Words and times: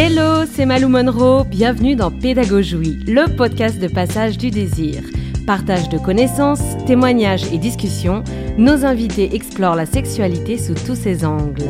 Hello, 0.00 0.46
c'est 0.46 0.64
Malou 0.64 0.86
Monroe, 0.86 1.42
bienvenue 1.42 1.96
dans 1.96 2.12
Pédagogie, 2.12 3.00
le 3.08 3.34
podcast 3.34 3.80
de 3.80 3.88
passage 3.88 4.38
du 4.38 4.52
désir. 4.52 5.02
Partage 5.44 5.88
de 5.88 5.98
connaissances, 5.98 6.62
témoignages 6.86 7.52
et 7.52 7.58
discussions, 7.58 8.22
nos 8.56 8.84
invités 8.84 9.34
explorent 9.34 9.74
la 9.74 9.86
sexualité 9.86 10.56
sous 10.56 10.74
tous 10.74 10.94
ses 10.94 11.24
angles. 11.24 11.64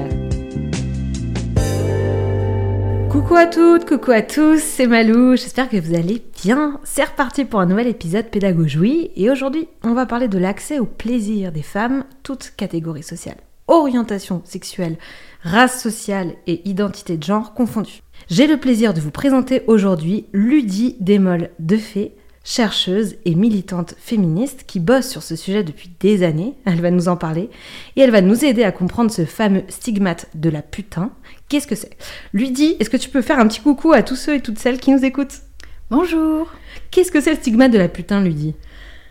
Coucou 3.11 3.35
à 3.35 3.47
toutes, 3.47 3.89
coucou 3.89 4.11
à 4.11 4.21
tous, 4.21 4.61
c'est 4.61 4.87
Malou, 4.87 5.35
j'espère 5.35 5.71
que 5.71 5.81
vous 5.81 5.95
allez 5.95 6.23
bien. 6.45 6.81
C'est 6.85 7.05
reparti 7.05 7.47
pour 7.47 7.61
un 7.61 7.67
nouvel 7.67 7.87
épisode 7.87 8.27
Pédagogie 8.27 9.11
et 9.17 9.31
aujourd'hui 9.31 9.69
on 9.83 9.95
va 9.95 10.05
parler 10.05 10.29
de 10.29 10.37
l'accès 10.37 10.79
au 10.81 10.85
plaisir 10.85 11.51
des 11.51 11.63
femmes, 11.63 12.05
toutes 12.23 12.53
catégories 12.59 13.03
sociales, 13.03 13.41
orientation 13.69 14.43
sexuelle, 14.45 14.97
race 15.43 15.81
sociale 15.81 16.35
et 16.47 16.69
identité 16.69 17.17
de 17.17 17.23
genre 17.23 17.55
confondues. 17.55 18.03
J'ai 18.29 18.47
le 18.47 18.57
plaisir 18.57 18.93
de 18.95 19.01
vous 19.01 19.11
présenter 19.11 19.63
aujourd'hui 19.67 20.27
Ludie 20.33 20.97
Desmolles 21.01 21.51
Defay, 21.61 22.13
chercheuse 22.45 23.17
et 23.27 23.35
militante 23.35 23.95
féministe 23.99 24.65
qui 24.67 24.81
bosse 24.81 25.09
sur 25.09 25.23
ce 25.23 25.37
sujet 25.37 25.63
depuis 25.63 25.91
des 26.01 26.23
années. 26.23 26.55
Elle 26.65 26.81
va 26.81 26.91
nous 26.91 27.09
en 27.09 27.17
parler 27.17 27.51
et 27.95 28.01
elle 28.01 28.11
va 28.11 28.23
nous 28.23 28.45
aider 28.45 28.65
à 28.65 28.73
comprendre 28.73 29.11
ce 29.11 29.25
fameux 29.25 29.65
stigmate 29.69 30.29
de 30.35 30.49
la 30.49 30.63
putain. 30.63 31.11
Qu'est-ce 31.49 31.67
que 31.67 31.75
c'est? 31.75 31.97
Ludie, 32.33 32.77
est-ce 32.81 32.91
que 32.91 32.97
tu 32.97 33.11
peux 33.11 33.23
faire 33.23 33.39
un 33.39 33.47
petit 33.47 33.61
coucou 33.61 33.93
à 33.93 34.03
tous 34.03 34.17
ceux 34.17 34.35
et 34.35 34.41
toutes 34.41 34.59
celles 34.59 34.81
qui 34.81 34.93
nous 34.93 35.05
écoutent? 35.05 35.43
Bonjour 35.91 36.51
Qu'est-ce 36.91 37.13
que 37.13 37.21
c'est 37.21 37.31
le 37.31 37.37
stigmate 37.37 37.73
de 37.73 37.79
la 37.79 37.89
putain, 37.89 38.23
Ludie 38.23 38.55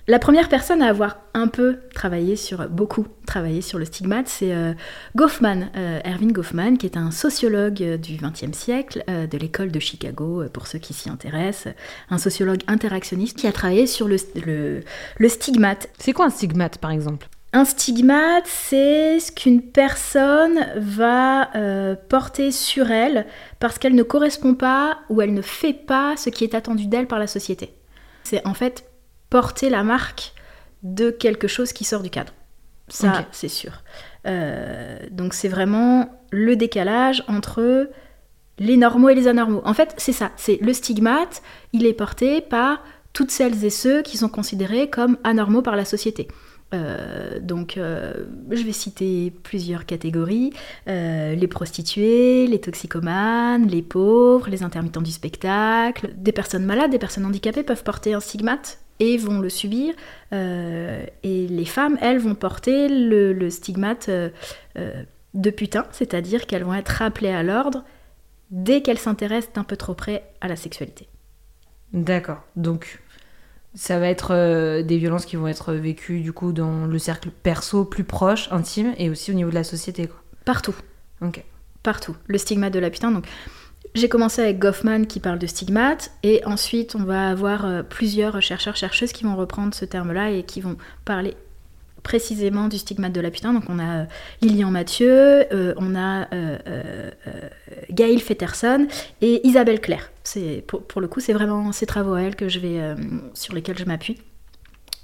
la 0.09 0.20
première 0.20 0.47
personne 0.47 0.81
à 0.81 0.88
avoir 0.88 1.17
un 1.34 1.47
peu 1.47 1.79
travaillé 1.93 2.38
sur, 2.38 2.70
beaucoup 2.70 3.07
travaillé 3.25 3.61
sur 3.61 3.77
le 3.77 3.84
stigmate, 3.84 4.30
c'est 4.30 4.53
euh, 4.53 4.73
Goffman, 5.17 5.70
euh, 5.75 5.99
Erwin 6.05 6.31
Goffman, 6.31 6.77
qui 6.77 6.85
est 6.85 6.95
un 6.95 7.11
sociologue 7.11 7.83
euh, 7.83 7.97
du 7.97 8.16
XXe 8.16 8.57
siècle, 8.57 9.03
de 9.07 9.38
l'école 9.38 9.70
de 9.70 9.80
Chicago, 9.80 10.45
pour 10.53 10.67
ceux 10.67 10.80
qui 10.80 10.94
s'y 10.94 11.09
intéressent, 11.09 11.73
un 12.09 12.17
sociologue 12.17 12.61
interactionniste 12.67 13.38
qui 13.38 13.47
a 13.47 13.52
travaillé 13.52 13.86
sur 13.86 14.08
le, 14.08 14.81
le 15.17 15.30
stigmate. 15.30 15.89
C'est 15.99 16.14
quoi 16.14 16.27
un 16.27 16.30
stigmate, 16.30 16.77
par 16.77 16.92
exemple? 16.92 17.27
Un 17.52 17.66
stigmate, 17.66 18.45
c'est 18.45 19.19
ce 19.19 19.31
qu'une 19.31 19.61
personne 19.61 20.67
va 20.77 21.49
porter 22.09 22.52
sur 22.52 22.92
elle 22.92 23.25
parce 23.59 23.77
qu'elle 23.77 23.95
ne 23.95 24.03
correspond 24.03 24.53
pas 24.53 24.99
ou 25.09 25.21
elle 25.21 25.33
ne 25.33 25.42
fait 25.42 25.73
pas 25.73 26.16
ce 26.17 26.30
qui 26.30 26.44
est 26.44 26.55
attendu 26.55 26.88
d'elle 26.88 27.08
par 27.08 27.19
la 27.19 27.27
société. 27.27 27.73
C'est 28.23 28.45
en 28.45 28.53
fait 28.53 28.86
porter 29.30 29.70
la 29.70 29.83
marque 29.83 30.33
de 30.83 31.09
quelque 31.09 31.47
chose 31.47 31.73
qui 31.73 31.83
sort 31.83 32.02
du 32.02 32.09
cadre. 32.09 32.33
Ça, 32.89 33.25
c'est 33.31 33.50
sûr. 33.50 33.83
Euh, 34.25 34.97
donc 35.11 35.33
c'est 35.33 35.50
vraiment 35.50 36.09
le 36.31 36.56
décalage 36.56 37.23
entre 37.28 37.89
les 38.59 38.78
normaux 38.78 39.09
et 39.09 39.16
les 39.16 39.28
anormaux. 39.28 39.61
En 39.66 39.73
fait, 39.73 39.94
c'est 39.98 40.14
ça, 40.14 40.31
c'est 40.38 40.58
le 40.61 40.73
stigmate, 40.73 41.42
il 41.73 41.86
est 41.86 41.94
porté 41.94 42.42
par 42.42 42.83
toutes 43.14 43.31
celles 43.31 43.66
et 43.66 43.70
ceux 43.70 44.02
qui 44.03 44.17
sont 44.17 44.30
considérés 44.30 44.89
comme 44.89 45.17
anormaux 45.23 45.61
par 45.61 45.75
la 45.75 45.86
société. 45.86 46.28
Euh, 46.73 47.39
donc, 47.39 47.78
euh, 47.78 48.14
je 48.52 48.64
vais 48.64 48.73
citer 48.73 49.31
plusieurs 49.44 49.86
catégories 49.86 50.52
les 50.86 51.48
prostituées, 51.48 52.48
les 52.48 52.59
toxicomanes, 52.59 53.67
les 53.67 53.81
pauvres, 53.81 54.50
les 54.50 54.64
intermittents 54.64 55.02
du 55.02 55.11
spectacle. 55.11 56.14
Des 56.16 56.31
personnes 56.31 56.66
malades, 56.66 56.92
des 56.92 57.00
personnes 57.00 57.25
handicapées 57.25 57.64
peuvent 57.64 57.83
porter 57.83 58.14
un 58.14 58.22
stigmate 58.22 58.80
et 59.00 59.17
vont 59.17 59.40
le 59.40 59.50
subir. 59.50 59.94
Euh, 60.34 61.06
et 61.23 61.48
les 61.48 61.66
femmes, 61.66 61.98
elles, 62.02 62.20
vont 62.20 62.36
porter 62.36 62.88
le, 62.90 63.50
stigmate 63.50 64.09
euh, 64.09 64.30
euh, 64.78 65.04
de 65.34 65.50
putain, 65.50 65.86
c'est-à-dire 65.92 66.45
qu'elles 66.45 66.64
vont 66.64 66.73
être 66.73 66.89
rappelées 66.89 67.31
à 67.31 67.44
l'ordre 67.44 67.84
dès 68.50 68.81
qu'elles 68.81 69.00
s'intéressent 69.00 69.54
d'un 69.54 69.64
peu 69.64 69.76
trop 69.76 69.94
près 69.94 70.23
à 70.42 70.48
la 70.48 70.56
sexualité. 70.56 71.08
D'accord. 71.94 72.44
Donc, 72.56 73.02
ça 73.76 73.99
va 73.99 74.08
être 74.08 74.82
des 74.82 74.98
violences 74.98 75.26
qui 75.26 75.36
vont 75.36 75.48
être 75.48 75.73
vécues 75.73 76.21
du 76.21 76.33
coup 76.33 76.52
dans 76.52 76.86
le 76.86 77.00
cercle 77.00 77.30
perso 77.30 77.86
plus 77.86 78.04
proche, 78.04 78.48
intime, 78.52 78.94
et 78.98 79.10
aussi 79.10 79.32
au 79.32 79.33
niveau 79.33 79.50
de 79.50 79.55
la 79.55 79.64
société. 79.64 80.08
Quoi. 80.08 80.21
Partout. 80.45 80.76
Ok. 81.21 81.44
Partout. 81.83 82.16
Le 82.27 82.38
stigmate 82.38 82.73
de 82.73 82.80
la 82.80 82.89
putain. 82.89 83.11
Donc, 83.11 83.26
j'ai 83.95 84.09
commencé 84.09 84.42
avec 84.42 84.59
Goffman 84.59 85.05
qui 85.05 85.20
parle 85.20 85.39
de 85.39 85.48
stigmate, 85.48 86.11
et 86.23 86.43
ensuite 86.45 86.95
on 86.95 87.03
va 87.03 87.30
avoir 87.30 87.65
euh, 87.65 87.83
plusieurs 87.83 88.42
chercheurs-chercheuses 88.42 89.11
qui 89.11 89.23
vont 89.23 89.36
reprendre 89.36 89.73
ce 89.73 89.86
terme-là 89.86 90.31
et 90.31 90.43
qui 90.43 90.61
vont 90.61 90.77
parler 91.05 91.33
précisément 92.03 92.67
du 92.67 92.77
stigmate 92.77 93.11
de 93.11 93.21
la 93.21 93.31
putain. 93.31 93.53
Donc 93.53 93.64
on 93.70 93.80
a 93.80 94.02
euh, 94.02 94.05
Lilian 94.42 94.71
Mathieu, 94.71 95.52
euh, 95.52 95.73
on 95.77 95.95
a 95.95 96.27
Gail 97.92 98.20
Fetterson 98.20 98.87
et 99.21 99.45
Isabelle 99.47 99.81
Claire. 99.81 100.11
C'est, 100.23 100.64
pour, 100.67 101.02
le 101.02 101.08
coup, 101.08 101.20
c'est 101.20 101.33
vraiment 101.33 101.71
ces 101.71 101.86
travaux 101.86 102.14
à 102.14 102.21
elle 102.21 102.36
que 102.36 102.49
je 102.49 102.59
vais, 102.59 102.95
sur 103.33 103.53
lesquels 103.53 103.77
je 103.77 103.86
m'appuie 103.86 104.17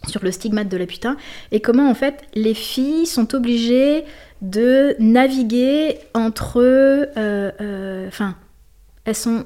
sur 0.07 0.21
le 0.21 0.31
stigmate 0.31 0.67
de 0.67 0.75
la 0.75 0.85
putain 0.85 1.15
et 1.53 1.61
comment 1.61 1.89
en 1.89 1.95
fait 1.95 2.23
les 2.33 2.53
filles 2.53 3.05
sont 3.05 3.33
obligées 3.35 4.03
de 4.41 4.97
naviguer 4.99 5.97
entre 6.13 6.59
enfin 8.09 8.35
elles 9.05 9.15
sont 9.15 9.45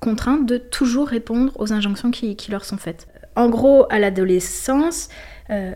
contraintes 0.00 0.46
de 0.46 0.58
toujours 0.58 1.08
répondre 1.08 1.52
aux 1.58 1.72
injonctions 1.72 2.10
qui, 2.10 2.36
leur 2.50 2.64
sont 2.64 2.76
faites. 2.76 3.08
En 3.36 3.48
gros, 3.48 3.86
à 3.90 3.98
l'adolescence, 3.98 5.08
euh, 5.50 5.72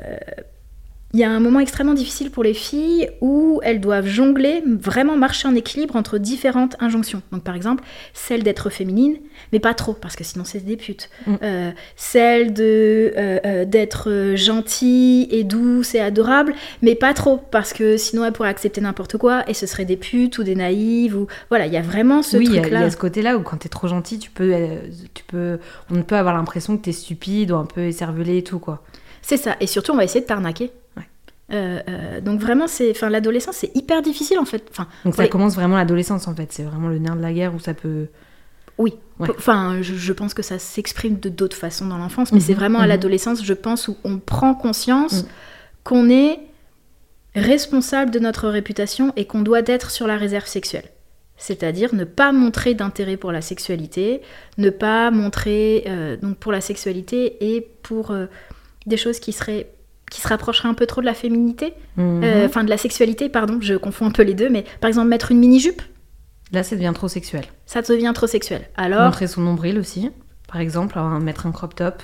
il 1.14 1.20
y 1.20 1.24
a 1.24 1.30
un 1.30 1.40
moment 1.40 1.60
extrêmement 1.60 1.92
difficile 1.92 2.30
pour 2.30 2.42
les 2.42 2.54
filles 2.54 3.10
où 3.20 3.60
elles 3.62 3.80
doivent 3.80 4.06
jongler, 4.06 4.62
vraiment 4.66 5.16
marcher 5.16 5.46
en 5.46 5.54
équilibre 5.54 5.94
entre 5.94 6.16
différentes 6.16 6.76
injonctions. 6.80 7.20
Donc 7.32 7.42
par 7.42 7.54
exemple, 7.54 7.84
celle 8.14 8.42
d'être 8.42 8.70
féminine, 8.70 9.18
mais 9.52 9.58
pas 9.58 9.74
trop, 9.74 9.92
parce 9.92 10.16
que 10.16 10.24
sinon 10.24 10.44
c'est 10.44 10.64
des 10.64 10.76
putes. 10.76 11.10
Mm. 11.26 11.34
Euh, 11.42 11.70
celle 11.96 12.54
de 12.54 13.12
euh, 13.16 13.38
euh, 13.44 13.64
d'être 13.66 14.32
gentille 14.36 15.28
et 15.30 15.44
douce 15.44 15.94
et 15.94 16.00
adorable, 16.00 16.54
mais 16.80 16.94
pas 16.94 17.12
trop, 17.12 17.36
parce 17.36 17.74
que 17.74 17.98
sinon 17.98 18.24
elle 18.24 18.32
pourrait 18.32 18.48
accepter 18.48 18.80
n'importe 18.80 19.18
quoi 19.18 19.44
et 19.48 19.54
ce 19.54 19.66
serait 19.66 19.84
des 19.84 19.98
putes 19.98 20.38
ou 20.38 20.44
des 20.44 20.54
naïves 20.54 21.14
ou 21.14 21.26
voilà, 21.50 21.66
il 21.66 21.72
y 21.74 21.76
a 21.76 21.82
vraiment 21.82 22.22
ce 22.22 22.38
truc-là. 22.38 22.62
Il 22.66 22.72
y, 22.72 22.84
a 22.84 22.90
ce 22.90 22.96
côté-là 22.96 23.36
où 23.36 23.42
quand 23.42 23.58
t'es 23.58 23.68
trop 23.68 23.86
gentil, 23.86 24.18
tu 24.18 24.30
peux, 24.30 24.54
tu 25.12 25.24
peux, 25.24 25.58
on 25.90 26.02
peut 26.02 26.16
avoir 26.16 26.34
l'impression 26.34 26.78
que 26.78 26.82
t'es 26.82 26.92
stupide 26.92 27.50
ou 27.50 27.56
un 27.56 27.66
peu 27.66 27.82
écervelé 27.82 28.38
et 28.38 28.44
tout 28.44 28.58
quoi. 28.58 28.82
C'est 29.20 29.36
ça, 29.36 29.56
et 29.60 29.66
surtout 29.66 29.92
on 29.92 29.96
va 29.96 30.04
essayer 30.04 30.22
de 30.22 30.26
t'arnaquer. 30.26 30.72
Euh, 31.52 31.80
euh, 31.88 32.20
donc 32.20 32.40
vraiment, 32.40 32.66
c'est, 32.66 32.90
enfin, 32.90 33.10
l'adolescence, 33.10 33.56
c'est 33.56 33.76
hyper 33.76 34.02
difficile 34.02 34.38
en 34.38 34.44
fait. 34.44 34.64
Enfin, 34.70 34.88
donc 35.04 35.14
ça 35.14 35.28
commence 35.28 35.54
vraiment 35.54 35.76
l'adolescence 35.76 36.26
en 36.28 36.34
fait. 36.34 36.52
C'est 36.52 36.62
vraiment 36.62 36.88
le 36.88 36.98
nerf 36.98 37.16
de 37.16 37.22
la 37.22 37.32
guerre 37.32 37.54
où 37.54 37.60
ça 37.60 37.74
peut. 37.74 38.06
Oui. 38.78 38.94
Enfin, 39.20 39.82
je, 39.82 40.12
pense 40.12 40.34
que 40.34 40.42
ça 40.42 40.58
s'exprime 40.58 41.18
de 41.20 41.28
d'autres 41.28 41.56
façons 41.56 41.86
dans 41.86 41.98
l'enfance, 41.98 42.32
mais 42.32 42.40
c'est 42.40 42.54
mhm. 42.54 42.58
vraiment 42.58 42.78
à 42.78 42.82
mhm. 42.82 42.88
l'adolescence, 42.88 43.44
je 43.44 43.52
pense, 43.52 43.86
où 43.86 43.96
on 44.02 44.18
prend 44.18 44.54
conscience 44.54 45.22
mhm. 45.22 45.28
qu'on 45.84 46.10
est 46.10 46.40
responsable 47.34 48.10
de 48.10 48.18
notre 48.18 48.48
réputation 48.48 49.12
et 49.16 49.26
qu'on 49.26 49.42
doit 49.42 49.62
être 49.66 49.90
sur 49.90 50.06
la 50.06 50.16
réserve 50.16 50.46
sexuelle. 50.46 50.86
C'est-à-dire 51.36 51.94
ne 51.94 52.04
pas 52.04 52.32
montrer 52.32 52.74
d'intérêt 52.74 53.16
pour 53.16 53.30
la 53.30 53.42
sexualité, 53.42 54.22
ne 54.58 54.70
pas 54.70 55.10
montrer 55.10 55.84
euh, 55.86 56.16
donc 56.16 56.38
pour 56.38 56.52
la 56.52 56.60
sexualité 56.60 57.54
et 57.54 57.60
pour 57.82 58.14
des 58.86 58.96
choses 58.96 59.20
qui 59.20 59.32
seraient 59.32 59.71
qui 60.12 60.20
se 60.20 60.28
rapprocherait 60.28 60.68
un 60.68 60.74
peu 60.74 60.84
trop 60.84 61.00
de 61.00 61.06
la 61.06 61.14
féminité, 61.14 61.72
mhm. 61.96 62.22
euh, 62.22 62.46
enfin 62.46 62.64
de 62.64 62.68
la 62.68 62.76
sexualité, 62.76 63.30
pardon, 63.30 63.58
je 63.62 63.74
confonds 63.74 64.06
un 64.06 64.10
peu 64.10 64.22
les 64.22 64.34
deux, 64.34 64.50
mais 64.50 64.64
par 64.80 64.88
exemple 64.88 65.08
mettre 65.08 65.32
une 65.32 65.38
mini-jupe. 65.38 65.80
Là, 66.52 66.62
ça 66.62 66.76
devient 66.76 66.92
trop 66.94 67.08
sexuel. 67.08 67.44
Ça 67.64 67.80
devient 67.80 68.12
trop 68.14 68.26
sexuel. 68.26 68.68
Alors. 68.76 69.04
Montrer 69.04 69.26
son 69.26 69.40
nombril 69.40 69.78
aussi, 69.78 70.10
par 70.46 70.60
exemple, 70.60 71.00
mettre 71.22 71.46
un 71.46 71.52
crop 71.52 71.74
top. 71.74 72.02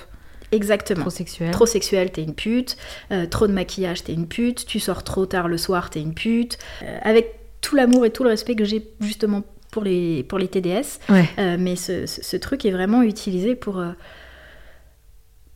Exactement. 0.51 1.01
Trop 1.01 1.11
sexuel. 1.11 1.51
Trop 1.51 1.67
sexuel, 1.67 2.11
t'es 2.11 2.23
une 2.23 2.33
pute. 2.33 2.77
Euh, 3.11 3.27
trop 3.27 3.45
de 3.45 3.53
maquillage, 3.53 4.03
t'es 4.03 4.13
une 4.13 4.27
pute. 4.27 4.65
Tu 4.65 4.79
sors 4.79 5.03
trop 5.03 5.27
tard 5.27 5.47
le 5.47 5.59
soir, 5.59 5.91
t'es 5.91 6.01
une 6.01 6.15
pute. 6.15 6.57
Euh, 6.81 6.97
avec 7.03 7.35
tout 7.61 7.75
l'amour 7.75 8.07
et 8.07 8.09
tout 8.09 8.23
le 8.23 8.29
respect 8.29 8.55
que 8.55 8.65
j'ai 8.65 8.89
justement 9.01 9.43
pour 9.69 9.83
les, 9.83 10.23
pour 10.23 10.39
les 10.39 10.47
TDS. 10.47 10.97
mais 11.37 11.75
ce, 11.75 12.07
ce, 12.07 12.37
truc 12.37 12.65
est 12.65 12.71
vraiment 12.71 13.03
utilisé 13.03 13.53
pour 13.53 13.83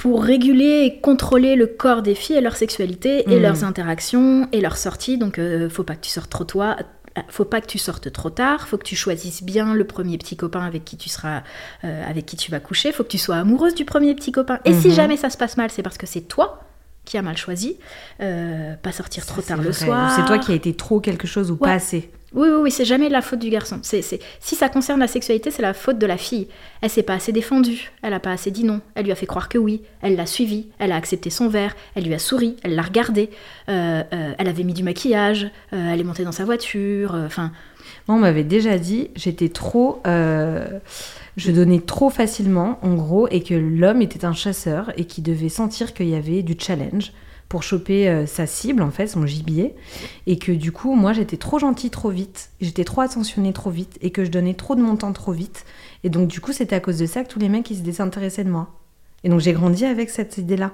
pour 0.03 0.21
réguler 0.21 0.83
et 0.83 0.99
contrôler 0.99 1.55
le 1.55 1.65
corps 1.65 2.01
des 2.01 2.13
filles 2.13 2.35
et 2.35 2.41
leur 2.41 2.57
sexualité 2.57 3.23
et 3.31 3.39
mmh. 3.39 3.41
leurs 3.41 3.63
interactions 3.63 4.49
et 4.51 4.59
leurs 4.59 4.75
sorties. 4.75 5.17
Donc, 5.17 5.39
euh, 5.39 5.69
faut 5.69 5.85
pas 5.85 5.95
que 5.95 6.01
tu 6.01 6.09
sortes 6.09 6.29
trop 6.29 6.43
toi. 6.43 6.75
Euh, 7.17 7.21
faut 7.29 7.45
pas 7.45 7.61
que 7.61 7.67
tu 7.67 7.77
sortes 7.77 8.11
trop 8.11 8.29
tard, 8.29 8.67
faut 8.67 8.77
que 8.77 8.83
tu 8.83 8.97
choisisses 8.97 9.43
bien 9.43 9.73
le 9.73 9.85
premier 9.85 10.17
petit 10.17 10.35
copain 10.35 10.59
avec 10.59 10.83
qui 10.83 10.97
tu 10.97 11.07
seras, 11.07 11.43
euh, 11.85 12.03
avec 12.05 12.25
qui 12.25 12.35
tu 12.35 12.51
vas 12.51 12.59
coucher, 12.59 12.91
faut 12.91 13.05
que 13.05 13.07
tu 13.07 13.17
sois 13.17 13.37
amoureuse 13.37 13.75
du 13.75 13.85
premier 13.85 14.13
petit 14.13 14.33
copain. 14.33 14.59
Et 14.65 14.73
si 14.73 14.89
mmh. 14.89 14.91
jamais 14.91 15.15
ça 15.15 15.29
se 15.29 15.37
passe 15.37 15.55
mal, 15.55 15.71
c'est 15.71 15.83
parce 15.83 15.97
que 15.97 16.05
c'est 16.05 16.27
toi 16.27 16.59
qui 17.05 17.17
as 17.17 17.21
mal 17.21 17.37
choisi. 17.37 17.77
pas 18.19 18.91
sortir 18.91 19.25
trop 19.25 19.41
tard 19.41 19.61
le 19.61 19.71
soir. 19.71 20.15
C'est 20.15 20.25
toi 20.25 20.37
qui 20.37 20.51
a 20.51 20.55
été 20.55 20.73
trop 20.73 20.99
quelque 20.99 21.27
chose 21.27 21.51
ou 21.51 21.57
pas 21.57 21.73
assez. 21.73 22.09
Oui, 22.33 22.47
oui, 22.49 22.61
oui, 22.63 22.71
c'est 22.71 22.85
jamais 22.85 23.09
la 23.09 23.21
faute 23.21 23.39
du 23.39 23.49
garçon. 23.49 23.79
C'est, 23.83 24.01
Si 24.39 24.55
ça 24.55 24.67
concerne 24.67 24.99
la 24.99 25.07
sexualité, 25.07 25.51
c'est 25.51 25.61
la 25.61 25.73
faute 25.73 25.99
de 25.99 26.05
la 26.07 26.17
fille. 26.17 26.47
Elle 26.81 26.89
s'est 26.89 27.03
pas 27.03 27.13
assez 27.13 27.31
défendue, 27.31 27.91
elle 28.01 28.13
a 28.13 28.19
pas 28.19 28.31
assez 28.31 28.49
dit 28.49 28.63
non, 28.63 28.81
elle 28.95 29.05
lui 29.05 29.11
a 29.11 29.15
fait 29.15 29.27
croire 29.27 29.49
que 29.49 29.59
oui, 29.59 29.83
elle 30.01 30.15
l'a 30.15 30.25
suivi, 30.25 30.67
elle 30.79 30.91
a 30.91 30.95
accepté 30.95 31.29
son 31.29 31.47
verre, 31.47 31.75
elle 31.95 32.05
lui 32.05 32.13
a 32.13 32.19
souri, 32.19 32.57
elle 32.63 32.75
l'a 32.75 32.81
regardé, 32.81 33.29
euh, 33.69 34.03
euh, 34.11 34.33
elle 34.37 34.47
avait 34.47 34.63
mis 34.63 34.73
du 34.73 34.83
maquillage, 34.83 35.45
euh, 35.73 35.93
elle 35.93 35.99
est 35.99 36.03
montée 36.03 36.23
dans 36.23 36.31
sa 36.31 36.45
voiture, 36.45 37.13
euh, 37.13 37.25
enfin... 37.27 37.51
Moi, 38.07 38.17
on 38.17 38.21
m'avait 38.21 38.43
déjà 38.43 38.77
dit, 38.77 39.11
j'étais 39.15 39.47
trop. 39.49 40.01
Je 41.37 41.51
donnais 41.51 41.79
trop 41.79 42.09
facilement, 42.09 42.79
en 42.81 42.93
gros, 42.95 43.27
et 43.29 43.41
que 43.41 43.53
l'homme 43.53 44.01
était 44.01 44.25
un 44.25 44.33
chasseur 44.33 44.91
et 44.97 45.05
qu'il 45.05 45.23
devait 45.23 45.49
sentir 45.49 45.93
qu'il 45.93 46.07
y 46.07 46.15
avait 46.15 46.43
du 46.43 46.55
challenge 46.57 47.11
pour 47.49 47.63
choper 47.63 48.07
euh, 48.09 48.25
sa 48.25 48.47
cible, 48.47 48.81
en 48.81 48.91
fait, 48.91 49.07
son 49.07 49.25
gibier. 49.25 49.75
Et 50.27 50.37
que 50.37 50.51
du 50.51 50.71
coup, 50.71 50.95
moi, 50.95 51.13
j'étais 51.13 51.37
trop 51.37 51.59
gentille 51.59 51.89
trop 51.89 52.09
vite, 52.09 52.51
j'étais 52.61 52.83
trop 52.83 53.01
attentionnée 53.01 53.53
trop 53.53 53.69
vite, 53.69 53.97
et 54.01 54.11
que 54.11 54.23
je 54.23 54.31
donnais 54.31 54.53
trop 54.53 54.75
de 54.75 54.81
mon 54.81 54.95
temps 54.95 55.13
trop 55.13 55.31
vite. 55.31 55.65
Et 56.03 56.09
donc, 56.09 56.27
du 56.27 56.39
coup, 56.39 56.51
c'était 56.51 56.75
à 56.75 56.79
cause 56.79 56.99
de 56.99 57.05
ça 57.05 57.23
que 57.23 57.29
tous 57.29 57.39
les 57.39 57.49
mecs, 57.49 57.69
ils 57.69 57.77
se 57.77 57.83
désintéressaient 57.83 58.43
de 58.43 58.49
moi. 58.49 58.69
Et 59.23 59.29
donc, 59.29 59.39
j'ai 59.39 59.53
grandi 59.53 59.85
avec 59.85 60.09
cette 60.09 60.37
idée-là. 60.37 60.71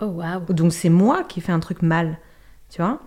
Oh 0.00 0.06
waouh 0.06 0.52
Donc, 0.52 0.72
c'est 0.72 0.90
moi 0.90 1.24
qui 1.24 1.40
fais 1.40 1.52
un 1.52 1.60
truc 1.60 1.82
mal, 1.82 2.18
tu 2.70 2.82
vois 2.82 3.00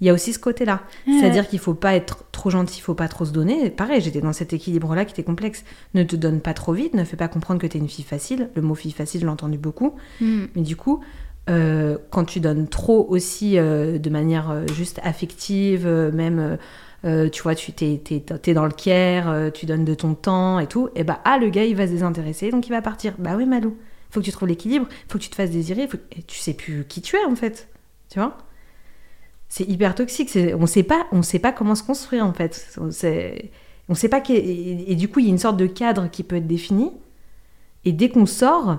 il 0.00 0.06
y 0.06 0.10
a 0.10 0.12
aussi 0.14 0.32
ce 0.32 0.38
côté-là. 0.38 0.82
C'est-à-dire 1.20 1.46
qu'il 1.48 1.58
faut 1.58 1.74
pas 1.74 1.94
être 1.94 2.24
trop 2.32 2.48
gentil, 2.50 2.78
il 2.78 2.82
faut 2.82 2.94
pas 2.94 3.08
trop 3.08 3.24
se 3.24 3.32
donner. 3.32 3.68
Pareil, 3.70 4.00
j'étais 4.00 4.20
dans 4.20 4.32
cet 4.32 4.52
équilibre-là 4.52 5.04
qui 5.04 5.12
était 5.12 5.22
complexe. 5.22 5.64
Ne 5.94 6.02
te 6.04 6.16
donne 6.16 6.40
pas 6.40 6.54
trop 6.54 6.72
vite, 6.72 6.94
ne 6.94 7.04
fais 7.04 7.16
pas 7.16 7.28
comprendre 7.28 7.60
que 7.60 7.66
tu 7.66 7.76
es 7.76 7.80
une 7.80 7.88
fille 7.88 8.04
facile. 8.04 8.48
Le 8.54 8.62
mot 8.62 8.74
fille 8.74 8.92
facile, 8.92 9.20
je 9.20 9.26
l'ai 9.26 9.32
entendu 9.32 9.58
beaucoup. 9.58 9.94
Hmm. 10.20 10.46
Mais 10.56 10.62
du 10.62 10.76
coup, 10.76 11.00
euh, 11.48 11.98
quand 12.10 12.24
tu 12.24 12.40
donnes 12.40 12.66
trop 12.68 13.06
aussi 13.08 13.58
euh, 13.58 13.98
de 13.98 14.10
manière 14.10 14.50
euh, 14.50 14.66
juste 14.74 15.00
affective, 15.02 15.86
même, 15.86 16.58
tu 17.32 17.42
vois, 17.42 17.54
tu 17.54 17.72
t'es, 17.72 18.00
t'es- 18.02 18.20
t'es 18.20 18.54
dans 18.54 18.66
le 18.66 18.72
care, 18.72 19.52
tu 19.52 19.66
donnes 19.66 19.84
de 19.84 19.94
ton 19.94 20.14
temps 20.14 20.58
et 20.60 20.66
tout, 20.66 20.88
et 20.94 21.02
bah, 21.04 21.20
ah, 21.24 21.38
le 21.38 21.48
gars, 21.48 21.64
il 21.64 21.74
va 21.76 21.86
se 21.86 21.92
désintéresser, 21.92 22.50
donc 22.50 22.66
il 22.66 22.70
va 22.70 22.82
partir. 22.82 23.14
Bah 23.18 23.32
oui, 23.36 23.46
Malou, 23.46 23.76
faut 24.10 24.20
que 24.20 24.24
tu 24.26 24.32
trouves 24.32 24.48
l'équilibre, 24.48 24.86
faut 25.08 25.18
que 25.18 25.24
tu 25.24 25.30
te 25.30 25.34
fasses 25.34 25.50
désirer, 25.50 25.88
faut... 25.88 25.98
et 26.16 26.22
tu 26.22 26.38
sais 26.38 26.52
plus 26.54 26.84
qui 26.88 27.00
tu 27.00 27.16
es, 27.16 27.24
en 27.24 27.36
fait. 27.36 27.68
Tu 28.10 28.18
vois? 28.18 28.36
C'est 29.50 29.68
hyper 29.68 29.94
toxique. 29.94 30.30
On 30.58 30.66
sait 30.66 30.84
pas, 30.84 31.06
on 31.12 31.22
sait 31.22 31.40
pas 31.40 31.52
comment 31.52 31.74
se 31.74 31.82
construire 31.82 32.24
en 32.24 32.32
fait. 32.32 32.78
On 32.80 32.90
sait, 32.90 33.50
pas. 34.08 34.22
Et, 34.30 34.92
et 34.92 34.94
du 34.94 35.08
coup, 35.08 35.18
il 35.18 35.26
y 35.26 35.28
a 35.28 35.32
une 35.32 35.38
sorte 35.38 35.58
de 35.58 35.66
cadre 35.66 36.08
qui 36.10 36.22
peut 36.22 36.36
être 36.36 36.46
défini. 36.46 36.92
Et 37.84 37.92
dès 37.92 38.08
qu'on 38.08 38.26
sort, 38.26 38.78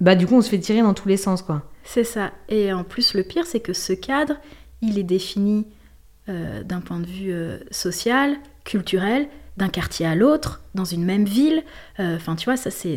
bah 0.00 0.16
du 0.16 0.26
coup, 0.26 0.34
on 0.34 0.42
se 0.42 0.50
fait 0.50 0.58
tirer 0.58 0.82
dans 0.82 0.94
tous 0.94 1.08
les 1.08 1.16
sens, 1.16 1.42
quoi. 1.42 1.62
C'est 1.84 2.04
ça. 2.04 2.32
Et 2.48 2.72
en 2.72 2.84
plus, 2.84 3.14
le 3.14 3.22
pire, 3.22 3.46
c'est 3.46 3.60
que 3.60 3.72
ce 3.72 3.92
cadre, 3.92 4.36
il 4.82 4.98
est 4.98 5.04
défini 5.04 5.66
euh, 6.28 6.64
d'un 6.64 6.80
point 6.80 6.98
de 6.98 7.06
vue 7.06 7.32
euh, 7.32 7.58
social, 7.70 8.36
culturel, 8.64 9.28
d'un 9.56 9.68
quartier 9.68 10.06
à 10.06 10.16
l'autre, 10.16 10.62
dans 10.74 10.84
une 10.84 11.04
même 11.04 11.24
ville. 11.24 11.62
Euh, 12.00 12.16
Enfin, 12.16 12.34
tu 12.34 12.46
vois, 12.46 12.56
ça, 12.56 12.70
c'est... 12.70 12.96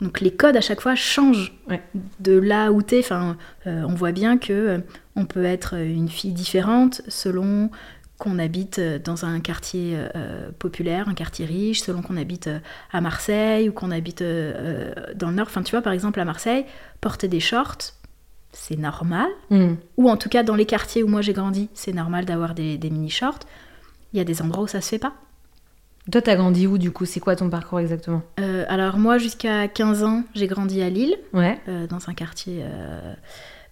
Donc 0.00 0.20
les 0.20 0.30
codes, 0.32 0.56
à 0.56 0.60
chaque 0.60 0.80
fois, 0.80 0.94
changent 0.94 1.52
Ouais. 1.68 1.82
de 2.20 2.32
là 2.32 2.72
où 2.72 2.80
t'es. 2.82 3.00
Enfin, 3.00 3.36
euh, 3.66 3.82
on 3.86 3.94
voit 3.94 4.12
bien 4.12 4.38
que 4.38 4.52
euh, 4.52 4.78
on 5.16 5.26
peut 5.26 5.44
être 5.44 5.74
une 5.74 6.08
fille 6.08 6.32
différente 6.32 7.02
selon 7.08 7.70
qu'on 8.18 8.38
habite 8.38 8.78
euh, 8.78 8.98
dans 8.98 9.24
un 9.24 9.40
quartier 9.40 9.94
euh, 10.14 10.50
populaire, 10.58 11.08
un 11.08 11.14
quartier 11.14 11.46
riche, 11.46 11.80
selon 11.82 12.02
qu'on 12.02 12.16
habite 12.16 12.46
euh, 12.48 12.58
à 12.92 13.00
Marseille 13.00 13.68
ou 13.68 13.72
qu'on 13.72 13.90
habite 13.90 14.22
euh, 14.22 14.52
euh, 14.56 15.14
dans 15.14 15.28
le 15.30 15.36
nord. 15.36 15.46
Enfin, 15.48 15.62
tu 15.62 15.70
vois, 15.72 15.82
par 15.82 15.92
exemple, 15.92 16.18
à 16.20 16.24
Marseille, 16.24 16.64
porter 17.00 17.28
des 17.28 17.40
shorts, 17.40 17.78
c'est 18.52 18.78
normal. 18.78 19.28
Hmm. 19.50 19.74
Ou 19.96 20.10
en 20.10 20.16
tout 20.16 20.28
cas, 20.28 20.42
dans 20.42 20.54
les 20.56 20.66
quartiers 20.66 21.02
où 21.02 21.08
moi 21.08 21.20
j'ai 21.22 21.32
grandi, 21.34 21.68
c'est 21.74 21.92
normal 21.92 22.24
d'avoir 22.24 22.54
des, 22.54 22.78
des 22.78 22.90
mini-shorts. 22.90 23.38
Il 24.12 24.18
y 24.18 24.20
a 24.20 24.24
des 24.24 24.42
endroits 24.42 24.64
où 24.64 24.68
ça 24.68 24.80
se 24.80 24.88
fait 24.88 24.98
pas. 24.98 25.12
Toi, 26.10 26.22
t'as 26.22 26.34
grandi 26.36 26.66
où 26.66 26.78
du 26.78 26.90
coup? 26.90 27.04
C'est 27.04 27.20
quoi 27.20 27.36
ton 27.36 27.48
parcours 27.50 27.78
exactement? 27.80 28.22
Euh, 28.40 28.64
alors 28.68 28.96
moi, 28.98 29.18
jusqu'à 29.18 29.68
15 29.68 30.02
ans, 30.02 30.24
j'ai 30.34 30.46
grandi 30.46 30.82
à 30.82 30.88
Lille, 30.90 31.16
Ouais. 31.32 31.58
euh, 31.68 31.86
dans 31.86 32.08
un 32.08 32.14
quartier... 32.14 32.60
euh, 32.62 33.14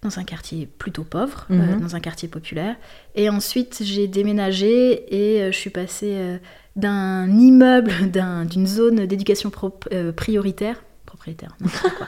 dans 0.01 0.17
un 0.17 0.23
quartier 0.23 0.65
plutôt 0.65 1.03
pauvre, 1.03 1.45
Mhm. 1.49 1.81
dans 1.81 1.95
un 1.95 1.99
quartier 1.99 2.29
populaire. 2.29 2.77
Et 3.15 3.27
ensuite, 3.29 3.79
j'ai 3.83 4.07
déménagé 4.07 5.13
et 5.13 5.51
je 5.51 5.57
suis 5.57 5.69
passée 5.71 6.39
d'un 6.77 7.27
immeuble, 7.29 7.91
d'un- 8.13 8.45
d'une 8.45 8.65
zone 8.65 9.05
d'éducation 9.07 9.49
pro- 9.49 9.77
prioritaire, 10.15 10.81
propriétaire, 11.05 11.57
quoi. 11.59 12.07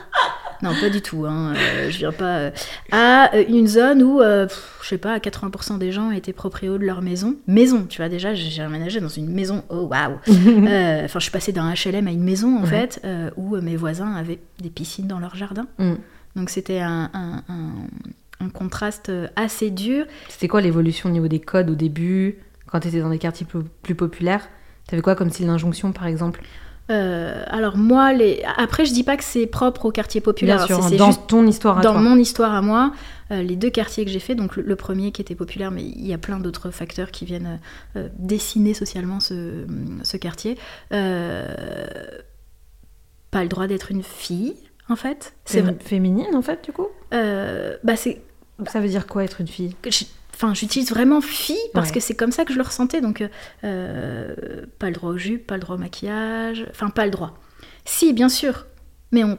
non, 0.62 0.70
pas 0.80 0.88
du 0.90 1.02
tout, 1.02 1.26
hein, 1.26 1.54
euh, 1.56 1.90
je 1.90 1.98
viens 1.98 2.12
pas... 2.12 2.36
euh, 2.38 2.50
à 2.92 3.34
euh, 3.34 3.44
une 3.48 3.66
zone 3.66 4.02
où, 4.02 4.20
euh, 4.20 4.46
pff, 4.46 4.78
je 4.82 4.88
sais 4.88 4.98
pas, 4.98 5.18
80% 5.18 5.78
des 5.78 5.92
gens 5.92 6.10
étaient 6.10 6.32
proprios 6.32 6.78
de 6.78 6.84
leur 6.84 7.02
maison. 7.02 7.34
Maison, 7.46 7.84
tu 7.88 7.98
vois, 7.98 8.08
déjà, 8.08 8.34
j'ai 8.34 8.62
emménagé 8.64 9.00
dans 9.00 9.08
une 9.08 9.28
maison, 9.30 9.64
oh 9.68 9.88
waouh 9.90 10.14
Enfin, 10.26 11.18
je 11.18 11.22
suis 11.22 11.30
passée 11.30 11.52
d'un 11.52 11.72
HLM 11.74 12.06
à 12.06 12.12
une 12.12 12.22
maison, 12.24 12.58
en 12.58 12.62
Ouais. 12.62 12.68
fait, 12.68 13.02
où 13.36 13.56
mes 13.56 13.76
voisins 13.76 14.14
avaient 14.14 14.38
des 14.60 14.70
piscines 14.70 15.06
dans 15.08 15.18
leur 15.18 15.34
jardin. 15.36 15.66
Hmm. 15.78 15.94
Donc 16.36 16.48
c'était 16.48 16.80
un, 16.80 17.10
un- 17.12 17.42
un- 17.48 18.44
un 18.46 18.48
contraste 18.48 19.12
assez 19.36 19.70
dur. 19.70 20.06
C'était 20.28 20.48
quoi 20.48 20.60
l'évolution 20.60 21.08
au 21.10 21.12
niveau 21.12 21.28
des 21.28 21.40
codes 21.40 21.68
au 21.70 21.74
début 21.74 22.38
Quand 22.66 22.80
t'étais 22.80 23.00
dans 23.00 23.10
des 23.10 23.18
quartiers 23.18 23.46
plus, 23.46 23.60
plus 23.82 23.94
populaires? 23.94 24.48
T'avais 24.88 25.02
quoi 25.02 25.14
comme 25.14 25.30
style 25.30 25.46
d'injonction 25.46 25.92
par 25.92 26.06
exemple? 26.06 26.42
Euh, 26.92 27.42
alors 27.48 27.76
moi, 27.76 28.12
les... 28.12 28.42
après 28.58 28.84
je 28.84 28.92
dis 28.92 29.02
pas 29.02 29.16
que 29.16 29.24
c'est 29.24 29.46
propre 29.46 29.86
au 29.86 29.90
quartier 29.90 30.20
populaire, 30.20 30.58
Bien 30.58 30.66
sûr, 30.66 30.82
c'est- 30.84 30.90
c'est 30.90 30.96
dans 30.96 31.12
ton 31.14 31.46
histoire 31.46 31.78
à 31.78 31.80
dans 31.80 31.92
toi. 31.92 32.00
mon 32.02 32.16
histoire 32.16 32.52
à 32.54 32.60
moi, 32.62 32.92
euh, 33.30 33.42
les 33.42 33.56
deux 33.56 33.70
quartiers 33.70 34.04
que 34.04 34.10
j'ai 34.10 34.18
fait, 34.20 34.34
donc 34.34 34.56
le, 34.56 34.62
le 34.62 34.76
premier 34.76 35.10
qui 35.10 35.22
était 35.22 35.34
populaire, 35.34 35.70
mais 35.70 35.82
il 35.82 36.06
y 36.06 36.12
a 36.12 36.18
plein 36.18 36.38
d'autres 36.38 36.70
facteurs 36.70 37.10
qui 37.10 37.24
viennent 37.24 37.58
euh, 37.96 38.08
dessiner 38.18 38.74
socialement 38.74 39.20
ce, 39.20 39.64
ce 40.02 40.16
quartier. 40.18 40.58
Pas 43.30 43.42
le 43.42 43.48
droit 43.48 43.66
d'être 43.66 43.90
une 43.90 44.02
fille, 44.02 44.54
en 44.88 44.96
fait. 44.96 45.32
C'est 45.46 45.82
féminine 45.82 46.34
en 46.34 46.42
fait 46.42 46.62
du 46.64 46.72
coup? 46.72 46.88
Bah 47.10 47.96
c'est 47.96 48.20
Ça 48.70 48.80
veut 48.80 48.88
dire 48.88 49.06
quoi 49.06 49.24
être 49.24 49.40
une 49.40 49.48
fille? 49.48 49.74
je- 49.88 50.04
Enfin, 50.34 50.54
j'utilise 50.54 50.90
vraiment 50.90 51.20
fille 51.20 51.56
parce 51.74 51.88
Ouais. 51.88 51.94
que 51.94 52.00
c'est 52.00 52.14
comme 52.14 52.32
ça 52.32 52.44
que 52.44 52.52
je 52.52 52.58
le 52.58 52.64
ressentais. 52.64 53.00
Donc, 53.00 53.20
euh, 53.20 53.28
euh, 53.64 54.66
pas 54.78 54.86
le 54.88 54.92
droit 54.94 55.10
aux 55.10 55.18
jupes, 55.18 55.46
pas 55.46 55.54
le 55.54 55.60
droit 55.60 55.76
au 55.76 55.78
maquillage. 55.78 56.66
Enfin, 56.70 56.90
pas 56.90 57.04
le 57.04 57.10
droit. 57.10 57.38
Si, 57.84 58.12
bien 58.12 58.28
sûr. 58.28 58.66
Mais 59.12 59.24
on 59.24 59.38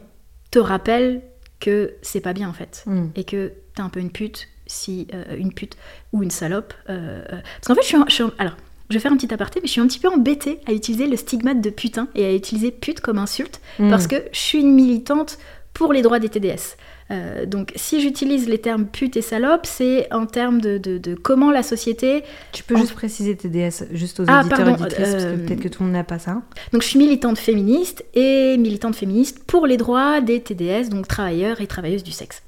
te 0.52 0.60
rappelle 0.60 1.22
que 1.60 1.94
c'est 2.02 2.22
pas 2.22 2.34
bien 2.34 2.50
en 2.50 2.54
fait. 2.54 2.84
Hmm. 2.86 3.08
Et 3.16 3.24
que 3.24 3.54
t'es 3.76 3.82
un 3.82 3.90
peu 3.90 4.00
une 4.00 4.12
pute, 4.12 4.48
si 4.68 5.08
euh, 5.14 5.36
une 5.38 5.54
pute 5.54 5.78
ou 6.12 6.24
une 6.24 6.32
salope. 6.32 6.74
euh, 6.90 7.24
Parce 7.28 7.68
qu'en 7.68 7.76
fait, 7.76 7.82
je 7.82 7.88
suis, 7.88 7.98
en- 7.98 8.06
je 8.08 8.14
suis 8.14 8.24
en- 8.24 8.32
Alors, 8.38 8.56
je 8.90 8.94
vais 8.96 9.00
faire 9.00 9.12
un 9.12 9.18
petit 9.18 9.34
aparté, 9.34 9.60
mais 9.62 9.68
je 9.68 9.72
suis 9.72 9.82
un 9.82 9.88
petit 9.88 10.00
peu 10.00 10.10
embêtée 10.10 10.60
à 10.68 10.74
utiliser 10.74 11.08
le 11.08 11.18
stigmate 11.18 11.60
de 11.62 11.70
putain 11.72 12.08
et 12.16 12.26
à 12.26 12.34
utiliser 12.34 12.70
pute 12.72 13.00
comme 13.02 13.18
insulte 13.18 13.62
Hmm. 13.80 13.90
parce 13.90 14.08
que 14.08 14.18
je 14.32 14.40
suis 14.40 14.60
une 14.60 14.74
militante 14.74 15.40
pour 15.74 15.92
les 15.94 16.02
droits 16.04 16.20
des 16.20 16.30
TDS. 16.30 16.78
Euh, 17.14 17.46
donc 17.46 17.72
si 17.76 18.02
j'utilise 18.02 18.48
les 18.50 18.58
termes 18.58 18.86
pute 18.88 19.16
et 19.18 19.22
salope, 19.22 19.66
c'est 19.66 20.12
en 20.12 20.26
termes 20.26 20.60
de, 20.60 20.78
de- 20.78 20.98
de 20.98 21.14
comment 21.16 21.52
la 21.52 21.62
société... 21.62 22.24
Tu 22.52 22.64
peux 22.64 22.76
En- 22.76 22.80
juste 22.80 22.94
préciser 22.94 23.36
TDS 23.36 23.86
juste 23.92 24.20
aux 24.20 24.26
Ah, 24.28 24.40
auditeurs 24.42 24.58
pardon, 24.60 24.74
auditrices 24.74 24.98
parce 25.12 25.24
que 25.24 25.30
euh, 25.30 25.46
peut-être 25.46 25.60
que 25.62 25.68
tout 25.68 25.84
le 25.84 25.88
monde 25.90 25.94
n'a 25.96 26.04
pas 26.04 26.18
ça. 26.20 26.42
Donc 26.72 26.82
je 26.82 26.88
suis 26.88 26.98
militante 27.00 27.38
féministe 27.38 28.04
et 28.16 28.58
militante 28.58 28.96
féministe 28.96 29.44
pour 29.46 29.68
les 29.68 29.78
droits 29.78 30.22
des 30.22 30.42
TDS, 30.42 30.90
donc 30.90 31.08
travailleurs 31.08 31.62
et 31.62 31.68
travailleuses 31.68 32.04
du 32.04 32.12
sexe. 32.12 32.42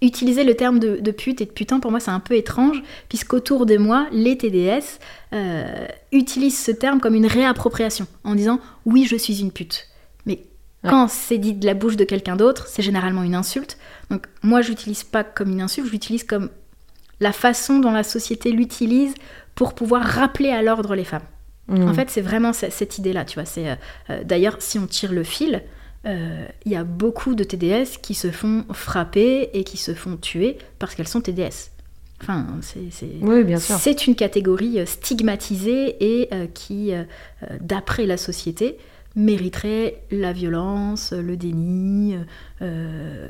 Utiliser 0.00 0.42
le 0.42 0.54
terme 0.54 0.80
de, 0.80 0.96
de 0.96 1.10
pute 1.12 1.40
et 1.40 1.44
de 1.44 1.50
putain, 1.50 1.78
pour 1.78 1.92
moi, 1.92 2.00
c'est 2.00 2.10
un 2.10 2.18
peu 2.18 2.34
étrange, 2.34 2.82
puisqu'autour 3.08 3.66
de 3.66 3.76
moi, 3.76 4.08
les 4.10 4.36
TDS 4.36 4.98
euh, 5.32 5.86
utilisent 6.10 6.58
ce 6.58 6.72
terme 6.72 6.98
comme 7.00 7.14
une 7.14 7.26
réappropriation, 7.26 8.06
en 8.24 8.34
disant 8.34 8.58
oui, 8.84 9.06
je 9.08 9.14
suis 9.14 9.40
une 9.40 9.52
pute. 9.52 9.86
Ouais. 10.84 10.90
quand 10.90 11.08
c'est 11.08 11.38
dit 11.38 11.52
de 11.54 11.64
la 11.66 11.74
bouche 11.74 11.96
de 11.96 12.04
quelqu'un 12.04 12.34
d'autre, 12.36 12.66
c'est 12.66 12.82
généralement 12.82 13.22
une 13.22 13.34
insulte. 13.36 13.78
Donc 14.10 14.26
moi, 14.42 14.62
je 14.62 14.70
l'utilise 14.70 15.04
pas 15.04 15.22
comme 15.24 15.50
une 15.52 15.60
insulte, 15.60 15.86
je 15.86 15.92
l'utilise 15.92 16.24
comme 16.24 16.50
la 17.20 17.32
façon 17.32 17.78
dont 17.78 17.92
la 17.92 18.02
société 18.02 18.50
l'utilise 18.50 19.14
pour 19.54 19.74
pouvoir 19.74 20.02
rappeler 20.02 20.50
à 20.50 20.60
l'ordre 20.62 20.94
les 20.96 21.04
femmes. 21.04 21.22
Hmm. 21.68 21.88
En 21.88 21.94
fait, 21.94 22.10
c'est 22.10 22.20
vraiment 22.20 22.52
ce- 22.52 22.70
cette 22.70 22.98
idée-là, 22.98 23.24
tu 23.24 23.34
vois. 23.34 23.44
C'est 23.44 23.70
euh, 23.70 23.74
euh, 24.10 24.24
d'ailleurs, 24.24 24.56
si 24.58 24.78
on 24.80 24.86
tire 24.88 25.12
le 25.12 25.22
fil, 25.22 25.62
euh, 26.04 26.44
il 26.64 26.72
y 26.72 26.76
a 26.76 26.82
beaucoup 26.82 27.36
de 27.36 27.44
TDS 27.44 27.98
qui 28.02 28.14
se 28.14 28.32
font 28.32 28.64
frapper 28.72 29.50
et 29.54 29.62
qui 29.62 29.76
se 29.76 29.94
font 29.94 30.16
tuer 30.16 30.58
parce 30.80 30.96
qu'elles 30.96 31.06
sont 31.06 31.20
TDS. 31.20 31.70
Enfin, 32.20 32.46
c'est 32.60 32.80
Oui, 33.20 33.44
bien 33.44 33.58
sûr. 33.60 33.76
c'est 33.76 34.06
une 34.08 34.16
catégorie 34.16 34.84
stigmatisée 34.86 35.96
et 36.22 36.28
euh, 36.34 36.46
qui, 36.52 36.92
d'après 37.60 38.06
la 38.06 38.16
société, 38.16 38.78
mériterait 39.16 40.02
la 40.10 40.32
violence, 40.32 41.12
le 41.12 41.36
déni, 41.36 42.16
euh, 42.60 43.28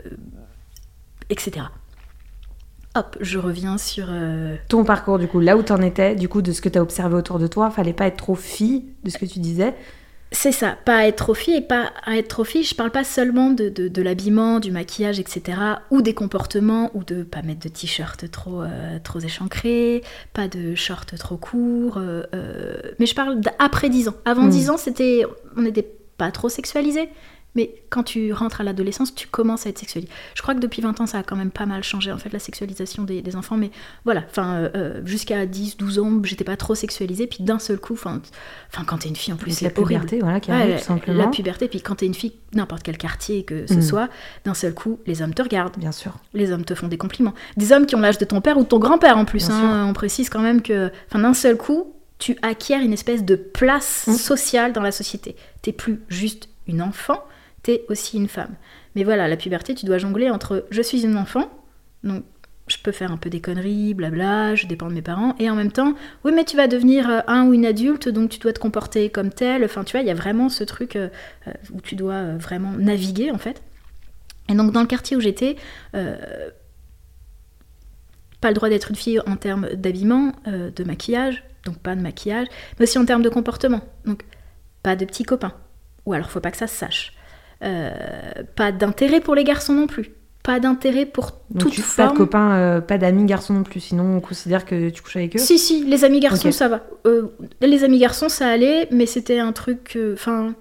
etc. 1.31 1.67
Hop, 2.95 3.17
je 3.21 3.39
reviens 3.39 3.79
sur... 3.79 4.07
euh, 4.11 4.57
Ton 4.69 4.85
parcours, 4.85 5.19
du 5.19 5.27
coup, 5.27 5.41
là 5.41 5.57
où 5.57 5.63
t'en 5.63 5.81
étais, 5.81 6.15
du 6.15 6.29
coup, 6.29 6.43
de 6.43 6.53
ce 6.53 6.61
que 6.61 6.69
t'as 6.69 6.81
observé 6.81 7.15
autour 7.15 7.39
de 7.39 7.47
toi, 7.47 7.71
fallait 7.71 7.95
pas 7.95 8.07
être 8.07 8.19
trop 8.19 8.35
fille 8.35 8.85
de 9.05 9.11
ce 9.11 9.17
que 9.19 9.25
tu 9.25 9.39
disais. 9.39 9.75
C'est 10.35 10.51
ça, 10.53 10.77
pas 10.85 10.97
à 10.99 11.07
être 11.07 11.17
trop 11.17 11.35
fille 11.35 11.57
et 11.57 11.61
pas 11.61 11.93
à 12.05 12.17
être 12.17 12.29
trop 12.29 12.45
fille. 12.45 12.65
Je 12.65 12.75
parle 12.75 12.91
pas 12.91 13.05
seulement 13.05 13.51
de, 13.51 13.69
de, 13.69 13.89
de 13.89 14.03
l'habillement, 14.03 14.61
du 14.61 14.71
maquillage, 14.73 15.21
etc. 15.21 15.59
ou 15.91 16.01
des 16.01 16.15
comportements, 16.15 16.91
ou 16.95 17.05
de 17.05 17.23
pas 17.23 17.43
mettre 17.43 17.61
de 17.61 17.69
t-shirt 17.69 18.31
trop, 18.31 18.63
euh, 18.63 18.99
trop 19.05 19.21
échancré, 19.21 20.03
pas 20.33 20.49
de 20.49 20.75
short 20.75 21.17
trop 21.19 21.37
court. 21.37 21.99
euh, 21.99 22.23
euh, 22.35 22.77
mais 22.99 23.07
je 23.07 23.15
parle 23.15 23.41
d'après 23.41 23.91
10 23.91 24.09
ans. 24.09 24.15
Avant 24.25 24.45
Mm. 24.45 24.51
10 24.51 24.71
ans, 24.71 24.77
c'était, 24.79 25.25
on 25.57 25.63
n'était 25.63 25.87
pas 26.17 26.31
trop 26.31 26.49
sexualisé. 26.49 27.09
Mais 27.55 27.75
quand 27.91 28.03
tu 28.03 28.33
rentres 28.33 28.63
à 28.63 28.65
l'adolescence, 28.65 29.15
tu 29.15 29.29
commences 29.29 29.67
à 29.67 29.69
être 29.71 29.79
sexualisé. 29.79 30.11
Je 30.35 30.41
crois 30.41 30.55
que 30.55 30.61
depuis 30.61 30.81
20 30.81 31.01
ans, 31.03 31.07
ça 31.07 31.19
a 31.19 31.23
quand 31.23 31.37
même 31.37 31.51
pas 31.51 31.67
mal 31.67 31.83
changé, 31.85 32.11
en 32.11 32.17
fait, 32.17 32.33
la 32.33 32.39
sexualisation 32.39 33.03
des, 33.03 33.21
des 33.21 33.37
enfants. 33.37 33.59
Mais 33.59 33.71
voilà, 34.07 34.23
enfin, 34.31 34.55
euh, 34.57 34.71
euh, 34.75 35.01
jusqu'à 35.05 35.45
10, 35.45 35.77
12 35.77 35.99
ans, 35.99 36.21
j'étais 36.25 36.45
pas 36.45 36.57
trop 36.57 36.75
sexualisée. 36.75 37.27
Puis 37.27 37.45
d'un 37.45 37.59
seul 37.59 37.79
coup, 37.79 37.93
enfin, 37.93 38.23
quand 38.87 38.99
t'es 38.99 39.09
une 39.11 39.17
fille, 39.17 39.35
en 39.35 39.37
plus, 39.37 39.51
Donc, 39.51 39.61
la 39.61 39.69
c'est 39.69 39.79
horrible. 39.79 40.01
puberté, 40.01 40.21
voilà, 40.21 40.41
qui 40.41 40.51
Ouais, 40.51 40.57
arrive 40.57 40.71
la, 40.71 40.79
tout 40.79 40.85
simplement. 40.87 41.19
la 41.19 41.29
puberté, 41.29 41.69
puis 41.69 41.83
quand 41.83 41.97
t'es 41.97 42.07
une 42.07 42.15
fille, 42.15 42.33
n'importe 42.55 42.83
quel 42.83 42.97
quartier 42.97 43.45
que 43.45 43.67
ce 43.67 43.75
Mm. 43.75 43.83
soit, 43.83 44.09
d'un 44.47 44.55
seul 44.55 44.73
coup, 44.73 45.01
les 45.07 45.21
hommes 45.21 45.35
te 45.35 45.43
regardent, 45.43 45.77
Bien 45.79 45.93
sûr. 45.93 46.15
les 46.33 46.53
hommes 46.53 46.65
te 46.65 46.75
font 46.75 46.89
des 46.89 46.99
compliments. 46.99 47.35
Des 47.59 47.73
hommes 47.73 47.85
qui 47.85 47.97
ont 47.97 48.01
l'âge 48.01 48.19
de 48.19 48.25
ton 48.25 48.41
père 48.41 48.57
ou 48.57 48.63
de 48.63 48.69
ton 48.69 48.79
grand-père 48.79 49.19
en 49.19 49.25
plus. 49.27 49.51
Hein. 49.51 49.87
on 49.89 49.93
précise 49.93 50.31
quand 50.31 50.41
même 50.41 50.63
que, 50.63 50.91
enfin, 51.09 51.19
d'un 51.21 51.35
seul 51.35 51.57
coup, 51.59 51.93
tu 52.19 52.37
acquiers 52.41 52.77
une 52.77 52.93
espèce 52.95 53.25
de 53.25 53.35
place 53.37 54.05
Mm. 54.07 54.13
sociale 54.15 54.73
dans 54.73 54.81
la 54.83 54.93
société. 54.93 55.37
T'es 55.61 55.73
plus 55.73 56.01
juste 56.09 56.49
une 56.67 56.81
enfant, 56.81 57.23
t'es 57.63 57.85
aussi 57.89 58.17
une 58.17 58.29
femme. 58.29 58.55
Mais 58.95 59.05
voilà, 59.05 59.29
la 59.29 59.37
puberté, 59.37 59.75
tu 59.75 59.87
dois 59.87 59.99
jongler 59.99 60.31
entre 60.31 60.67
je 60.71 60.83
suis 60.83 61.05
une 61.05 61.17
enfant, 61.17 61.51
donc 62.05 62.25
je 62.69 62.77
peux 62.79 62.93
faire 62.93 63.11
un 63.13 63.17
peu 63.17 63.29
des 63.31 63.41
conneries, 63.41 63.95
blabla, 63.95 64.55
je 64.55 64.67
dépends 64.67 64.89
de 64.89 64.95
mes 64.95 65.03
parents, 65.03 65.35
et 65.39 65.51
en 65.51 65.55
même 65.55 65.73
temps, 65.73 65.95
oui, 66.25 66.33
mais 66.35 66.45
tu 66.45 66.57
vas 66.57 66.69
devenir 66.69 67.09
euh, 67.11 67.21
un 67.27 67.47
ou 67.47 67.55
une 67.55 67.67
adulte, 67.67 68.09
donc 68.09 68.31
tu 68.31 68.39
dois 68.39 68.53
te 68.53 68.61
comporter 68.61 69.11
comme 69.11 69.31
tel. 69.31 69.65
Enfin, 69.65 69.85
tu 69.85 69.93
vois, 69.93 70.01
il 70.01 70.07
y 70.07 70.11
a 70.11 70.15
vraiment 70.15 70.49
ce 70.49 70.65
truc 70.65 70.97
euh, 70.97 71.09
euh, 71.49 71.53
où 71.73 71.81
tu 71.81 71.97
dois 71.97 72.37
vraiment 72.37 72.73
naviguer, 72.73 73.31
en 73.31 73.39
fait. 73.39 73.63
Et 74.49 74.55
donc, 74.55 74.73
dans 74.73 74.81
le 74.81 74.87
quartier 74.87 75.17
où 75.17 75.21
j'étais, 75.21 75.57
pas 78.41 78.49
le 78.49 78.55
droit 78.55 78.69
d'être 78.69 78.91
une 78.91 78.97
fille 78.97 79.21
en 79.27 79.37
termes 79.37 79.69
d'habillement, 79.75 80.33
de 80.47 80.85
maquillage, 80.85 81.45
donc 81.65 81.79
pas 81.79 81.95
de 81.95 82.01
maquillage, 82.01 82.49
mais 82.79 82.85
aussi 82.85 82.99
en 82.99 83.05
termes 83.05 83.23
de 83.23 83.29
comportement. 83.29 83.83
Donc, 84.05 84.25
pas 84.83 84.97
de 84.97 85.05
petits 85.05 85.23
copains. 85.23 85.55
Ou 86.07 86.13
alors, 86.13 86.29
faut 86.29 86.41
pas 86.41 86.51
que 86.51 86.57
ça 86.57 86.67
se 86.67 86.75
sache. 86.75 87.15
Euh, 87.63 87.91
pas 88.57 88.73
d'intérêt 88.73 89.21
pour 89.21 89.35
les 89.35 89.45
garçons 89.45 89.73
non 89.75 89.87
plus. 89.87 90.13
Pas 90.43 90.59
d'intérêt 90.59 91.07
pour 91.07 91.27
Donc, 91.51 91.63
toute 91.63 91.73
tu, 91.73 91.83
forme. 91.83 92.09
pas 92.09 92.13
de 92.15 92.19
copains, 92.19 92.55
euh, 92.57 92.81
pas 92.81 92.99
d'amis 92.99 93.25
garçons 93.27 93.55
non 93.55 93.63
plus, 93.63 93.79
sinon 93.79 94.17
on 94.17 94.21
considère 94.21 94.65
que 94.65 94.91
tu 94.91 95.01
couches 95.01 95.15
avec 95.17 95.37
eux. 95.37 95.39
Si, 95.39 95.57
si, 95.59 95.85
les 95.85 96.03
amis 96.05 96.19
garçons, 96.19 96.51
ça 96.51 96.67
va. 96.67 96.81
Euh, 97.07 97.29
les 97.61 97.85
amis 97.85 98.01
garçons, 98.01 98.29
ça 98.29 98.49
allait, 98.49 98.89
mais 98.91 99.07
c'était 99.07 99.39
un 99.39 99.53
truc. 99.53 99.93
euh, 99.95 100.15
Enfin. 100.15 100.55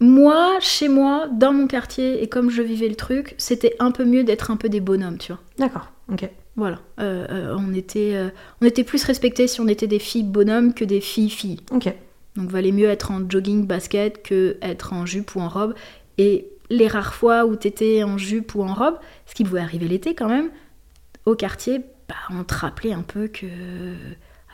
moi, 0.00 0.56
chez 0.60 0.88
moi, 0.88 1.28
dans 1.30 1.52
mon 1.52 1.66
quartier, 1.66 2.22
et 2.22 2.28
comme 2.28 2.48
je 2.50 2.62
vivais 2.62 2.88
le 2.88 2.94
truc, 2.96 3.34
c'était 3.36 3.76
un 3.80 3.90
peu 3.90 4.06
mieux 4.06 4.24
d'être 4.24 4.50
un 4.50 4.56
peu 4.56 4.70
des 4.70 4.80
bonhommes, 4.80 5.18
tu 5.18 5.32
vois. 5.32 5.42
D'accord, 5.58 5.92
ok. 6.10 6.26
Voilà. 6.56 6.78
On, 6.98 7.72
était, 7.74 8.14
on 8.62 8.66
était 8.66 8.84
plus 8.84 9.04
respectés 9.04 9.46
si 9.46 9.60
on 9.60 9.68
était 9.68 9.86
des 9.86 9.98
filles 9.98 10.24
bonhommes 10.24 10.72
que 10.74 10.84
des 10.84 11.00
filles 11.00 11.30
filles. 11.30 11.60
Ok. 11.70 11.92
Donc 12.36 12.50
valait 12.50 12.72
mieux 12.72 12.88
être 12.88 13.10
en 13.10 13.28
jogging 13.28 13.66
basket 13.66 14.22
que 14.22 14.56
être 14.62 14.92
en 14.92 15.06
jupe 15.06 15.34
ou 15.34 15.40
en 15.40 15.48
robe. 15.48 15.74
Et 16.18 16.48
les 16.70 16.86
rares 16.86 17.14
fois 17.14 17.44
où 17.44 17.56
t'étais 17.56 18.02
en 18.02 18.18
jupe 18.18 18.54
ou 18.54 18.62
en 18.62 18.72
robe, 18.72 18.98
ce 19.26 19.34
qui 19.34 19.44
pouvait 19.44 19.60
arriver 19.60 19.88
l'été 19.88 20.14
quand 20.14 20.28
même, 20.28 20.50
au 21.26 21.34
quartier, 21.34 21.80
bah, 22.08 22.14
on 22.30 22.44
te 22.44 22.54
rappelait 22.54 22.92
un 22.92 23.02
peu 23.02 23.28
que 23.28 23.46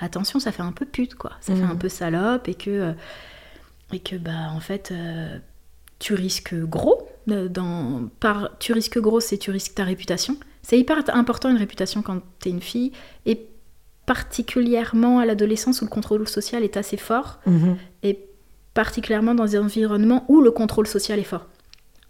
attention, 0.00 0.40
ça 0.40 0.52
fait 0.52 0.62
un 0.62 0.73
peu 0.73 0.85
pute 0.85 1.14
quoi, 1.14 1.33
ça 1.40 1.54
fait 1.54 1.62
un 1.62 1.76
peu 1.76 1.88
salope 1.88 2.49
et 2.49 2.54
que 2.54 2.71
euh, 2.71 2.92
et 3.92 4.00
que 4.00 4.16
bah 4.16 4.50
en 4.50 4.61
fait 4.61 4.90
euh, 4.90 5.38
tu 5.99 6.14
risques 6.14 6.54
gros 6.54 7.09
euh, 7.30 7.49
dans 7.49 8.09
par 8.21 8.59
tu 8.59 8.73
risques 8.73 8.99
gros, 8.99 9.21
c'est 9.21 9.38
tu 9.38 9.50
risques 9.50 9.75
ta 9.75 9.85
réputation. 9.85 10.37
C'est 10.62 10.78
hyper 10.78 10.99
important 11.14 11.49
une 11.49 11.59
réputation 11.59 12.02
quand 12.02 12.21
t'es 12.40 12.50
une 12.50 12.61
fille 12.61 12.92
et 13.25 13.47
particulièrement 14.06 15.18
à 15.18 15.26
l'adolescence 15.26 15.82
où 15.82 15.84
le 15.84 15.90
contrôle 15.90 16.26
social 16.28 16.62
est 16.64 16.76
assez 16.76 16.96
fort 16.96 17.40
Mhm. 17.46 17.76
et 18.02 18.18
particulièrement 18.75 19.34
dans 19.34 19.44
des 19.46 19.58
environnements 19.58 20.25
où 20.28 20.40
le 20.40 20.50
contrôle 20.50 20.86
social 20.86 21.18
est 21.18 21.25
fort. 21.25 21.46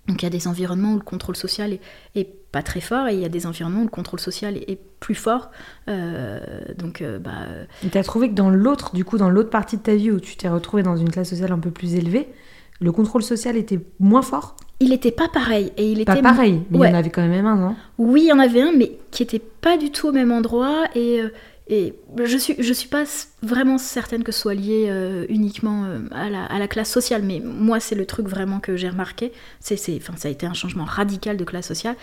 Donc 0.08 0.22
il 0.22 0.24
y 0.24 0.28
a 0.28 0.30
des 0.30 0.46
environnements 0.46 0.92
où 0.92 0.96
le 0.96 1.02
contrôle 1.02 1.34
social 1.36 1.72
est, 1.72 1.80
est 2.14 2.28
pas 2.52 2.62
très 2.62 2.80
fort 2.80 3.08
et 3.08 3.14
il 3.14 3.20
y 3.20 3.24
a 3.24 3.28
des 3.28 3.44
environnements 3.46 3.80
où 3.80 3.84
le 3.84 3.90
contrôle 3.90 4.20
social 4.20 4.56
est, 4.56 4.70
est 4.70 4.78
plus 5.00 5.16
fort. 5.16 5.50
Euh, 5.88 6.38
donc 6.78 7.02
euh, 7.02 7.18
bah, 7.18 7.32
Et 7.84 7.88
t'as 7.88 8.04
trouvé 8.04 8.28
que 8.28 8.34
dans 8.34 8.50
l'autre, 8.50 8.94
du 8.94 9.04
coup, 9.04 9.18
dans 9.18 9.28
l'autre 9.30 9.50
partie 9.50 9.76
de 9.76 9.82
ta 9.82 9.94
vie 9.96 10.10
où 10.12 10.20
tu 10.20 10.36
t'es 10.36 10.48
retrouvé 10.48 10.82
dans 10.84 10.96
une 10.96 11.10
classe 11.10 11.30
sociale 11.30 11.50
un 11.52 11.58
peu 11.58 11.70
plus 11.70 11.94
élevée, 11.96 12.28
le 12.80 12.92
contrôle 12.92 13.22
social 13.22 13.56
était 13.56 13.80
moins 13.98 14.22
fort? 14.22 14.54
Il 14.78 14.92
était 14.92 15.10
pas 15.10 15.28
pareil 15.28 15.72
et 15.76 15.90
il 15.90 16.04
Pas 16.04 16.12
était 16.12 16.22
pareil, 16.22 16.60
mais 16.70 16.78
Ouais. 16.78 16.88
il 16.88 16.90
y 16.92 16.94
en 16.94 16.98
avait 16.98 17.10
quand 17.10 17.26
même 17.26 17.46
un, 17.46 17.56
non? 17.56 17.74
Oui, 17.98 18.22
il 18.24 18.28
y 18.28 18.32
en 18.32 18.38
avait 18.38 18.60
un, 18.60 18.72
mais 18.72 18.92
qui 19.10 19.22
était 19.24 19.38
pas 19.40 19.76
du 19.76 19.90
tout 19.90 20.08
au 20.08 20.12
même 20.12 20.30
endroit. 20.30 20.84
Et, 20.94 21.20
euh, 21.20 21.30
et 21.68 21.94
je 22.22 22.36
suis, 22.36 22.54
je 22.60 22.72
suis 22.72 22.88
pas 22.88 23.04
vraiment 23.42 23.76
certaine 23.78 24.22
que 24.22 24.30
ce 24.30 24.40
soit 24.40 24.54
lié 24.54 24.86
euh, 24.88 25.26
uniquement 25.28 25.84
euh, 25.84 25.98
à, 26.12 26.30
la, 26.30 26.44
à 26.44 26.58
la 26.60 26.68
classe 26.68 26.90
sociale. 26.90 27.22
Mais 27.22 27.40
moi, 27.40 27.80
c'est 27.80 27.96
le 27.96 28.06
truc 28.06 28.28
vraiment 28.28 28.60
que 28.60 28.76
j'ai 28.76 28.88
remarqué. 28.88 29.32
C'est, 29.58 29.76
enfin, 29.96 30.14
ça 30.16 30.28
a 30.28 30.30
été 30.30 30.46
un 30.46 30.54
changement 30.54 30.84
radical 30.84 31.36
de 31.36 31.44
classe 31.44 31.66
sociale. 31.66 31.96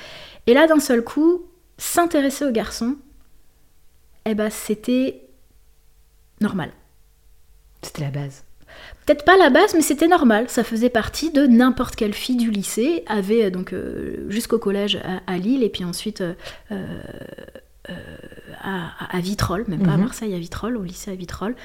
Et 0.47 0.53
là, 0.53 0.67
d'un 0.67 0.81
seul 0.81 1.01
coup, 1.01 1.45
s'intéresser 1.77 2.45
aux 2.45 2.51
garçons, 2.51 2.97
eh 4.25 4.35
ben, 4.35 4.49
c'était 4.49 5.21
normal. 6.41 6.71
C'était 7.81 8.01
la 8.01 8.11
base. 8.11 8.43
Peut-être 9.05 9.23
pas 9.23 9.37
la 9.37 9.49
base, 9.49 9.75
mais 9.75 9.81
c'était 9.81 10.07
normal. 10.07 10.49
Ça 10.49 10.65
faisait 10.65 10.89
partie 10.89 11.31
de 11.31 11.45
n'importe 11.45 11.95
quelle 11.95 12.13
fille 12.13 12.35
du 12.35 12.51
lycée. 12.51 13.05
Avait 13.07 13.45
euh, 13.45 13.49
donc 13.49 13.71
euh, 13.71 14.29
jusqu'au 14.29 14.59
collège 14.59 14.97
à, 14.97 15.21
à 15.31 15.37
Lille 15.37 15.63
et 15.63 15.69
puis 15.69 15.85
ensuite 15.85 16.21
à, 18.61 19.15
à 19.17 19.19
Vitrolles, 19.19 19.65
même 19.67 19.83
pas 19.83 19.91
à 19.93 19.97
Mhm. 19.97 20.03
Marseille, 20.03 20.33
à 20.33 20.39
Vitrolles, 20.39 20.77
au 20.77 20.83
lycée 20.83 21.11
à 21.11 21.15
Vitrolles. 21.15 21.55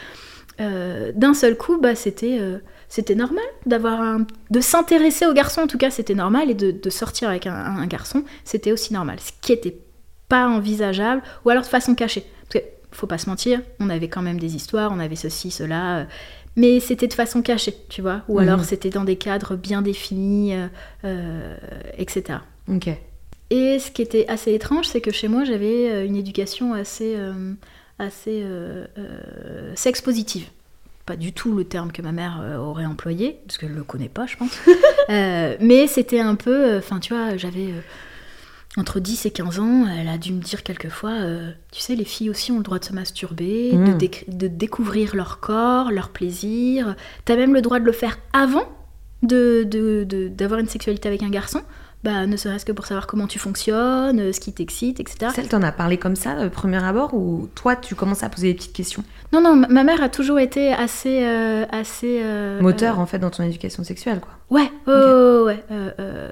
Euh, 0.60 1.12
D'un 1.14 1.34
seul 1.34 1.56
coup, 1.56 1.78
bah, 1.80 1.94
c'était 1.94 2.38
euh, 2.40 2.58
c'était 2.88 3.14
normal 3.14 3.44
d'avoir 3.66 4.00
un, 4.00 4.26
de 4.50 4.60
s'intéresser 4.60 5.26
aux 5.26 5.34
garçons. 5.34 5.60
En 5.60 5.66
tout 5.68 5.78
cas, 5.78 5.90
c'était 5.90 6.14
normal 6.14 6.50
et 6.50 6.54
de, 6.54 6.70
de 6.72 6.90
sortir 6.90 7.28
avec 7.28 7.46
un, 7.46 7.54
un 7.54 7.86
garçon, 7.86 8.24
c'était 8.44 8.72
aussi 8.72 8.92
normal. 8.92 9.18
Ce 9.20 9.30
qui 9.40 9.52
était 9.52 9.76
pas 10.28 10.48
envisageable, 10.48 11.22
ou 11.44 11.50
alors 11.50 11.62
de 11.62 11.68
façon 11.68 11.94
cachée. 11.94 12.24
Parce 12.50 12.64
que, 12.64 12.68
faut 12.90 13.06
pas 13.06 13.18
se 13.18 13.28
mentir, 13.30 13.60
on 13.78 13.88
avait 13.90 14.08
quand 14.08 14.22
même 14.22 14.40
des 14.40 14.56
histoires, 14.56 14.90
on 14.92 14.98
avait 14.98 15.16
ceci, 15.16 15.50
cela, 15.50 15.98
euh, 15.98 16.04
mais 16.56 16.80
c'était 16.80 17.06
de 17.06 17.14
façon 17.14 17.40
cachée, 17.42 17.74
tu 17.88 18.02
vois, 18.02 18.22
ou 18.28 18.38
alors 18.40 18.58
Mhm. 18.58 18.64
c'était 18.64 18.90
dans 18.90 19.04
des 19.04 19.16
cadres 19.16 19.54
bien 19.54 19.80
définis, 19.82 20.54
euh, 20.54 20.66
euh, 21.04 21.56
etc. 21.98 22.40
Ok. 22.68 22.88
Et 23.50 23.78
ce 23.78 23.90
qui 23.90 24.02
était 24.02 24.26
assez 24.28 24.52
étrange, 24.52 24.86
c'est 24.86 25.00
que 25.00 25.10
chez 25.10 25.28
moi, 25.28 25.44
j'avais 25.44 25.90
euh, 25.90 26.04
une 26.06 26.16
éducation 26.16 26.74
assez, 26.74 27.14
euh, 27.16 27.52
assez 27.98 28.42
euh, 28.44 28.86
euh, 28.98 29.72
sex 29.74 30.00
positive. 30.02 30.46
Pas 31.06 31.16
du 31.16 31.32
tout 31.32 31.54
le 31.56 31.64
terme 31.64 31.90
que 31.90 32.02
ma 32.02 32.12
mère 32.12 32.42
aurait 32.60 32.84
employé, 32.84 33.38
parce 33.46 33.56
qu'elle 33.56 33.72
le 33.74 33.82
connaît 33.84 34.10
pas, 34.10 34.26
je 34.26 34.36
pense. 34.36 34.50
Mais 35.08 35.86
c'était 35.86 36.20
un 36.20 36.34
peu, 36.34 36.76
enfin, 36.76 36.98
tu 37.00 37.14
vois, 37.14 37.38
j'avais 37.38 37.68
entre 38.76 39.00
10 39.00 39.24
et 39.24 39.30
15 39.30 39.58
ans, 39.58 39.86
elle 39.98 40.08
a 40.08 40.18
dû 40.18 40.32
me 40.34 40.40
dire 40.42 40.62
quelquevoir, 40.62 41.14
euh, 41.18 41.50
tu 41.72 41.80
sais, 41.80 41.94
les 41.96 42.04
filles 42.04 42.28
aussi 42.28 42.52
ont 42.52 42.58
le 42.58 42.62
droit 42.62 42.78
de 42.78 42.84
se 42.84 42.92
masturber, 42.92 43.72
de, 43.72 43.76
Mm. 43.78 43.96
déc- 43.98 44.24
de 44.28 44.46
découvrir 44.48 45.16
leur 45.16 45.40
corps, 45.40 45.90
leur 45.90 46.10
plaisir. 46.10 46.94
T'as 47.24 47.36
même 47.36 47.54
le 47.54 47.62
droit 47.62 47.80
de 47.80 47.86
le 47.86 47.92
faire 47.92 48.18
avant 48.34 48.68
de, 49.22 49.64
de- 49.64 50.04
de- 50.04 50.28
d'avoir 50.28 50.60
une 50.60 50.68
sexualité 50.68 51.08
avec 51.08 51.22
un 51.22 51.30
garçon. 51.30 51.62
Bah, 52.04 52.26
ne 52.26 52.36
serait-ce 52.36 52.64
que 52.64 52.70
pour 52.70 52.86
savoir 52.86 53.08
comment 53.08 53.26
tu 53.26 53.40
fonctionnes, 53.40 54.20
euh, 54.20 54.32
ce 54.32 54.38
qui 54.38 54.52
t'excite, 54.52 55.00
etc. 55.00 55.32
Celle, 55.34 55.48
t'en 55.48 55.62
as 55.62 55.72
parlé 55.72 55.98
comme 55.98 56.14
ça, 56.14 56.46
au 56.46 56.50
premier 56.50 56.82
abord, 56.82 57.12
ou 57.14 57.48
toi, 57.56 57.74
tu 57.74 57.96
commences 57.96 58.22
à 58.22 58.28
poser 58.28 58.48
des 58.48 58.54
petites 58.54 58.72
questions? 58.72 59.02
Non, 59.32 59.40
non, 59.40 59.56
ma- 59.56 59.82
mère 59.82 60.00
a 60.02 60.08
toujours 60.08 60.38
été 60.38 60.72
assez. 60.72 61.24
euh, 61.24 61.64
assez 61.72 62.20
euh, 62.22 62.60
Moteur, 62.62 63.00
en 63.00 63.06
fait, 63.06 63.18
dans 63.18 63.30
ton 63.30 63.42
éducation 63.42 63.82
sexuelle, 63.82 64.20
quoi. 64.20 64.30
euh, 64.52 64.54
ouais, 64.54 64.70
ouais, 64.86 65.54
ouais. 65.56 65.64
Euh, 65.72 65.90
euh, 65.98 66.30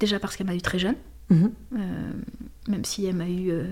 déjà 0.00 0.18
parce 0.18 0.34
qu'elle 0.36 0.46
m'a 0.46 0.54
eu 0.54 0.62
très 0.62 0.78
jeune, 0.78 0.96
Mhm. 1.28 1.52
euh, 1.74 1.78
même 2.68 2.84
si 2.86 3.04
elle 3.04 3.16
m'a 3.16 3.28
eu. 3.28 3.50
euh, 3.50 3.64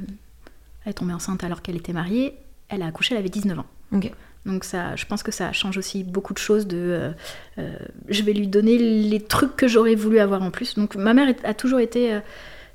elle 0.85 0.91
est 0.91 0.95
tombée 0.95 1.13
enceinte 1.15 1.43
alors 1.43 1.63
qu'elle 1.63 1.77
était 1.77 1.93
mariée, 1.95 2.37
elle 2.69 2.83
a 2.83 2.87
accouché, 2.87 3.15
elle 3.15 3.21
avait 3.21 3.29
19 3.31 3.59
ans. 3.59 3.67
Ok. 3.93 4.13
Donc 4.47 4.65
je 4.65 5.07
pense 5.07 5.23
que 5.23 5.33
ça 5.33 5.53
change 5.53 5.77
aussi 5.77 6.03
beaucoup 6.03 6.33
de 6.33 6.39
choses. 6.39 6.67
Euh, 6.73 7.13
euh, 7.59 7.71
je 8.09 8.23
vais 8.23 8.33
lui 8.33 8.49
donner 8.49 8.79
les 8.79 9.21
trucs 9.21 9.55
que 9.55 9.69
j'aurais 9.69 9.95
voulu 9.95 10.19
avoir 10.19 10.43
en 10.43 10.51
plus. 10.51 10.75
Donc 10.77 10.97
ma 10.97 11.13
mère 11.13 11.35
a 11.45 11.55
toujours 11.55 11.81
été 11.81 12.15
euh, 12.15 12.21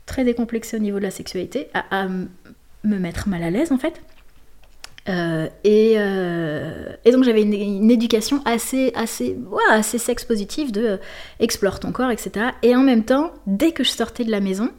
très 0.06 0.24
décomplexée 0.24 0.78
au 0.78 0.80
niveau 0.80 1.00
de 1.00 1.04
la 1.04 1.12
sexualité, 1.12 1.68
à, 1.74 2.08
me 2.08 3.00
mettre 3.00 3.28
mal 3.28 3.42
à 3.42 3.50
l'aise 3.50 3.72
en 3.72 3.80
fait. 3.80 4.00
Et, 5.64 5.96
donc 7.12 7.24
j'avais 7.24 7.42
une, 7.42 7.90
éducation 7.90 8.42
assez, 8.46 8.92
assez, 8.96 9.36
ouais, 9.50 9.64
assez 9.72 9.98
sex 9.98 10.24
positive 10.24 10.72
de 10.72 11.00
explore 11.40 11.80
ton 11.80 11.92
corps, 11.92 12.12
etc. 12.12 12.48
Et 12.62 12.76
en 12.76 12.84
même 12.84 13.04
temps, 13.04 13.32
dès 13.48 13.72
que 13.72 13.84
je 13.84 13.90
sortais 13.90 14.24
de 14.24 14.32
la 14.32 14.40
maison, 14.40 14.70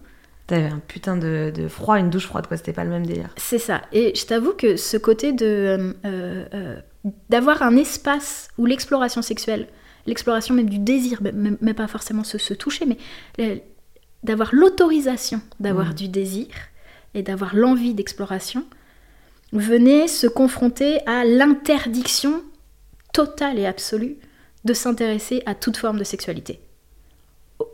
T'avais 0.47 0.69
un 0.69 0.79
putain 0.79 1.17
de, 1.17 1.53
de 1.55 1.67
froid, 1.67 1.99
une 1.99 2.11
douche 2.11 2.27
froide, 2.27 2.47
quoi. 2.47 2.57
C'était 2.57 2.73
pas 2.73 2.85
le 2.85 2.91
même 2.91 3.07
délire. 3.07 3.31
C'est 3.37 3.59
ça. 3.59 3.83
Et 3.93 4.15
je 4.15 4.27
t'avoue 4.27 4.53
que 4.53 4.77
ce 4.77 4.97
côté 4.97 5.33
de, 5.33 5.95
euh, 6.05 6.45
euh, 6.55 6.77
d'avoir 7.29 7.63
un 7.63 7.77
espace 7.77 8.49
où 8.57 8.65
l'exploration 8.65 9.23
sexuelle, 9.23 9.67
l'exploration 10.07 10.55
même 10.55 10.71
du 10.71 10.79
désir, 10.79 11.21
mais, 11.23 11.75
pas 11.75 11.89
forcément 11.89 12.23
se, 12.23 12.39
se 12.39 12.55
toucher, 12.55 12.87
mais 12.87 13.65
d'avoir 14.23 14.55
l'autorisation 14.55 15.41
d'avoir 15.61 15.95
du 15.95 16.09
désir 16.09 16.47
et 17.15 17.23
d'avoir 17.23 17.57
l'envie 17.57 17.95
d'exploration, 17.95 18.65
venait 19.53 20.07
se 20.07 20.27
confronter 20.27 20.99
à 21.07 21.25
l'interdiction 21.25 22.43
totale 23.13 23.59
et 23.59 23.67
absolue 23.67 24.17
de 24.65 24.75
s'intéresser 24.75 25.43
à 25.47 25.55
toute 25.55 25.77
forme 25.77 25.99
de 25.99 26.05
sexualité. 26.05 26.61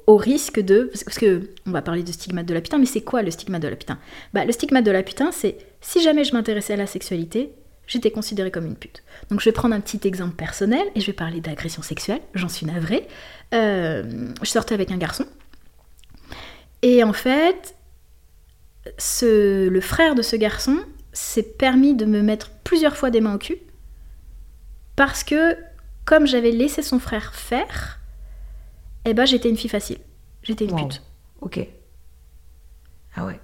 Au 0.06 0.16
risque 0.16 0.60
de. 0.60 0.90
Parce 0.92 1.18
que 1.18 1.50
on 1.66 1.70
va 1.70 1.82
parler 1.82 2.02
de 2.02 2.12
stigmate 2.12 2.46
de 2.46 2.54
la 2.54 2.60
putain, 2.60 2.78
mais 2.78 2.86
c'est 2.86 3.02
quoi 3.02 3.22
le 3.22 3.30
stigmate 3.30 3.62
de 3.62 3.68
la 3.68 3.76
putain? 3.76 3.98
Bah, 4.32 4.44
Le 4.44 4.52
stigmate 4.52 4.84
de 4.84 4.90
la 4.90 5.02
putain, 5.02 5.32
c'est 5.32 5.58
si 5.80 6.02
jamais 6.02 6.24
je 6.24 6.32
m'intéressais 6.32 6.74
à 6.74 6.76
la 6.76 6.86
sexualité, 6.86 7.52
j'étais 7.86 8.10
considérée 8.10 8.50
comme 8.50 8.66
une 8.66 8.76
pute. 8.76 9.02
Donc 9.30 9.40
je 9.40 9.44
vais 9.44 9.52
prendre 9.52 9.74
un 9.74 9.80
petit 9.80 10.00
exemple 10.06 10.34
personnel 10.34 10.86
et 10.94 11.00
je 11.00 11.06
vais 11.06 11.12
parler 11.12 11.40
d'agression 11.40 11.82
sexuelle, 11.82 12.20
j'en 12.34 12.48
suis 12.48 12.66
navrée. 12.66 13.06
Euh, 13.54 14.32
je 14.42 14.48
sortais 14.48 14.74
avec 14.74 14.90
un 14.90 14.96
garçon. 14.96 15.26
Et 16.82 17.04
en 17.04 17.12
fait, 17.12 17.74
ce, 18.98 19.68
le 19.68 19.80
frère 19.80 20.14
de 20.14 20.22
ce 20.22 20.36
garçon 20.36 20.78
s'est 21.12 21.42
permis 21.42 21.94
de 21.94 22.04
me 22.04 22.22
mettre 22.22 22.50
plusieurs 22.64 22.96
fois 22.96 23.10
des 23.10 23.20
mains 23.20 23.34
au 23.34 23.38
cul 23.38 23.58
parce 24.96 25.24
que 25.24 25.56
comme 26.04 26.26
j'avais 26.26 26.50
laissé 26.50 26.82
son 26.82 26.98
frère 26.98 27.34
faire, 27.34 28.00
eh 29.04 29.14
ben 29.14 29.24
j'étais 29.24 29.48
une 29.48 29.56
fille 29.56 29.70
facile. 29.70 29.98
J'étais 30.42 30.64
une 30.64 30.76
pute. 30.76 31.02
Ok. 31.40 31.66
Ah 33.14 33.26
ouais. 33.26 33.40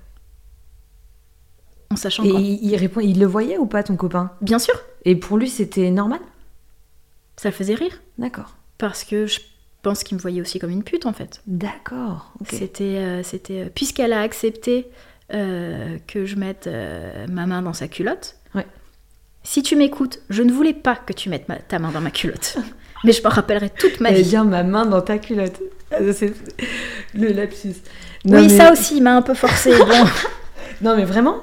En 1.90 1.96
sachant 1.96 2.24
Et 2.24 2.28
il, 2.28 2.76
répond, 2.76 3.00
il 3.00 3.18
le 3.18 3.26
voyait 3.26 3.58
ou 3.58 3.66
pas 3.66 3.82
ton 3.82 3.96
copain? 3.96 4.32
Bien 4.40 4.58
sûr. 4.58 4.74
Et 5.04 5.16
pour 5.16 5.38
lui 5.38 5.48
c'était 5.48 5.90
normal? 5.90 6.20
Ça 7.36 7.48
le 7.48 7.54
faisait 7.54 7.74
rire. 7.74 8.00
D'accord. 8.18 8.56
Parce 8.78 9.04
que 9.04 9.26
je 9.26 9.40
pense 9.82 10.02
qu'il 10.02 10.16
me 10.16 10.20
voyait 10.20 10.40
aussi 10.40 10.58
comme 10.58 10.70
une 10.70 10.82
pute 10.82 11.06
en 11.06 11.12
fait. 11.12 11.40
D'accord. 11.46 12.32
C'était, 12.46 12.96
euh, 12.98 13.22
c'était 13.22 13.62
euh, 13.62 13.68
puisqu'elle 13.74 14.12
a 14.12 14.20
accepté 14.20 14.88
euh, 15.32 15.98
que 16.06 16.24
je 16.24 16.36
mette 16.36 16.68
ma 17.28 17.46
main 17.46 17.62
dans 17.62 17.72
sa 17.72 17.88
culotte. 17.88 18.36
Ouais. 18.54 18.66
Si 19.42 19.62
tu 19.62 19.76
m'écoutes, 19.76 20.20
je 20.30 20.42
ne 20.42 20.52
voulais 20.52 20.74
pas 20.74 20.96
que 20.96 21.12
tu 21.12 21.28
mettes 21.28 21.46
ta 21.68 21.78
main 21.78 21.90
dans 21.90 22.00
ma 22.00 22.10
culotte. 22.10 22.58
Mais 23.04 23.12
je 23.12 23.22
m'en 23.22 23.30
rappellerai 23.30 23.70
toute 23.70 24.00
ma 24.00 24.12
vie. 24.12 24.22
bien 24.22 24.44
ma 24.44 24.62
main 24.62 24.86
dans 24.86 25.00
ta 25.00 25.18
culotte. 25.18 25.60
Ah, 25.90 25.96
c'est 26.12 26.32
le 27.14 27.28
lapsus. 27.28 27.76
oui, 28.24 28.50
ça 28.50 28.72
aussi, 28.72 28.96
il 28.96 29.02
m'a 29.02 29.16
un 29.16 29.22
peu 29.22 29.34
forcé. 29.34 29.72
non, 30.82 30.96
mais 30.96 31.04
vraiment, 31.04 31.38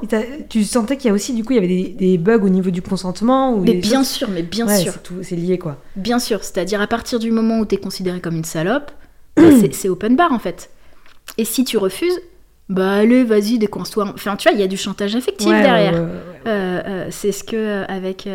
tu 0.49 0.63
sentais 0.63 0.97
qu'il 0.97 1.07
y 1.07 1.11
a 1.11 1.13
aussi, 1.13 1.33
du 1.33 1.43
coup, 1.43 1.53
il 1.53 1.55
y 1.55 1.59
avait 1.59 1.93
des, 1.93 2.17
bugs 2.17 2.43
au 2.43 2.49
niveau 2.49 2.69
du 2.69 2.81
consentement 2.81 3.53
ou 3.53 3.61
Mais 3.61 3.75
bien 3.75 4.03
sûr, 4.03 4.29
mais 4.29 4.43
bien 4.43 4.67
sûr. 4.67 4.93
C'est 5.21 5.35
lié, 5.35 5.57
quoi. 5.57 5.77
Bien 5.95 6.19
sûr, 6.19 6.43
c'est-à-dire 6.43 6.81
à 6.81 6.87
partir 6.87 7.19
du 7.19 7.31
moment 7.31 7.59
où 7.59 7.65
tu 7.65 7.75
es 7.75 7.77
considéré 7.77 8.19
comme 8.19 8.35
une 8.35 8.45
salope, 8.45 8.91
bah, 9.37 9.43
c'est 9.71 9.89
open 9.89 10.15
bar, 10.15 10.31
en 10.31 10.39
fait. 10.39 10.69
Et 11.37 11.45
si 11.45 11.63
tu 11.63 11.77
refuses, 11.77 12.19
bah 12.69 12.93
allez, 12.93 13.23
vas-y, 13.23 13.59
décoince-toi. 13.59 14.11
Enfin, 14.13 14.35
tu 14.35 14.49
vois, 14.49 14.57
il 14.57 14.59
y 14.59 14.63
a 14.63 14.67
du 14.67 14.77
chantage 14.77 15.15
affectif 15.15 15.47
derrière. 15.47 15.93
Euh, 15.95 16.19
euh, 16.47 17.07
c'est 17.11 17.31
ce 17.31 17.43
que, 17.43 17.55
euh, 17.55 17.85
avec 17.87 18.27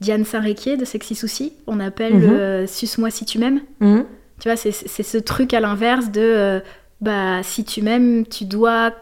Diane 0.00 0.24
Saint-Réquier 0.24 0.76
de 0.76 0.84
Sexy 0.84 1.14
Souci, 1.14 1.52
on 1.66 1.80
appelle 1.80 2.14
mhm. 2.14 2.66
Suce-moi 2.66 3.10
si 3.10 3.24
tu 3.24 3.38
m'aimes. 3.38 3.60
Mhm. 3.80 4.04
Tu 4.40 4.48
vois, 4.48 4.56
c'est 4.56 4.72
ce 4.72 5.18
truc 5.18 5.52
à 5.52 5.60
l'inverse 5.60 6.10
de 6.10 6.62
bah, 7.00 7.42
si 7.42 7.64
tu 7.64 7.82
m'aimes, 7.82 8.26
tu 8.26 8.44
dois 8.44 8.92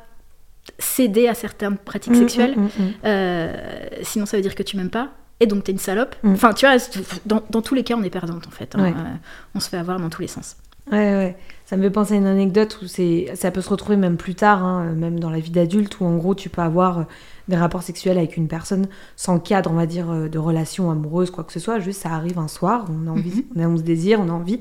céder 0.79 1.29
à 1.29 1.35
certaines 1.35 1.77
pratiques 1.77 2.13
mhm, 2.13 2.29
sexuelles. 2.29 2.55
sinon, 4.03 4.27
ça 4.27 4.37
veut 4.37 4.43
dire 4.43 4.55
que 4.55 4.63
tu 4.63 4.77
m'aimes 4.77 4.91
pas. 4.91 5.11
Et 5.41 5.47
donc, 5.47 5.65
t'es 5.65 5.73
une 5.73 5.79
salope. 5.79 6.17
Enfin, 6.25 6.53
tu 6.53 6.67
vois, 6.67 6.77
dans, 7.27 7.63
tous 7.63 7.75
les 7.75 7.85
cas, 7.85 7.95
on 7.97 8.03
est 8.03 8.11
perdante 8.11 8.49
en 8.49 8.51
fait. 8.51 8.75
Hein. 8.75 8.93
on 9.55 9.61
se 9.61 9.69
fait 9.69 9.77
avoir 9.77 10.01
dans 10.01 10.11
tous 10.11 10.23
les 10.23 10.29
sens. 10.29 10.57
Ouais, 10.91 11.15
ouais. 11.15 11.37
Ça 11.69 11.77
me 11.77 11.83
fait 11.83 11.91
penser 11.91 12.15
à 12.15 12.17
une 12.17 12.25
anecdote 12.25 12.79
où 12.81 12.87
c'est, 12.87 13.27
ça 13.35 13.51
peut 13.51 13.61
se 13.61 13.69
retrouver 13.69 13.99
même 13.99 14.17
plus 14.17 14.35
tard, 14.35 14.65
hein, 14.65 14.95
même 14.95 15.21
dans 15.21 15.29
la 15.29 15.39
vie 15.39 15.51
d'adulte, 15.51 16.01
où 16.01 16.07
en 16.07 16.17
gros 16.17 16.35
tu 16.35 16.49
peux 16.49 16.63
avoir 16.63 17.01
euh, 17.01 17.03
des 17.49 17.57
rapports 17.57 17.83
sexuels 17.83 18.17
avec 18.17 18.39
une 18.39 18.49
personne 18.49 18.87
sans 19.17 19.39
cadre, 19.39 19.71
on 19.71 19.75
va 19.75 19.85
dire, 19.85 20.11
euh, 20.11 20.29
de 20.31 20.39
relation 20.39 20.91
amoureuse, 20.91 21.31
quoi 21.31 21.45
que 21.45 21.53
ce 21.53 21.61
soit. 21.61 21.79
Juste 21.79 22.01
ça 22.01 22.09
arrive 22.09 22.39
un 22.39 22.49
soir, 22.49 22.87
on 22.89 23.07
a 23.07 23.11
envie, 23.11 23.45
mhm. 23.45 23.45
on, 23.55 23.61
a, 23.61 23.69
on 23.69 23.77
se 23.77 23.83
désire, 23.83 24.19
on 24.19 24.31
a 24.31 24.33
envie, 24.33 24.61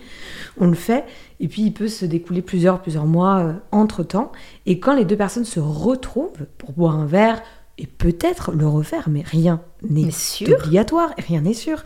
on 0.59 0.67
le 0.67 0.73
fait, 0.73 1.05
et 1.39 1.47
puis 1.47 1.61
il 1.61 1.71
peut 1.71 1.87
se 1.87 2.03
découler 2.03 2.41
plusieurs, 2.41 2.81
plusieurs 2.81 3.05
mois 3.05 3.37
euh, 3.37 3.53
entre 3.71 4.03
temps. 4.03 4.33
Et 4.65 4.81
quand 4.81 4.93
les 4.93 5.05
deux 5.05 5.15
personnes 5.15 5.45
se 5.45 5.61
retrouvent 5.61 6.45
pour 6.57 6.73
boire 6.73 6.99
un 6.99 7.05
verre 7.05 7.41
et 7.77 7.87
peut-être 7.87 8.51
le 8.51 8.67
refaire, 8.67 9.07
mais 9.07 9.21
rien 9.21 9.61
n'est 9.81 10.09
obligatoire, 10.53 11.11
rien 11.17 11.39
n'est 11.39 11.53
sûr. 11.53 11.85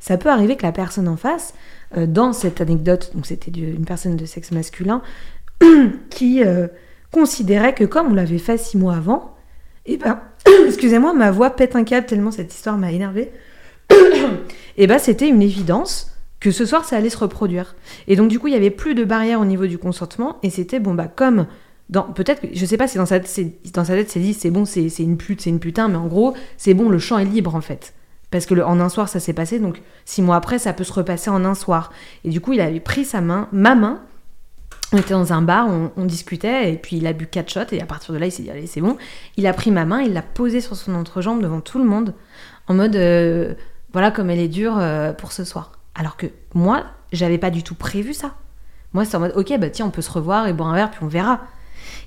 Ça 0.00 0.16
peut 0.16 0.30
arriver 0.30 0.56
que 0.56 0.64
la 0.64 0.72
personne 0.72 1.08
en 1.08 1.18
face 1.18 1.52
dans 1.96 2.32
cette 2.32 2.60
anecdote, 2.60 3.12
donc 3.14 3.26
c'était 3.26 3.50
une 3.50 3.84
personne 3.84 4.16
de 4.16 4.24
sexe 4.24 4.50
masculin, 4.52 5.02
qui 6.10 6.44
euh, 6.44 6.68
considérait 7.10 7.74
que 7.74 7.84
comme 7.84 8.08
on 8.08 8.14
l'avait 8.14 8.38
fait 8.38 8.58
six 8.58 8.76
mois 8.76 8.96
avant, 8.96 9.36
et 9.86 9.94
eh 9.94 9.96
ben, 9.96 10.20
excusez-moi, 10.66 11.12
ma 11.12 11.30
voix 11.30 11.50
pète 11.50 11.76
un 11.76 11.84
câble 11.84 12.06
tellement 12.06 12.30
cette 12.30 12.54
histoire 12.54 12.78
m'a 12.78 12.92
énervée. 12.92 13.32
et 13.90 13.94
eh 14.78 14.86
ben, 14.86 14.98
c'était 14.98 15.28
une 15.28 15.42
évidence 15.42 16.12
que 16.40 16.50
ce 16.50 16.64
soir 16.66 16.84
ça 16.84 16.96
allait 16.96 17.10
se 17.10 17.18
reproduire. 17.18 17.76
Et 18.08 18.16
donc 18.16 18.28
du 18.28 18.38
coup, 18.38 18.48
il 18.48 18.54
y 18.54 18.56
avait 18.56 18.70
plus 18.70 18.94
de 18.94 19.04
barrière 19.04 19.40
au 19.40 19.44
niveau 19.44 19.66
du 19.66 19.78
consentement, 19.78 20.38
et 20.42 20.50
c'était 20.50 20.80
bon 20.80 20.94
bah 20.94 21.08
comme 21.14 21.46
peut-être 22.14 22.42
je 22.52 22.64
sais 22.64 22.76
pas 22.76 22.88
si 22.88 22.96
dans 22.96 23.06
sa 23.06 23.18
dans 23.18 23.84
sa 23.84 23.94
tête 23.94 24.08
c'est 24.08 24.20
dit 24.20 24.32
c'est 24.32 24.50
bon 24.50 24.64
c'est 24.64 24.88
une 24.98 25.18
pute 25.18 25.42
c'est 25.42 25.50
une 25.50 25.58
putain 25.58 25.88
mais 25.88 25.96
en 25.96 26.06
gros 26.06 26.34
c'est 26.56 26.72
bon 26.72 26.88
le 26.88 26.98
champ 26.98 27.18
est 27.18 27.24
libre 27.26 27.54
en 27.54 27.60
fait 27.60 27.92
parce 28.32 28.46
que 28.46 28.60
en 28.60 28.80
un 28.80 28.88
soir, 28.88 29.08
ça 29.08 29.20
s'est 29.20 29.34
passé, 29.34 29.60
donc 29.60 29.82
six 30.06 30.22
mois 30.22 30.36
après, 30.36 30.58
ça 30.58 30.72
peut 30.72 30.84
se 30.84 30.92
repasser 30.92 31.30
en 31.30 31.44
un 31.44 31.54
soir. 31.54 31.92
Et 32.24 32.30
du 32.30 32.40
coup, 32.40 32.54
il 32.54 32.60
avait 32.60 32.80
pris 32.80 33.04
sa 33.04 33.20
main, 33.20 33.46
ma 33.52 33.74
main. 33.76 34.00
On 34.94 34.98
était 34.98 35.12
dans 35.14 35.32
un 35.32 35.42
bar, 35.42 35.68
on, 35.96 36.04
discutait, 36.04 36.72
et 36.72 36.76
puis 36.76 36.96
il 36.96 37.06
a 37.06 37.12
bu 37.12 37.26
quatre 37.26 37.50
shots, 37.50 37.72
et 37.72 37.80
à 37.80 37.86
partir 37.86 38.12
de 38.12 38.18
là, 38.18 38.26
il 38.26 38.32
s'est 38.32 38.42
dit, 38.42 38.50
allez, 38.50 38.66
c'est 38.66 38.80
bon. 38.80 38.96
Il 39.36 39.46
a 39.46 39.52
pris 39.52 39.70
ma 39.70 39.84
main, 39.84 40.02
il 40.02 40.12
l'a 40.12 40.22
posée 40.22 40.60
sur 40.60 40.76
son 40.76 40.94
entrejambe 40.94 41.42
devant 41.42 41.60
tout 41.60 41.78
le 41.78 41.84
monde, 41.84 42.14
en 42.68 42.74
mode, 42.74 42.96
euh, 42.96 43.54
voilà 43.92 44.10
comme 44.10 44.28
elle 44.28 44.38
est 44.38 44.48
dure 44.48 44.78
euh, 44.78 45.12
pour 45.12 45.32
ce 45.32 45.44
soir. 45.44 45.72
Alors 45.94 46.16
que 46.16 46.26
moi, 46.54 46.84
j'avais 47.12 47.38
pas 47.38 47.50
du 47.50 47.62
tout 47.62 47.74
prévu 47.74 48.12
ça. 48.12 48.34
Moi, 48.92 49.04
c'est 49.04 49.16
en 49.16 49.20
mode, 49.20 49.32
ok, 49.36 49.58
bah 49.58 49.70
tiens, 49.70 49.86
on 49.86 49.90
peut 49.90 50.02
se 50.02 50.10
revoir 50.10 50.46
et 50.46 50.52
boire 50.52 50.70
un 50.70 50.74
verre, 50.74 50.90
puis 50.90 51.00
on 51.02 51.08
verra. 51.08 51.40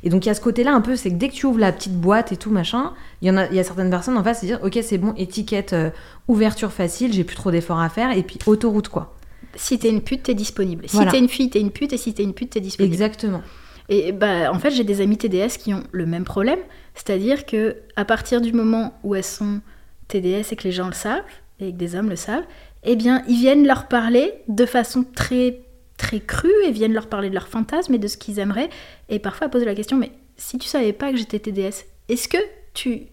Et 0.05 0.09
donc 0.09 0.23
il 0.25 0.27
y 0.29 0.31
a 0.31 0.35
ce 0.35 0.41
côté-là 0.41 0.71
un 0.71 0.81
peu, 0.81 0.95
c'est 0.95 1.09
que 1.09 1.15
dès 1.15 1.29
que 1.29 1.33
tu 1.33 1.47
ouvres 1.47 1.59
la 1.59 1.71
petite 1.71 1.99
boîte 1.99 2.31
et 2.31 2.37
tout 2.37 2.51
machin, 2.51 2.93
il 3.21 3.27
y 3.27 3.31
en 3.31 3.37
a, 3.37 3.47
il 3.47 3.55
y 3.55 3.59
a 3.59 3.63
certaines 3.63 3.89
personnes 3.89 4.17
en 4.17 4.23
face 4.23 4.39
qui 4.39 4.45
disent 4.45 4.59
ok 4.63 4.77
c'est 4.83 4.99
bon, 4.99 5.13
étiquette, 5.17 5.73
euh, 5.73 5.89
ouverture 6.27 6.71
facile, 6.71 7.11
j'ai 7.11 7.23
plus 7.23 7.35
trop 7.35 7.49
d'efforts 7.49 7.81
à 7.81 7.89
faire 7.89 8.15
et 8.15 8.21
puis 8.21 8.37
autoroute 8.45 8.87
quoi. 8.87 9.15
Si 9.55 9.79
t'es 9.79 9.89
une 9.89 10.01
pute, 10.01 10.23
t'es 10.23 10.35
disponible. 10.35 10.87
Si 10.87 11.03
t'es 11.07 11.17
une 11.17 11.29
fille, 11.29 11.49
t'es 11.49 11.59
une 11.59 11.71
pute 11.71 11.91
et 11.91 11.97
si 11.97 12.13
t'es 12.13 12.23
une 12.23 12.33
pute, 12.33 12.51
t'es 12.51 12.59
disponible. 12.59 12.93
Exactement. 12.93 13.41
Et 13.89 14.11
bah 14.11 14.51
en 14.51 14.59
fait 14.59 14.69
j'ai 14.69 14.83
des 14.83 15.01
amis 15.01 15.17
TDS 15.17 15.57
qui 15.57 15.73
ont 15.73 15.83
le 15.91 16.05
même 16.05 16.23
problème, 16.23 16.59
c'est-à-dire 16.93 17.47
que 17.47 17.77
à 17.95 18.05
partir 18.05 18.41
du 18.41 18.53
moment 18.53 18.93
où 19.03 19.15
elles 19.15 19.23
sont 19.23 19.59
TDS 20.07 20.51
et 20.51 20.55
que 20.55 20.65
les 20.65 20.71
gens 20.71 20.87
le 20.87 20.93
savent 20.93 21.23
et 21.59 21.71
que 21.71 21.77
des 21.77 21.95
hommes 21.95 22.09
le 22.09 22.15
savent, 22.15 22.45
eh 22.83 22.95
bien 22.95 23.23
ils 23.27 23.37
viennent 23.37 23.65
leur 23.65 23.87
parler 23.87 24.33
de 24.49 24.67
façon 24.67 25.03
très 25.03 25.64
très 25.97 26.19
crus 26.19 26.51
et 26.65 26.71
viennent 26.71 26.93
leur 26.93 27.07
parler 27.07 27.29
de 27.29 27.33
leurs 27.33 27.47
fantasmes 27.47 27.93
et 27.93 27.97
de 27.97 28.07
ce 28.07 28.17
qu'ils 28.17 28.39
aimeraient. 28.39 28.69
Et 29.09 29.19
parfois 29.19 29.49
poser 29.49 29.65
la 29.65 29.75
question, 29.75 29.97
mais 29.97 30.11
si 30.37 30.57
tu 30.57 30.67
savais 30.67 30.93
pas 30.93 31.11
que 31.11 31.17
j'étais 31.17 31.39
TDS, 31.39 31.85
est-ce 32.09 32.27
que 32.27 32.37
tu 32.73 33.03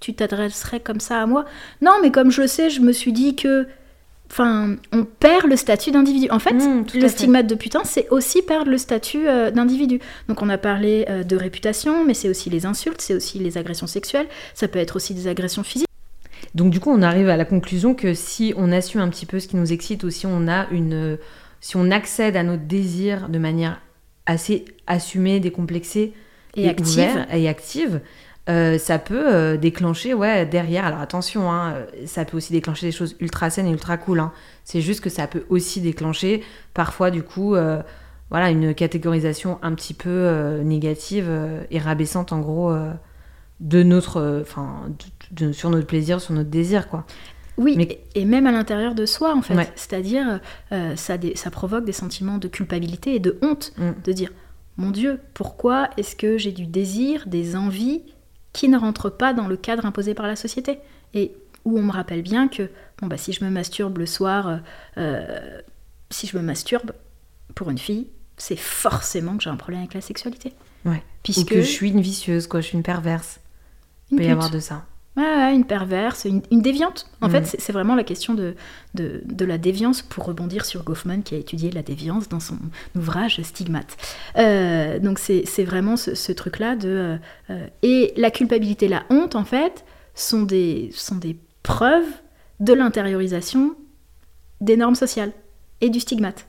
tu 0.00 0.12
t'adresserais 0.12 0.80
comme 0.80 1.00
ça 1.00 1.22
à 1.22 1.26
moi? 1.26 1.46
Non, 1.80 1.92
mais 2.02 2.10
comme 2.10 2.30
je 2.30 2.42
le 2.42 2.46
sais, 2.46 2.68
je 2.68 2.80
me 2.80 2.92
suis 2.92 3.12
dit 3.12 3.36
que 3.36 3.66
enfin, 4.30 4.76
on 4.92 5.04
perd 5.04 5.46
le 5.46 5.56
statut 5.56 5.92
d'individu. 5.92 6.28
En 6.30 6.38
fait, 6.38 6.52
mmh, 6.52 6.84
le 6.94 7.08
stigmate 7.08 7.46
de 7.46 7.54
putain, 7.54 7.84
c'est 7.84 8.08
aussi 8.10 8.42
perdre 8.42 8.70
le 8.70 8.78
statut 8.78 9.26
euh, 9.28 9.50
d'individu. 9.50 10.00
Donc 10.28 10.42
on 10.42 10.48
a 10.50 10.58
parlé 10.58 11.06
euh, 11.08 11.22
de 11.22 11.36
réputation, 11.36 12.04
mais 12.04 12.14
c'est 12.14 12.28
aussi 12.28 12.50
les 12.50 12.66
insultes, 12.66 13.00
c'est 13.00 13.14
aussi 13.14 13.38
les 13.38 13.56
agressions 13.56 13.86
sexuelles, 13.86 14.26
ça 14.52 14.68
peut 14.68 14.78
être 14.78 14.96
aussi 14.96 15.14
des 15.14 15.26
agressions 15.26 15.62
physiques. 15.62 15.88
Donc 16.54 16.70
du 16.70 16.80
coup, 16.80 16.90
on 16.90 17.02
arrive 17.02 17.28
à 17.28 17.36
la 17.36 17.44
conclusion 17.44 17.94
que 17.94 18.12
si 18.14 18.52
on 18.56 18.72
assume 18.72 19.00
un 19.00 19.08
petit 19.08 19.26
peu 19.26 19.40
ce 19.40 19.48
qui 19.48 19.56
nous 19.56 19.72
excite 19.72 20.04
ou 20.04 20.10
si 20.10 20.26
on 20.26 20.48
a 20.48 20.68
une 20.70 21.18
si 21.64 21.78
on 21.78 21.90
accède 21.90 22.36
à 22.36 22.42
notre 22.42 22.64
désir 22.64 23.30
de 23.30 23.38
manière 23.38 23.80
assez 24.26 24.66
assumée, 24.86 25.40
décomplexée 25.40 26.12
et, 26.56 26.68
active, 26.68 27.26
et 27.32 27.48
active 27.48 28.02
euh, 28.50 28.76
ça 28.76 28.98
peut 28.98 29.34
euh, 29.34 29.56
déclencher, 29.56 30.12
ouais, 30.12 30.44
derrière, 30.44 30.84
alors 30.84 31.00
attention, 31.00 31.50
hein, 31.50 31.86
ça 32.04 32.26
peut 32.26 32.36
aussi 32.36 32.52
déclencher 32.52 32.84
des 32.84 32.92
choses 32.92 33.16
ultra 33.18 33.48
saines 33.48 33.66
et 33.66 33.70
ultra 33.70 33.96
cool. 33.96 34.20
Hein. 34.20 34.30
C'est 34.64 34.82
juste 34.82 35.00
que 35.00 35.08
ça 35.08 35.26
peut 35.26 35.46
aussi 35.48 35.80
déclencher 35.80 36.42
parfois, 36.74 37.10
du 37.10 37.22
coup, 37.22 37.54
euh, 37.54 37.82
voilà, 38.28 38.50
une 38.50 38.74
catégorisation 38.74 39.58
un 39.62 39.72
petit 39.72 39.94
peu 39.94 40.60
négative 40.62 41.30
et 41.70 41.78
rabaissante, 41.78 42.34
en 42.34 42.40
gros, 42.40 42.76
de 43.60 43.82
notre, 43.82 44.42
enfin, 44.42 44.90
sur 45.52 45.70
notre 45.70 45.86
plaisir, 45.86 46.20
sur 46.20 46.34
notre 46.34 46.50
désir, 46.50 46.88
quoi. 46.88 47.06
Oui, 47.56 47.98
et 48.14 48.24
même 48.24 48.46
à 48.46 48.52
l'intérieur 48.52 48.94
de 48.94 49.06
soi, 49.06 49.34
en 49.34 49.42
fait. 49.42 49.72
C'est-à-dire, 49.76 50.40
euh, 50.72 50.96
ça, 50.96 51.16
ça, 51.34 51.50
provoque 51.50 51.84
des 51.84 51.92
sentiments 51.92 52.38
de 52.38 52.48
culpabilité 52.48 53.14
et 53.14 53.20
de 53.20 53.38
honte, 53.42 53.72
mm. 53.76 53.90
de 54.02 54.12
dire, 54.12 54.30
mon 54.76 54.90
Dieu, 54.90 55.20
pourquoi 55.34 55.90
est-ce 55.96 56.16
que 56.16 56.36
j'ai 56.36 56.52
du 56.52 56.66
désir, 56.66 57.26
des 57.26 57.54
envies 57.54 58.02
qui 58.52 58.68
ne 58.68 58.76
rentrent 58.76 59.10
pas 59.10 59.32
dans 59.32 59.46
le 59.46 59.56
cadre 59.56 59.86
imposé 59.86 60.14
par 60.14 60.26
la 60.26 60.36
société? 60.36 60.78
Et 61.14 61.32
où 61.64 61.78
on 61.78 61.82
me 61.82 61.92
rappelle 61.92 62.22
bien 62.22 62.48
que 62.48 62.70
bon, 63.00 63.06
bah, 63.06 63.16
si 63.16 63.32
je 63.32 63.44
me 63.44 63.50
masturbe 63.50 63.98
le 63.98 64.06
soir, 64.06 64.60
euh, 64.98 65.60
si 66.10 66.26
je 66.26 66.36
me 66.36 66.42
masturbe 66.42 66.92
pour 67.54 67.70
une 67.70 67.78
fille, 67.78 68.08
c'est 68.36 68.58
forcément 68.58 69.36
que 69.36 69.44
j'ai 69.44 69.50
un 69.50 69.56
problème 69.56 69.80
avec 69.80 69.94
la 69.94 70.00
sexualité. 70.00 70.52
Ouais. 70.84 71.02
Puisque 71.22 71.42
Ou 71.42 71.44
que 71.44 71.60
je 71.60 71.66
suis 71.66 71.90
une 71.90 72.00
vicieuse, 72.00 72.46
quoi, 72.46 72.60
je 72.60 72.66
suis 72.66 72.76
une 72.76 72.82
perverse. 72.82 73.40
Il 74.10 74.18
peut 74.18 74.24
y 74.24 74.28
avoir 74.28 74.50
de 74.50 74.58
ça. 74.58 74.84
Ouais, 75.16 75.22
ouais, 75.22 75.54
une 75.54 75.64
perverse, 75.64 76.24
une, 76.24 76.42
une 76.50 76.60
déviante. 76.60 77.06
En 77.20 77.28
Mm. 77.28 77.30
fait, 77.30 77.44
c'est 77.46 77.60
c'est 77.60 77.72
vraiment 77.72 77.94
la 77.94 78.02
question 78.02 78.34
de, 78.34 78.56
de, 78.94 79.22
de 79.24 79.44
la 79.44 79.58
déviance 79.58 80.02
pour 80.02 80.24
rebondir 80.24 80.64
sur 80.64 80.82
Goffman 80.82 81.20
qui 81.22 81.36
a 81.36 81.38
étudié 81.38 81.70
la 81.70 81.82
déviance 81.82 82.28
dans 82.28 82.40
son 82.40 82.58
ouvrage 82.96 83.40
Stigmate. 83.42 83.96
Euh, 84.36 84.98
donc 84.98 85.20
c'est 85.20 85.44
vraiment 85.64 85.96
ce, 85.96 86.14
ce 86.16 86.32
truc-là 86.32 86.74
de... 86.74 86.88
euh, 86.88 87.16
euh, 87.50 87.66
et 87.82 88.12
la 88.16 88.32
culpabilité, 88.32 88.88
la 88.88 89.04
honte, 89.08 89.36
en 89.36 89.44
fait, 89.44 89.84
sont 90.16 90.42
des, 90.42 90.90
sont 90.92 91.16
des 91.16 91.36
preuves 91.62 92.06
de 92.58 92.72
l'intériorisation 92.72 93.74
des 94.60 94.76
normes 94.76 94.94
sociales 94.96 95.30
et 95.80 95.90
du 95.90 96.00
stigmate. 96.00 96.46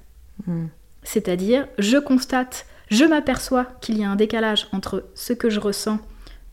Mm. 0.47 0.65
C'est-à-dire, 1.04 1.67
je 1.78 1.97
constate, 1.97 2.65
je 2.89 3.06
m'aperçois 3.06 3.65
qu'il 3.82 3.99
y 3.99 4.04
a 4.04 4.10
un 4.10 4.15
décalage 4.15 4.67
entre 4.71 5.06
ce 5.13 5.34
que 5.34 5.51
je 5.51 5.60
ressens, 5.60 5.99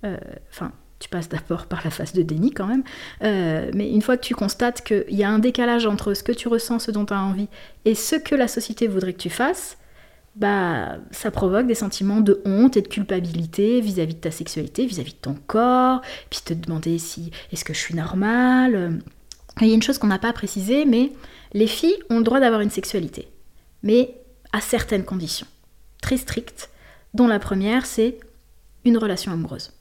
euh, 0.04 0.18
enfin, 0.50 0.72
tu 1.02 1.08
passes 1.08 1.28
d'abord 1.28 1.66
par 1.66 1.80
la 1.84 1.90
phase 1.90 2.12
de 2.12 2.22
déni 2.22 2.52
quand 2.52 2.66
même, 2.66 2.84
euh, 3.22 3.70
mais 3.74 3.90
une 3.90 4.02
fois 4.02 4.16
que 4.16 4.24
tu 4.24 4.34
constates 4.34 4.82
qu'il 4.82 5.04
y 5.10 5.24
a 5.24 5.28
un 5.28 5.40
décalage 5.40 5.86
entre 5.86 6.14
ce 6.14 6.22
que 6.22 6.32
tu 6.32 6.48
ressens, 6.48 6.78
ce 6.78 6.90
dont 6.90 7.04
tu 7.04 7.12
as 7.12 7.20
envie, 7.20 7.48
et 7.84 7.94
ce 7.94 8.16
que 8.16 8.34
la 8.34 8.48
société 8.48 8.86
voudrait 8.86 9.12
que 9.12 9.18
tu 9.18 9.30
fasses, 9.30 9.78
bah, 10.36 10.96
ça 11.10 11.30
provoque 11.30 11.66
des 11.66 11.74
sentiments 11.74 12.20
de 12.20 12.40
honte 12.44 12.76
et 12.76 12.82
de 12.82 12.88
culpabilité 12.88 13.80
vis-à-vis 13.80 14.14
de 14.14 14.20
ta 14.20 14.30
sexualité, 14.30 14.86
vis-à-vis 14.86 15.12
de 15.12 15.18
ton 15.18 15.34
corps, 15.46 16.00
puis 16.30 16.40
te 16.44 16.54
demander 16.54 16.98
si 16.98 17.32
est-ce 17.52 17.64
que 17.64 17.74
je 17.74 17.78
suis 17.80 17.94
normale. 17.94 19.02
Il 19.60 19.66
y 19.66 19.72
a 19.72 19.74
une 19.74 19.82
chose 19.82 19.98
qu'on 19.98 20.06
n'a 20.06 20.18
pas 20.18 20.32
précisée, 20.32 20.84
mais 20.84 21.12
les 21.52 21.66
filles 21.66 21.98
ont 22.10 22.18
le 22.18 22.24
droit 22.24 22.40
d'avoir 22.40 22.60
une 22.60 22.70
sexualité, 22.70 23.28
mais 23.82 24.14
à 24.52 24.60
certaines 24.60 25.04
conditions, 25.04 25.48
très 26.00 26.16
strictes, 26.16 26.70
dont 27.12 27.26
la 27.26 27.38
première 27.38 27.84
c'est 27.86 28.18
une 28.84 28.98
relation 28.98 29.32
amoureuse. 29.32 29.72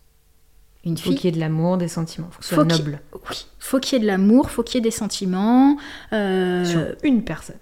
Une 0.83 0.97
Faut 0.97 1.09
fille 1.09 1.15
qu'il 1.17 1.29
y 1.29 1.33
ait 1.33 1.35
de 1.35 1.39
l'amour, 1.39 1.77
des 1.77 1.87
sentiments, 1.87 2.27
faut 2.31 2.39
que 2.39 2.45
ce 2.45 2.55
Faut 2.55 2.61
soit 2.63 2.65
qu'il- 2.65 2.85
noble. 2.85 2.99
oui, 3.29 3.45
faut 3.59 3.79
qu'il 3.79 3.93
y 3.93 3.95
ait 3.97 4.03
de 4.03 4.07
l'amour, 4.07 4.49
faut 4.49 4.63
qu'il 4.63 4.75
y 4.75 4.77
ait 4.79 4.81
des 4.81 4.89
sentiments. 4.91 5.77
euh, 6.11 6.65
Sur 6.65 6.81
une 7.03 7.23
personne. 7.23 7.57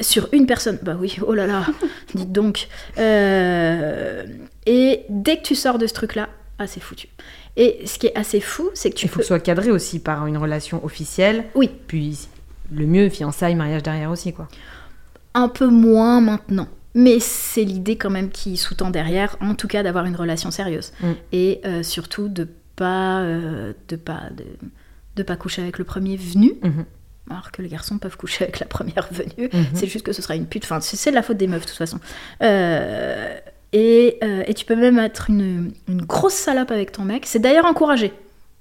sur 0.00 0.28
une 0.32 0.46
personne, 0.46 0.78
bah 0.82 0.96
oui, 0.98 1.16
oh 1.26 1.34
là 1.34 1.46
là, 1.46 1.66
dites 2.14 2.32
donc. 2.32 2.68
Euh, 2.98 4.24
et 4.66 5.02
dès 5.08 5.36
que 5.36 5.42
tu 5.42 5.54
sors 5.54 5.78
de 5.78 5.86
ce 5.86 5.92
truc-là, 5.94 6.28
ah 6.58 6.66
c'est 6.66 6.80
foutu. 6.80 7.08
Et 7.56 7.82
ce 7.86 7.98
qui 7.98 8.06
est 8.06 8.16
assez 8.16 8.40
fou, 8.40 8.70
c'est 8.74 8.90
que 8.90 8.94
tu 8.96 9.06
Il 9.06 9.08
faut 9.08 9.16
peux... 9.16 9.18
que 9.18 9.24
ce 9.24 9.28
soit 9.28 9.40
cadré 9.40 9.70
aussi 9.70 9.98
par 9.98 10.26
une 10.26 10.38
relation 10.38 10.82
officielle. 10.84 11.44
Oui, 11.54 11.70
Puis 11.86 12.26
le 12.72 12.86
mieux, 12.86 13.08
fiançailles, 13.10 13.54
mariage 13.54 13.82
derrière 13.82 14.10
aussi, 14.10 14.32
quoi. 14.32 14.48
un 15.34 15.48
peu 15.48 15.66
moins 15.66 16.20
maintenant. 16.22 16.68
Mais 16.94 17.20
c'est 17.20 17.64
l'idée 17.64 17.96
quand 17.96 18.10
même 18.10 18.30
qui 18.30 18.56
sous-tend 18.58 18.90
derrière, 18.90 19.36
en 19.40 19.54
tout 19.54 19.66
cas 19.68 19.82
d'avoir 19.82 20.04
une 20.06 20.16
relation 20.16 20.50
sérieuse. 20.50 20.92
Mm. 21.00 21.06
Et 21.32 21.60
euh, 21.64 21.82
surtout 21.82 22.28
de 22.28 22.48
pas, 22.82 23.20
euh, 23.20 23.72
de 23.88 23.96
pas, 23.96 24.22
de, 24.36 24.44
de 25.16 25.22
pas 25.22 25.36
coucher 25.36 25.62
avec 25.62 25.78
le 25.78 25.84
premier 25.84 26.16
venu, 26.16 26.52
Mhm. 26.62 26.84
alors 27.30 27.50
que 27.52 27.62
les 27.62 27.68
garçons 27.68 27.98
peuvent 27.98 28.16
coucher 28.16 28.44
avec 28.44 28.58
la 28.60 28.66
première 28.66 29.08
venue. 29.12 29.48
Mhm. 29.52 29.66
C'est 29.74 29.86
juste 29.86 30.04
que 30.04 30.12
ce 30.12 30.20
sera 30.22 30.34
une 30.36 30.46
pute. 30.46 30.64
Enfin, 30.64 30.80
c'est 30.80 30.96
c'est 30.96 31.10
de 31.10 31.14
la 31.14 31.22
faute 31.22 31.36
des 31.36 31.46
meufs, 31.46 31.62
de 31.62 31.68
toute 31.68 31.76
façon. 31.78 31.98
Euh, 32.42 33.38
et, 33.72 34.18
euh, 34.24 34.42
et 34.46 34.54
tu 34.54 34.64
peux 34.64 34.76
même 34.76 34.98
être 34.98 35.30
une, 35.30 35.72
une 35.88 36.02
grosse 36.02 36.34
salope 36.34 36.70
avec 36.70 36.92
ton 36.92 37.04
mec. 37.04 37.24
C'est 37.26 37.38
d'ailleurs 37.38 37.66
encouragé. 37.66 38.12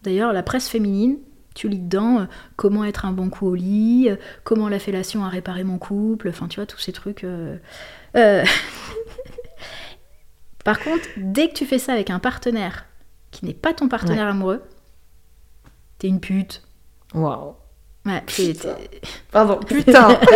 D'ailleurs, 0.03 0.33
la 0.33 0.43
presse 0.43 0.67
féminine, 0.69 1.17
tu 1.55 1.67
lis 1.67 1.79
dedans 1.79 2.27
comment 2.55 2.85
être 2.85 3.05
un 3.05 3.11
bon 3.11 3.29
coup 3.29 3.47
au 3.47 3.55
lit, 3.55 4.09
comment 4.43 4.69
la 4.69 4.79
fellation 4.79 5.25
a 5.25 5.29
réparé 5.29 5.63
mon 5.63 5.77
couple, 5.79 6.29
enfin, 6.29 6.47
tu 6.47 6.57
vois, 6.59 6.65
tous 6.65 6.79
ces 6.79 6.91
trucs. 6.93 7.25
Par 10.63 10.79
contre, 10.79 11.07
dès 11.17 11.49
que 11.49 11.53
tu 11.55 11.65
fais 11.65 11.79
ça 11.79 11.93
avec 11.93 12.09
un 12.11 12.19
partenaire 12.19 12.85
qui 13.31 13.45
n'est 13.45 13.53
pas 13.53 13.73
ton 13.73 13.87
partenaire 13.87 14.27
amoureux, 14.27 14.61
t'es 15.99 16.07
une 16.07 16.19
pute. 16.19 16.61
Waouh. 17.13 17.55
Ouais, 18.05 18.23
Putain. 18.25 18.75
Pardon, 19.31 19.59
putain 19.59 20.17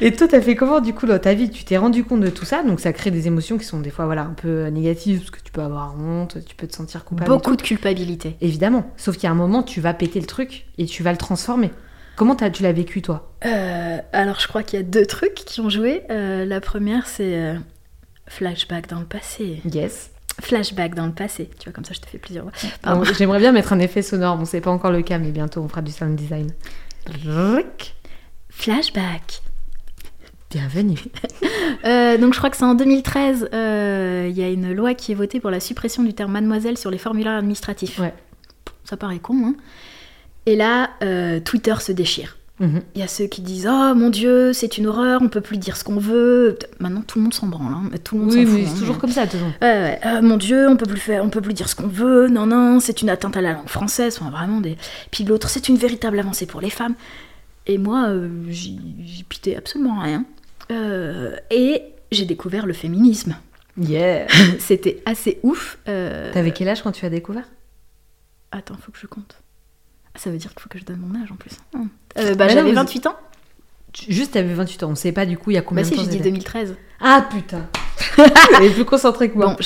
Et 0.00 0.12
toi, 0.12 0.26
t'as 0.28 0.40
fait 0.40 0.54
comment 0.56 0.80
du 0.80 0.94
coup 0.94 1.06
dans 1.06 1.18
ta 1.18 1.34
vie? 1.34 1.50
Tu 1.50 1.64
t'es 1.64 1.76
rendu 1.76 2.04
compte 2.04 2.20
de 2.20 2.30
tout 2.30 2.44
ça, 2.44 2.62
donc 2.62 2.80
ça 2.80 2.92
crée 2.92 3.10
des 3.10 3.26
émotions 3.26 3.58
qui 3.58 3.64
sont 3.64 3.80
des 3.80 3.90
fois 3.90 4.06
voilà 4.06 4.22
un 4.22 4.34
peu 4.34 4.66
négatives, 4.66 5.18
parce 5.20 5.30
que 5.30 5.40
tu 5.40 5.52
peux 5.52 5.60
avoir 5.60 5.94
honte, 5.98 6.38
tu 6.44 6.54
peux 6.56 6.66
te 6.66 6.74
sentir 6.74 7.04
coupable. 7.04 7.28
beaucoup 7.30 7.54
de 7.56 7.62
culpabilité. 7.62 8.36
Évidemment, 8.40 8.90
sauf 8.96 9.14
qu'il 9.16 9.24
y 9.24 9.26
a 9.26 9.30
un 9.30 9.34
moment, 9.36 9.62
tu 9.62 9.80
vas 9.80 9.94
péter 9.94 10.18
le 10.20 10.26
truc 10.26 10.66
et 10.78 10.86
tu 10.86 11.02
vas 11.02 11.12
le 11.12 11.18
transformer. 11.18 11.70
Comment 12.16 12.34
t'as- 12.36 12.50
tu 12.50 12.62
l'as 12.62 12.72
vécu 12.72 13.00
toi? 13.02 13.32
Euh, 13.44 13.98
alors, 14.12 14.38
je 14.40 14.48
crois 14.48 14.62
qu'il 14.62 14.78
y 14.78 14.82
a 14.82 14.84
deux 14.84 15.06
trucs 15.06 15.34
qui 15.34 15.60
ont 15.60 15.70
joué. 15.70 16.02
Euh, 16.10 16.44
la 16.44 16.60
première, 16.60 17.06
c'est 17.06 17.36
euh, 17.36 17.54
flashback 18.28 18.88
dans 18.88 19.00
le 19.00 19.06
passé. 19.06 19.60
Yes. 19.72 20.10
Flashback 20.40 20.94
dans 20.94 21.06
le 21.06 21.12
passé. 21.12 21.48
Tu 21.58 21.64
vois, 21.64 21.72
comme 21.72 21.84
ça, 21.84 21.92
je 21.94 22.00
te 22.00 22.06
fais 22.06 22.18
plusieurs. 22.18 22.46
Bon, 22.84 23.04
J'aimerais 23.18 23.38
bien 23.38 23.52
mettre 23.52 23.72
un 23.72 23.78
effet 23.78 24.02
sonore, 24.02 24.36
bon 24.36 24.44
c'est 24.44 24.60
pas 24.60 24.70
encore 24.70 24.90
le 24.92 25.02
cas, 25.02 25.18
mais 25.18 25.30
bientôt 25.30 25.60
on 25.60 25.68
fera 25.68 25.82
du 25.82 25.92
sound 25.92 26.16
design. 26.16 26.50
Flashback. 28.50 29.42
Bienvenue. 30.50 30.98
Euh, 31.84 32.18
donc, 32.18 32.34
je 32.34 32.38
crois 32.38 32.50
que 32.50 32.56
c'est 32.56 32.64
en 32.64 32.74
2013. 32.74 33.48
euh, 33.54 34.26
Il 34.30 34.38
y 34.38 34.42
a 34.44 34.48
une 34.50 34.72
loi 34.72 34.94
qui 34.94 35.12
est 35.12 35.14
votée 35.14 35.40
pour 35.40 35.50
la 35.50 35.60
suppression 35.60 36.02
du 36.02 36.12
terme 36.14 36.32
mademoiselle 36.32 36.76
sur 36.76 36.90
les 36.90 36.98
formulaires 36.98 37.32
administratifs. 37.38 37.98
Ouais. 37.98 38.12
Ça 38.84 38.96
paraît 38.96 39.18
con, 39.18 39.34
hein 39.46 39.54
Et 40.46 40.54
là, 40.54 40.90
euh, 41.02 41.40
Twitter 41.40 41.74
se 41.80 41.90
déchire. 41.92 42.36
Il 42.94 43.00
y 43.00 43.02
a 43.02 43.08
ceux 43.08 43.26
qui 43.26 43.42
disent 43.42 43.68
Oh 43.68 43.94
mon 43.94 44.08
dieu, 44.08 44.52
c'est 44.52 44.78
une 44.78 44.86
horreur, 44.86 45.20
on 45.22 45.28
peut 45.28 45.40
plus 45.40 45.56
dire 45.58 45.76
ce 45.76 45.82
qu'on 45.84 45.96
veut. 45.98 46.56
Maintenant, 46.78 47.02
tout 47.06 47.18
le 47.18 47.24
monde 47.24 47.34
s'en 47.34 47.48
branle. 47.48 47.72
hein. 47.72 47.90
Tout 48.04 48.16
le 48.16 48.22
monde 48.24 48.32
Oui, 48.32 48.46
c'est 48.46 48.70
hein. 48.70 48.78
toujours 48.78 48.98
comme 48.98 49.10
ça, 49.10 49.26
de 49.26 49.32
toute 49.32 49.40
façon. 49.40 49.52
Euh, 49.64 50.22
mon 50.22 50.36
Dieu, 50.36 50.68
on 50.68 50.76
peut 50.76 50.86
plus 50.86 51.00
faire, 51.00 51.24
on 51.24 51.28
peut 51.28 51.40
plus 51.40 51.54
dire 51.54 51.68
ce 51.68 51.74
qu'on 51.74 51.88
veut. 51.88 52.28
Non, 52.28 52.46
non, 52.46 52.78
c'est 52.78 53.02
une 53.02 53.10
atteinte 53.10 53.36
à 53.36 53.40
la 53.40 53.52
langue 53.52 53.68
française. 53.68 54.16
Enfin, 54.20 54.30
vraiment 54.30 54.60
des. 54.60 54.76
Puis 55.10 55.24
l'autre, 55.24 55.48
c'est 55.48 55.68
une 55.68 55.76
véritable 55.76 56.18
avancée 56.20 56.46
pour 56.46 56.60
les 56.60 56.70
femmes. 56.70 56.94
Et 57.66 57.78
moi, 57.78 58.06
euh, 58.08 58.28
j'y 58.48 58.78
j'y 59.04 59.24
pitais 59.24 59.56
absolument 59.56 60.00
rien. 60.00 60.24
Euh, 60.70 61.34
et 61.50 61.82
j'ai 62.12 62.24
découvert 62.26 62.66
le 62.66 62.72
féminisme. 62.72 63.36
Yeah. 63.76 64.26
C'était 64.58 65.02
assez 65.06 65.40
ouf. 65.42 65.78
Euh, 65.88 66.32
T'avais 66.32 66.52
quel 66.52 66.68
âge 66.68 66.82
quand 66.82 66.92
tu 66.92 67.04
as 67.06 67.10
découvert? 67.10 67.44
Attends, 68.52 68.76
faut 68.80 68.92
que 68.92 68.98
je 68.98 69.06
compte. 69.06 69.41
Ça 70.14 70.30
veut 70.30 70.36
dire 70.36 70.50
qu'il 70.52 70.60
faut 70.60 70.68
que 70.68 70.78
je 70.78 70.84
donne 70.84 70.98
mon 70.98 71.20
âge 71.22 71.30
en 71.32 71.36
plus. 71.36 71.52
Hum. 71.74 71.88
Euh, 72.18 72.34
bah, 72.34 72.48
j'avais 72.48 72.70
vous- 72.70 72.74
28 72.76 73.06
ans. 73.06 73.16
Juste, 74.08 74.32
t'avais 74.32 74.52
28 74.54 74.82
ans. 74.84 74.90
On 74.90 74.94
sait 74.94 75.12
pas 75.12 75.26
du 75.26 75.36
coup 75.36 75.50
il 75.50 75.54
y 75.54 75.58
a 75.58 75.62
combien 75.62 75.82
Bah 75.84 75.88
de 75.90 75.94
si, 75.94 75.98
temps 75.98 76.04
j'ai 76.04 76.10
dit 76.10 76.16
c'était. 76.18 76.30
2013. 76.30 76.76
Ah 77.00 77.26
putain. 77.30 77.68
Elle 78.56 78.64
est 78.64 78.70
plus 78.70 78.84
concentrée 78.84 79.30
que 79.30 79.36
moi. 79.36 79.46
Bon, 79.48 79.56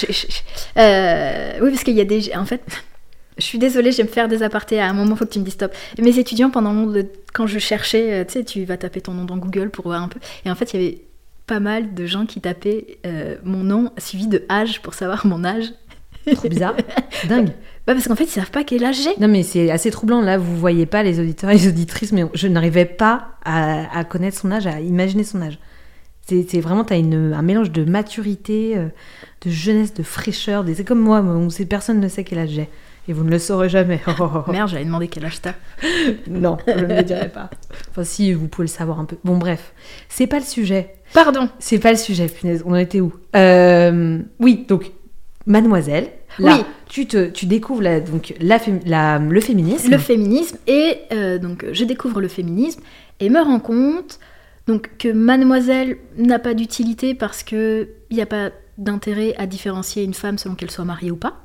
euh, 0.78 1.59
oui, 1.62 1.70
parce 1.70 1.85
qu'il 1.85 1.94
y 1.94 2.00
a 2.00 2.04
des. 2.04 2.32
En 2.37 2.44
fait, 2.44 2.62
je 3.38 3.42
suis 3.44 3.59
désolée, 3.59 3.92
je 3.92 3.98
vais 3.98 4.02
me 4.04 4.09
faire 4.09 4.28
des 4.28 4.42
apartés. 4.42 4.80
À 4.80 4.88
un 4.88 4.92
moment, 4.92 5.16
faut 5.16 5.26
que 5.26 5.32
tu 5.32 5.38
me 5.38 5.44
dises 5.44 5.54
stop. 5.54 5.72
Mes 5.98 6.18
étudiants, 6.18 6.50
pendant 6.50 6.72
le- 6.87 7.09
quand 7.32 7.46
je 7.46 7.59
cherchais, 7.59 8.12
euh, 8.12 8.24
tu 8.24 8.32
sais, 8.35 8.44
tu 8.44 8.64
vas 8.64 8.76
taper 8.76 9.00
ton 9.00 9.12
nom 9.12 9.24
dans 9.24 9.37
Google 9.37 9.70
pour 9.70 9.87
voir 9.87 10.02
un 10.02 10.09
peu. 10.09 10.18
Et 10.44 10.50
en 10.50 10.54
fait, 10.54 10.72
il 10.74 10.80
y 10.80 10.85
avait 10.87 10.98
pas 11.46 11.61
mal 11.61 11.94
de 11.94 12.06
gens 12.06 12.26
qui 12.26 12.40
tapaient 12.40 12.98
euh, 13.06 13.37
mon 13.44 13.62
nom 13.62 13.92
suivi 13.98 14.26
de 14.26 14.44
âge 14.50 14.82
pour 14.82 14.94
savoir 14.94 15.26
mon 15.26 15.44
âge. 15.44 15.66
Trop 16.34 16.48
bizarre. 16.48 16.74
Dingue. 17.28 17.48
Bah, 17.86 17.94
parce 17.94 18.08
qu'en 18.08 18.16
fait, 18.16 18.24
ils 18.24 18.30
savent 18.30 18.50
pas 18.50 18.64
quel 18.64 18.84
âge 18.84 18.96
j'ai. 19.02 19.16
Non 19.20 19.28
mais 19.28 19.42
c'est 19.44 19.70
assez 19.70 19.90
troublant 19.90 20.20
là, 20.20 20.38
vous 20.38 20.56
voyez 20.56 20.86
pas 20.86 21.02
les 21.04 21.20
auditeurs 21.20 21.50
et 21.50 21.54
les 21.54 21.68
auditrices, 21.68 22.12
mais 22.12 22.24
je 22.34 22.48
n'arrivais 22.48 22.84
pas 22.84 23.28
à, 23.44 23.96
à 23.96 24.04
connaître 24.04 24.36
son 24.38 24.50
âge, 24.50 24.66
à 24.66 24.80
imaginer 24.80 25.22
son 25.24 25.40
âge. 25.42 25.58
C'est 26.28 26.58
vraiment, 26.60 26.82
t'as 26.82 26.98
une- 26.98 27.32
un 27.32 27.42
mélange 27.42 27.70
de 27.70 27.84
maturité, 27.84 28.72
euh, 28.76 28.88
de 29.44 29.50
jeunesse, 29.50 29.94
de 29.94 30.02
fraîcheur. 30.02 30.64
C'est 30.74 30.82
comme 30.82 30.98
moi, 30.98 31.20
où 31.20 31.48
personne 31.68 32.00
ne 32.00 32.08
sait 32.08 32.24
quel 32.24 32.40
âge 32.40 32.48
j'ai. 32.50 32.68
Et 33.08 33.12
vous 33.12 33.22
ne 33.22 33.30
le 33.30 33.38
saurez 33.38 33.68
jamais. 33.68 34.00
Oh. 34.18 34.42
Merde, 34.50 34.68
j'allais 34.68 34.84
demander 34.84 35.06
quel 35.06 35.24
âge 35.24 35.40
t'as. 35.40 35.52
Non, 36.28 36.56
je 36.66 36.72
ne 36.72 36.96
le 36.96 37.02
dirai 37.04 37.28
pas. 37.28 37.48
Enfin 37.90 38.02
si, 38.02 38.32
vous 38.32 38.48
pouvez 38.48 38.64
le 38.64 38.72
savoir 38.72 38.98
un 38.98 39.04
peu. 39.04 39.16
Bon 39.22 39.38
bref, 39.38 39.72
c'est 40.08 40.26
pas 40.26 40.40
le 40.40 40.44
sujet. 40.44 40.96
Pardon. 41.14 41.48
C'est 41.60 41.78
pas 41.78 41.92
le 41.92 41.96
sujet, 41.98 42.26
punaise. 42.26 42.64
On 42.66 42.72
en 42.72 42.76
était 42.76 43.00
où? 43.00 43.12
Euh, 43.36 44.18
Oui, 44.40 44.64
donc, 44.68 44.90
mademoiselle, 45.46 46.08
là, 46.38 46.57
Oui. 46.59 46.64
tu, 46.88 47.07
te, 47.07 47.29
tu 47.31 47.46
découvres 47.46 47.83
la, 47.83 48.01
donc, 48.01 48.35
la, 48.40 48.59
la- 48.85 49.18
le 49.18 49.40
féminisme. 49.40 49.90
le 49.90 49.99
féminisme 49.99 50.59
et 50.66 50.99
euh, 51.12 51.38
donc 51.38 51.64
je 51.72 51.85
découvre 51.85 52.20
le 52.20 52.29
féminisme 52.29 52.81
et 53.20 53.29
me 53.31 53.40
rends 53.40 53.61
compte 53.61 54.18
donc 54.66 54.90
que 54.99 55.09
mademoiselle 55.09 55.96
n'a 56.18 56.38
pas 56.38 56.55
d'utilité 56.55 57.14
parce 57.14 57.42
que 57.42 57.88
il 58.11 58.16
n'y 58.16 58.22
a 58.22 58.27
pas 58.27 58.51
d'intérêt 58.79 59.35
à 59.38 59.46
différencier 59.46 60.03
une 60.05 60.14
femme 60.14 60.38
selon 60.38 60.55
qu'elle 60.55 60.70
soit 60.70 60.85
mariée 60.85 61.11
ou 61.11 61.16
pas 61.16 61.40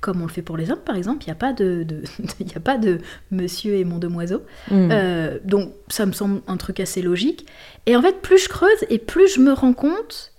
comme 0.00 0.22
on 0.22 0.26
le 0.26 0.30
fait 0.32 0.40
pour 0.42 0.56
les 0.56 0.70
hommes 0.70 0.78
par 0.84 0.96
exemple 0.96 1.24
il 1.24 1.26
n'y 1.26 1.32
a 1.32 1.36
pas 1.36 1.52
de, 1.52 1.82
de- 1.82 2.02
y 2.40 2.56
a 2.56 2.60
pas 2.60 2.78
de 2.78 2.98
monsieur 3.30 3.74
et 3.74 3.84
mon 3.84 3.98
demoiseau 3.98 4.42
Mm. 4.70 4.88
Euh, 4.92 5.38
donc 5.44 5.72
ça 5.88 6.06
me 6.06 6.12
semble 6.12 6.42
un 6.46 6.56
truc 6.56 6.78
assez 6.80 7.02
logique 7.02 7.46
et 7.86 7.96
en 7.96 8.02
fait 8.02 8.20
plus 8.22 8.38
je 8.38 8.48
creuse 8.48 8.84
et 8.88 8.98
plus 8.98 9.26
je 9.34 9.40
me 9.40 9.52
rends 9.52 9.72
compte 9.72 10.32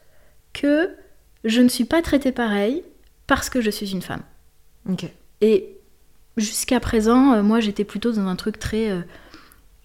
que 0.53 0.89
je 1.43 1.59
ne 1.61 1.67
suis 1.67 1.83
pas 1.85 2.01
traitée 2.01 2.31
pareil 2.31 2.83
parce 3.31 3.49
que 3.49 3.61
je 3.61 3.69
suis 3.71 3.91
une 3.93 4.01
femme 4.01 4.23
Ok. 4.89 5.05
et 5.39 5.77
jusqu'à 6.35 6.81
présent, 6.81 7.31
euh, 7.31 7.41
moi 7.43 7.61
j'étais 7.61 7.85
plutôt 7.85 8.11
dans 8.11 8.27
un 8.27 8.35
truc 8.35 8.59
très 8.59 8.89
euh, 8.91 9.01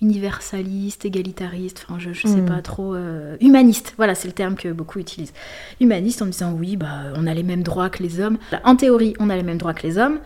universaliste, 0.03 1.05
égalitariste, 1.05 1.85
enfin 1.89 2.01
je, 2.01 2.13
je 2.13 2.27
sais 2.27 2.41
Mm. 2.43 2.47
pas 2.47 2.61
trop, 2.61 2.95
euh, 2.97 3.37
humaniste, 3.41 3.95
voilà 3.99 4.17
c'est 4.17 4.27
le 4.27 4.35
terme 4.35 4.57
que 4.57 4.73
beaucoup 4.73 4.99
utilisent. 4.99 5.33
Humaniste 5.81 6.23
en 6.23 6.27
me 6.27 6.33
disant 6.33 6.53
oui, 6.53 6.77
bah, 6.77 7.13
on 7.15 7.27
a 7.29 7.35
les 7.35 7.45
mêmes 7.45 7.63
droits 7.63 7.89
que 7.89 8.03
les 8.03 8.19
hommes. 8.21 8.39
En 8.65 8.75
théorie, 8.75 9.15
on 9.21 9.31
a 9.31 9.37
les 9.37 9.45
mêmes 9.45 9.59
droits 9.59 9.75
que 9.75 9.87
les 9.87 9.97
hommes. 9.97 10.19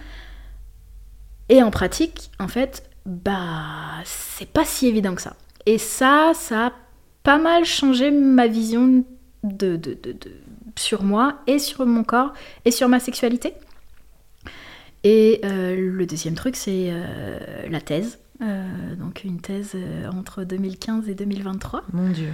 Et 1.50 1.62
en 1.62 1.70
pratique, 1.70 2.30
en 2.38 2.48
fait, 2.48 2.88
bah 3.04 4.00
c'est 4.04 4.48
pas 4.48 4.64
si 4.64 4.86
évident 4.86 5.14
que 5.14 5.22
ça. 5.22 5.36
Et 5.66 5.76
ça, 5.78 6.32
ça 6.34 6.68
a 6.68 6.72
pas 7.22 7.38
mal 7.38 7.64
changé 7.66 8.10
ma 8.10 8.46
vision 8.46 9.04
de, 9.44 9.76
de- 9.76 9.94
de- 10.02 10.12
de- 10.12 10.32
sur 10.80 11.02
moi 11.02 11.38
et 11.46 11.58
sur 11.58 11.84
mon 11.86 12.02
corps 12.04 12.32
et 12.64 12.70
sur 12.70 12.88
ma 12.88 12.98
sexualité. 13.00 13.54
Et 15.04 15.40
euh, 15.44 15.76
le 15.76 16.06
deuxième 16.06 16.34
truc, 16.34 16.56
c'est 16.56 16.88
euh, 16.90 17.38
la 17.70 17.80
thèse. 17.80 18.18
Euh, 18.42 18.94
donc 18.96 19.24
une 19.24 19.40
thèse 19.40 19.76
entre 20.14 20.44
2015 20.44 21.08
et 21.08 21.14
2023. 21.14 21.82
Mon 21.92 22.08
Dieu. 22.10 22.30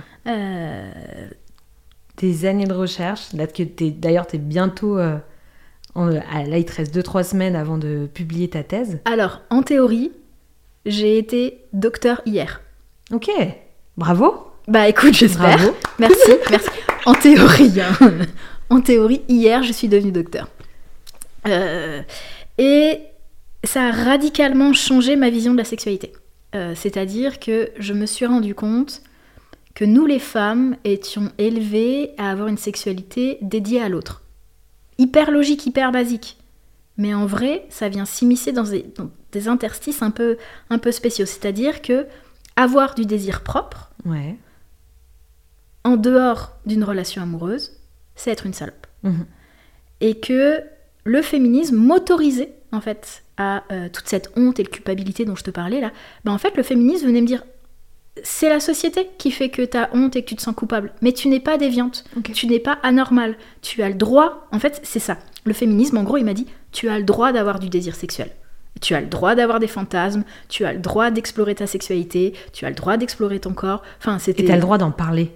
Des 2.18 2.46
années 2.46 2.64
de 2.66 2.72
recherche. 2.72 3.34
D'ailleurs, 3.34 4.26
tu 4.26 4.36
es 4.36 4.38
bientôt. 4.38 4.98
en- 5.94 6.06
là, 6.06 6.58
il 6.58 6.64
te 6.64 6.72
reste 6.74 6.94
2-3 6.94 7.24
semaines 7.24 7.56
avant 7.56 7.78
de 7.78 8.08
publier 8.12 8.48
ta 8.48 8.62
thèse. 8.62 9.00
alors, 9.04 9.40
en 9.50 9.62
théorie, 9.62 10.12
j'ai 10.86 11.18
été 11.18 11.64
docteur 11.72 12.22
hier. 12.26 12.60
Ok. 13.12 13.28
Bravo. 13.96 14.46
Bah 14.68 14.88
écoute, 14.88 15.14
j'espère. 15.14 15.56
Bravo. 15.58 15.74
Merci, 15.98 16.30
merci. 16.50 16.68
En 17.06 17.14
théorie, 17.14 17.80
hein. 17.80 17.96
en 18.68 18.80
théorie, 18.80 19.22
hier, 19.28 19.62
je 19.62 19.72
suis 19.72 19.88
devenue 19.88 20.12
docteur. 20.12 20.48
Euh, 21.46 22.02
et 22.58 22.98
ça 23.64 23.86
a 23.86 23.92
radicalement 23.92 24.72
changé 24.72 25.14
ma 25.16 25.30
vision 25.30 25.52
de 25.52 25.58
la 25.58 25.64
sexualité. 25.64 26.12
Euh, 26.54 26.74
C'est-à-dire 26.74 27.38
que 27.38 27.70
je 27.78 27.92
me 27.92 28.06
suis 28.06 28.26
rendu 28.26 28.54
compte 28.54 29.02
que 29.74 29.84
nous, 29.84 30.04
les 30.04 30.18
femmes, 30.18 30.76
étions 30.84 31.30
élevées 31.38 32.10
à 32.18 32.30
avoir 32.30 32.48
une 32.48 32.58
sexualité 32.58 33.38
dédiée 33.40 33.82
à 33.82 33.88
l'autre. 33.88 34.22
Hyper 34.98 35.30
logique, 35.30 35.64
hyper 35.66 35.92
basique. 35.92 36.38
Mais 36.96 37.14
en 37.14 37.26
vrai, 37.26 37.66
ça 37.68 37.88
vient 37.88 38.06
s'immiscer 38.06 38.52
dans 38.52 38.64
des, 38.64 39.48
interstices 39.48 40.02
un 40.02 40.10
peu, 40.10 40.38
un 40.70 40.78
peu 40.78 40.90
spéciaux. 40.90 41.26
C'est-à-dire 41.26 41.82
que 41.82 42.06
avoir 42.56 42.94
du 42.94 43.06
désir 43.06 43.42
propre, 43.42 43.90
Ouais. 44.06 44.36
En 45.86 45.96
dehors 45.96 46.56
d'une 46.66 46.82
relation 46.82 47.22
amoureuse, 47.22 47.80
c'est 48.16 48.32
être 48.32 48.44
une 48.44 48.52
salope. 48.52 48.86
Mhm. 49.04 49.24
Et 50.00 50.18
que 50.18 50.60
le 51.04 51.22
féminisme 51.22 51.76
m'autorisait, 51.76 52.54
en 52.72 52.80
fait, 52.80 53.22
à 53.36 53.62
euh, 53.70 53.88
toute 53.88 54.08
cette 54.08 54.32
honte 54.36 54.58
et 54.58 54.64
la 54.64 54.68
culpabilité 54.68 55.24
dont 55.24 55.36
je 55.36 55.44
te 55.44 55.50
parlais 55.52 55.80
là, 55.80 55.92
ben 56.24 56.32
en 56.32 56.38
fait, 56.38 56.56
le 56.56 56.64
féminisme 56.64 57.06
venait 57.06 57.20
me 57.20 57.26
dire 57.26 57.44
c'est 58.22 58.48
la 58.48 58.58
société 58.58 59.10
qui 59.18 59.30
fait 59.30 59.50
que 59.50 59.62
tu 59.62 59.76
as 59.76 59.90
honte 59.92 60.16
et 60.16 60.22
que 60.22 60.28
tu 60.28 60.34
te 60.36 60.42
sens 60.42 60.56
coupable. 60.56 60.92
Mais 61.02 61.12
tu 61.12 61.28
n'es 61.28 61.38
pas 61.38 61.56
déviante, 61.56 62.04
tu 62.34 62.48
n'es 62.48 62.58
pas 62.58 62.78
anormale. 62.82 63.36
Tu 63.62 63.82
as 63.82 63.88
le 63.88 63.94
droit, 63.94 64.48
en 64.50 64.58
fait, 64.58 64.80
c'est 64.82 64.98
ça. 64.98 65.18
Le 65.44 65.52
féminisme, 65.52 65.98
en 65.98 66.02
gros, 66.02 66.16
il 66.16 66.24
m'a 66.24 66.34
dit 66.34 66.46
tu 66.72 66.88
as 66.88 66.98
le 66.98 67.04
droit 67.04 67.30
d'avoir 67.30 67.60
du 67.60 67.68
désir 67.68 67.94
sexuel. 67.94 68.30
Tu 68.80 68.94
as 68.94 69.00
le 69.00 69.06
droit 69.06 69.34
d'avoir 69.36 69.60
des 69.60 69.68
fantasmes, 69.68 70.24
tu 70.48 70.64
as 70.64 70.72
le 70.72 70.80
droit 70.80 71.10
d'explorer 71.10 71.54
ta 71.54 71.66
sexualité, 71.66 72.34
tu 72.52 72.66
as 72.66 72.70
le 72.70 72.74
droit 72.74 72.96
d'explorer 72.96 73.38
ton 73.38 73.54
corps. 73.54 73.82
Enfin, 73.98 74.18
c'était. 74.18 74.42
Et 74.42 74.46
t'as 74.46 74.56
le 74.56 74.60
droit 74.60 74.78
d'en 74.78 74.90
parler. 74.90 75.30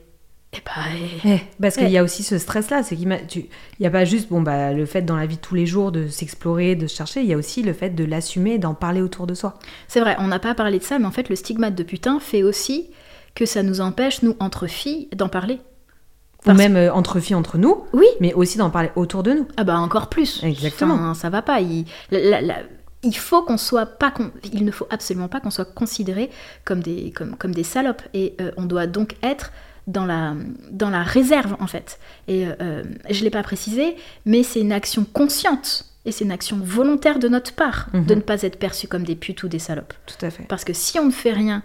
Eh 0.53 0.59
ben, 0.65 0.97
eh, 1.25 1.29
Eh, 1.37 1.41
parce 1.63 1.77
qu'il 1.77 1.87
Eh. 1.87 1.91
y 1.91 1.99
a 1.99 2.03
aussi 2.03 2.25
ce 2.25 2.37
stress-là, 2.37 2.83
c'est 2.83 2.97
qu'il 2.97 3.07
n'y 3.09 3.87
a 3.87 3.91
pas 3.91 4.05
juste 4.05 4.29
bon 4.31 4.41
bah 4.43 4.73
le 4.73 4.85
fait 4.85 5.03
dans 5.03 5.15
la 5.17 5.27
vie 5.27 5.37
de 5.37 5.41
tous 5.41 5.55
les 5.55 5.65
jours 5.67 5.93
de 5.93 6.09
s'explorer, 6.09 6.75
de 6.75 6.89
se 6.89 6.97
chercher, 6.97 7.21
il 7.21 7.27
y 7.29 7.33
a 7.33 7.37
aussi 7.37 7.63
le 7.63 7.73
fait 7.73 7.91
de 7.91 8.05
l'assumer, 8.05 8.59
d'en 8.59 8.75
parler 8.75 9.01
autour 9.01 9.29
de 9.29 9.35
soi. 9.35 9.55
C'est 9.87 10.01
vrai, 10.01 10.17
on 10.19 10.27
n'a 10.27 10.41
pas 10.41 10.55
parlé 10.55 10.79
de 10.81 10.83
ça, 10.85 10.99
mais 10.99 11.07
en 11.07 11.13
fait, 11.13 11.29
le 11.29 11.37
stigmate 11.37 11.77
de 11.77 11.85
putain 11.85 12.19
fait 12.19 12.43
aussi 12.43 12.91
que 13.37 13.47
ça 13.47 13.63
nous 13.63 13.81
empêche, 13.81 14.23
nous, 14.23 14.35
entre 14.41 14.67
filles, 14.67 15.09
d'en 15.15 15.29
parler. 15.29 15.61
Ou 16.47 16.53
même 16.53 16.75
euh, 16.75 16.93
entre 16.93 17.21
filles, 17.21 17.37
entre 17.37 17.57
nous, 17.59 17.85
Oui, 17.93 18.07
mais 18.19 18.33
aussi 18.33 18.59
d'en 18.59 18.71
parler 18.71 18.91
autour 18.97 19.23
de 19.23 19.33
nous. 19.33 19.47
ah 19.57 19.63
bah 19.63 19.79
encore 19.79 20.09
plus. 20.09 20.43
Exactement. 20.43 20.95
Enfin, 20.95 21.15
ça 21.15 21.31
va 21.31 21.43
pas. 21.43 21.61
Il, 21.61 21.85
la- 22.11 22.19
la- 22.19 22.41
la- 22.41 22.63
il 23.05 23.15
faut 23.17 23.43
qu'on 23.43 23.57
soit 23.59 23.87
pas, 23.87 24.11
con- 24.11 24.33
il 24.53 24.65
ne 24.65 24.71
faut 24.73 24.87
absolument 24.91 25.29
pas 25.29 25.39
qu'on 25.41 25.51
soit 25.51 25.65
considéré 25.67 26.29
comme 26.65 26.81
des, 26.81 27.13
comme, 27.13 27.37
comme 27.37 27.55
des 27.55 27.63
salopes. 27.63 28.03
Et 28.15 28.35
euh, 28.41 28.51
on 28.57 28.65
doit 28.65 28.87
donc 28.89 29.15
être 29.23 29.53
dans 29.91 30.07
la, 30.07 30.35
dans 30.71 30.91
la 30.91 31.03
réserve, 31.03 31.57
en 31.61 31.67
fait. 31.67 31.99
Et 32.29 32.47
euh, 32.47 32.53
euh, 32.61 32.83
je 33.11 33.23
l'ai 33.25 33.31
pas 33.31 33.43
précisé, 33.43 33.97
mais 34.25 34.43
c'est 34.43 34.61
une 34.61 34.73
action 34.73 35.05
consciente. 35.05 35.87
Et 36.07 36.13
c'est 36.13 36.25
une 36.25 36.33
action 36.33 36.59
volontaire 36.63 37.19
de 37.19 37.29
notre 37.29 37.53
part 37.55 37.89
Mhm. 37.93 38.07
de 38.07 38.15
ne 38.15 38.21
pas 38.21 38.41
être 38.43 38.59
perçu 38.59 38.89
comme 38.89 39.03
des 39.05 39.17
putes 39.17 39.43
ou 39.43 39.49
des 39.49 39.59
salopes. 39.59 39.93
Tout 40.07 40.25
à 40.25 40.31
fait. 40.31 40.45
Parce 40.45 40.65
que 40.65 40.73
si 40.73 40.99
on 40.99 41.07
ne 41.07 41.11
fait 41.11 41.33
rien 41.33 41.63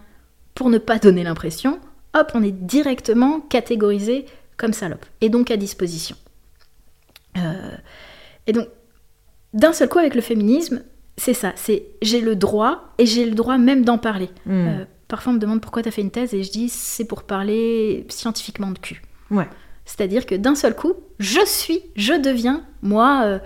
pour 0.55 0.69
ne 0.69 0.77
pas 0.77 0.99
donner 0.99 1.23
l'impression, 1.23 1.79
hop, 2.13 2.31
on 2.33 2.43
est 2.43 2.51
directement 2.51 3.39
catégorisé 3.39 4.25
comme 4.57 4.73
salope. 4.73 5.05
Et 5.21 5.29
donc 5.29 5.51
à 5.51 5.57
disposition. 5.57 6.15
Euh, 7.37 7.71
et 8.47 8.53
donc, 8.53 8.67
d'un 9.53 9.73
seul 9.73 9.87
coup, 9.89 9.99
avec 9.99 10.15
le 10.15 10.21
féminisme, 10.21 10.81
c'est 11.17 11.33
ça. 11.33 11.53
C'est 11.55 11.85
j'ai 12.01 12.21
le 12.21 12.35
droit, 12.35 12.93
et 12.97 13.05
j'ai 13.05 13.25
le 13.25 13.35
droit 13.35 13.57
même 13.57 13.85
d'en 13.85 13.97
parler. 13.97 14.29
Mm. 14.45 14.51
Euh, 14.51 14.85
parfois, 15.07 15.31
on 15.31 15.35
me 15.35 15.39
demande 15.39 15.61
pourquoi 15.61 15.81
tu 15.81 15.89
as 15.89 15.91
fait 15.91 16.01
une 16.01 16.11
thèse, 16.11 16.33
et 16.33 16.43
je 16.43 16.51
dis 16.51 16.69
c'est 16.69 17.05
pour 17.05 17.23
parler 17.23 18.05
scientifiquement 18.09 18.71
de 18.71 18.79
cul. 18.79 19.01
Ouais. 19.31 19.47
C'est-à-dire 19.85 20.25
que 20.25 20.35
d'un 20.35 20.55
seul 20.55 20.75
coup, 20.75 20.93
je 21.19 21.45
suis, 21.45 21.81
je 21.95 22.13
deviens, 22.13 22.63
moi, 22.81 23.21
euh, 23.25 23.39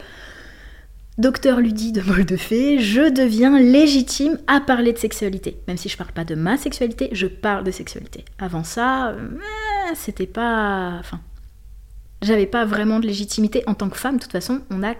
docteur 1.17 1.59
Ludie 1.59 1.91
de 1.91 2.01
Bol 2.01 2.25
de 2.25 2.37
Fée, 2.37 2.79
je 2.79 3.09
deviens 3.09 3.59
légitime 3.59 4.39
à 4.47 4.61
parler 4.61 4.93
de 4.93 4.97
sexualité. 4.97 5.57
Même 5.67 5.77
si 5.77 5.89
je 5.89 5.97
parle 5.97 6.13
pas 6.13 6.23
de 6.23 6.35
ma 6.35 6.57
sexualité, 6.57 7.09
je 7.11 7.27
parle 7.27 7.65
de 7.65 7.71
sexualité. 7.71 8.23
Avant 8.39 8.63
ça, 8.63 9.09
euh, 9.09 9.37
c'était 9.95 10.27
pas. 10.27 10.95
Enfin. 10.99 11.19
J'avais 12.21 12.47
pas 12.47 12.65
vraiment 12.65 12.99
de 12.99 13.07
légitimité 13.07 13.63
en 13.65 13.73
tant 13.73 13.89
que 13.89 13.97
femme, 13.97 14.17
de 14.17 14.21
toute 14.21 14.31
façon, 14.31 14.61
on 14.71 14.83
a 14.83 14.93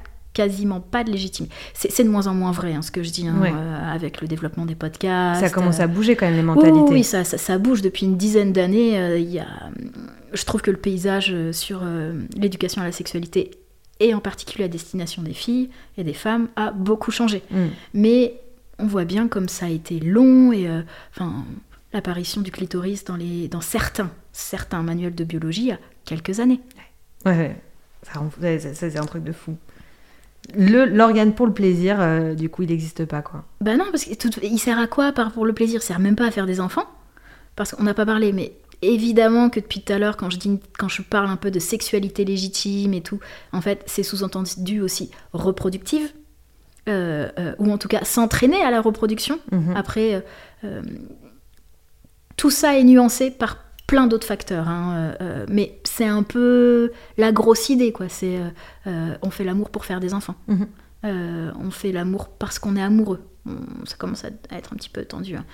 quasiment 0.44 0.80
pas 0.80 1.04
de 1.04 1.12
légitimité. 1.12 1.54
C'est 1.74 2.04
de 2.06 2.10
moins 2.10 2.28
en 2.28 2.34
moins 2.34 2.52
vrai, 2.54 2.74
hein, 2.74 2.82
ce 2.82 2.92
que 2.92 3.04
je 3.04 3.10
dis, 3.12 3.28
hein, 3.28 3.38
Ouais. 3.42 3.52
euh, 3.54 3.94
avec 3.96 4.22
le 4.22 4.28
développement 4.28 4.66
des 4.66 4.76
podcasts. 4.76 5.42
Ça 5.42 5.50
commence 5.50 5.80
euh, 5.80 5.84
à 5.84 5.88
bouger 5.88 6.16
quand 6.16 6.28
même 6.28 6.36
les 6.38 6.42
mentalités. 6.42 6.80
oui, 6.80 6.90
oui, 7.00 7.04
ça, 7.04 7.26
ça, 7.26 7.38
ça 7.38 7.58
bouge 7.58 7.82
depuis 7.82 8.06
une 8.06 8.16
dizaine 8.16 8.54
d'années. 8.54 8.98
euh, 8.98 9.40
a, 9.42 9.70
je 10.34 10.46
trouve 10.46 10.62
que 10.62 10.72
le 10.72 10.78
paysage 10.78 11.32
euh, 11.34 11.52
sur 11.52 11.82
euh, 11.84 12.14
l'éducation 12.38 12.82
à 12.82 12.86
la 12.86 12.92
sexualité, 12.94 13.52
et 14.00 14.14
en 14.14 14.22
particulier 14.22 14.64
à 14.64 14.68
destination 14.70 15.22
des 15.24 15.34
filles 15.34 15.70
et 15.98 16.06
des 16.06 16.14
femmes, 16.14 16.48
a 16.56 16.72
beaucoup 16.72 17.12
changé. 17.12 17.42
Mm. 17.52 17.66
Mais 17.96 18.40
on 18.78 18.86
voit 18.88 19.04
bien 19.06 19.28
comme 19.28 19.50
ça 19.50 19.66
a 19.66 19.70
été 19.70 20.00
long 20.00 20.54
et 20.54 20.70
euh, 20.70 20.82
enfin 21.12 21.44
l'apparition 21.92 22.40
du 22.42 22.52
clitoris 22.52 23.04
dans, 23.04 23.18
les, 23.18 23.50
dans 23.50 23.60
certains, 23.62 24.10
certains 24.32 24.84
manuels 24.84 25.16
de 25.16 25.24
biologie 25.26 25.64
il 25.64 25.68
y 25.68 25.72
a 25.74 25.80
quelques 26.06 26.40
années. 26.40 26.62
Ouais, 27.26 27.36
ouais. 27.38 27.56
Ça, 28.04 28.20
rend- 28.20 28.30
ça, 28.40 28.60
ça, 28.60 28.90
c'est 28.90 28.98
un 28.98 29.06
truc 29.06 29.24
de 29.26 29.34
fou. 29.34 29.58
L'organe 30.56 31.34
pour 31.34 31.46
le 31.48 31.54
plaisir, 31.54 31.98
euh, 32.00 32.34
du 32.34 32.50
coup, 32.50 32.64
il 32.64 32.70
n'existe 32.70 33.06
pas, 33.06 33.22
quoi. 33.22 33.44
Bah 33.62 33.76
non, 33.76 33.86
parce 33.92 34.06
qu'il 34.06 34.60
sert 34.60 34.80
à 34.80 34.88
quoi 34.88 35.12
par 35.12 35.32
pour 35.32 35.46
le 35.46 35.54
plaisir? 35.54 35.80
Il 35.82 35.84
sert 35.84 36.00
même 36.00 36.16
pas 36.16 36.26
à 36.26 36.32
faire 36.32 36.46
des 36.46 36.60
enfants. 36.60 36.86
Parce 37.56 37.72
qu'on 37.72 37.84
n'a 37.84 37.94
pas 37.94 38.06
parlé, 38.06 38.32
mais 38.32 38.54
évidemment 38.82 39.50
que 39.50 39.60
depuis 39.60 39.82
tout 39.82 39.92
à 39.92 40.00
l'heure, 40.00 40.18
quand 40.18 40.30
je, 40.30 40.38
dis, 40.38 40.60
quand 40.78 40.88
je 40.88 41.02
parle 41.02 41.30
un 41.30 41.36
peu 41.36 41.52
de 41.52 41.60
sexualité 41.60 42.24
légitime 42.26 42.94
et 42.94 43.02
tout, 43.02 43.20
en 43.52 43.62
fait, 43.62 43.84
c'est 43.86 44.04
sous-entendu 44.04 44.82
aussi 44.82 45.12
reproductive, 45.34 46.12
euh, 46.88 47.30
euh, 47.38 47.54
ou 47.60 47.72
en 47.72 47.78
tout 47.78 47.90
cas 47.90 48.04
s'entraîner 48.06 48.62
à 48.62 48.72
la 48.72 48.82
reproduction. 48.82 49.40
Mhm. 49.52 49.76
Après, 49.76 50.24
tout 52.38 52.50
ça 52.50 52.78
est 52.78 52.84
nuancé 52.84 53.32
par 53.32 53.58
plein 53.90 54.08
d'autres 54.08 54.28
facteurs, 54.28 54.68
hein, 54.70 54.96
euh, 54.96 55.16
euh, 55.22 55.46
mais 55.50 55.80
c'est 55.84 56.06
un 56.06 56.22
peu 56.24 56.92
la 57.18 57.32
grosse 57.32 57.70
idée, 57.70 57.92
quoi. 57.92 58.08
C'est 58.08 58.40
euh, 58.88 59.18
on 59.24 59.30
fait 59.32 59.44
l'amour 59.44 59.70
pour 59.72 59.84
faire 59.86 60.00
des 60.00 60.14
enfants. 60.14 60.36
Mhm. 60.48 60.68
On 61.04 61.72
fait 61.72 61.92
l'amour 61.92 62.30
parce 62.30 62.60
qu'on 62.60 62.76
est 62.76 62.82
amoureux. 62.82 63.22
On- 63.46 63.86
ça 63.86 63.96
commence 63.98 64.26
à, 64.26 64.30
à 64.52 64.58
être 64.58 64.74
un 64.74 64.76
petit 64.76 64.90
peu 64.90 65.04
tendu. 65.06 65.36
hein. 65.36 65.46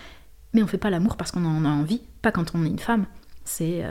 Mais 0.54 0.62
on 0.63 0.67
fait 0.67 0.78
pas 0.78 0.89
l'amour 0.89 1.15
parce 1.17 1.32
qu'on 1.32 1.45
en 1.45 1.63
a 1.65 1.69
envie, 1.69 2.02
pas 2.21 2.32
quand 2.32 2.54
on 2.56 2.63
est 2.65 2.69
une 2.69 2.80
femme. 2.80 3.06
C'est. 3.45 3.84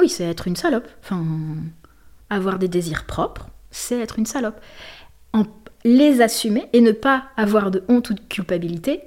Oui, 0.00 0.08
c'est 0.08 0.24
être 0.24 0.48
une 0.48 0.56
salope. 0.56 0.88
Enfin, 1.02 1.22
avoir 2.30 2.58
des 2.58 2.68
désirs 2.68 3.04
propres, 3.06 3.48
c'est 3.70 4.00
être 4.00 4.18
une 4.18 4.26
salope. 4.26 4.60
En... 5.32 5.44
Les 5.84 6.20
assumer 6.20 6.68
et 6.72 6.80
ne 6.82 6.92
pas 6.92 7.24
avoir 7.36 7.70
de 7.70 7.82
honte 7.88 8.10
ou 8.10 8.14
de 8.14 8.20
culpabilité, 8.20 9.02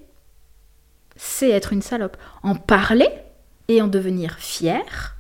c'est 1.24 1.50
être 1.50 1.72
une 1.72 1.82
salope. 1.82 2.18
En 2.44 2.54
parler 2.54 3.08
et 3.70 3.82
en 3.82 3.88
devenir 3.88 4.36
fier, 4.40 5.16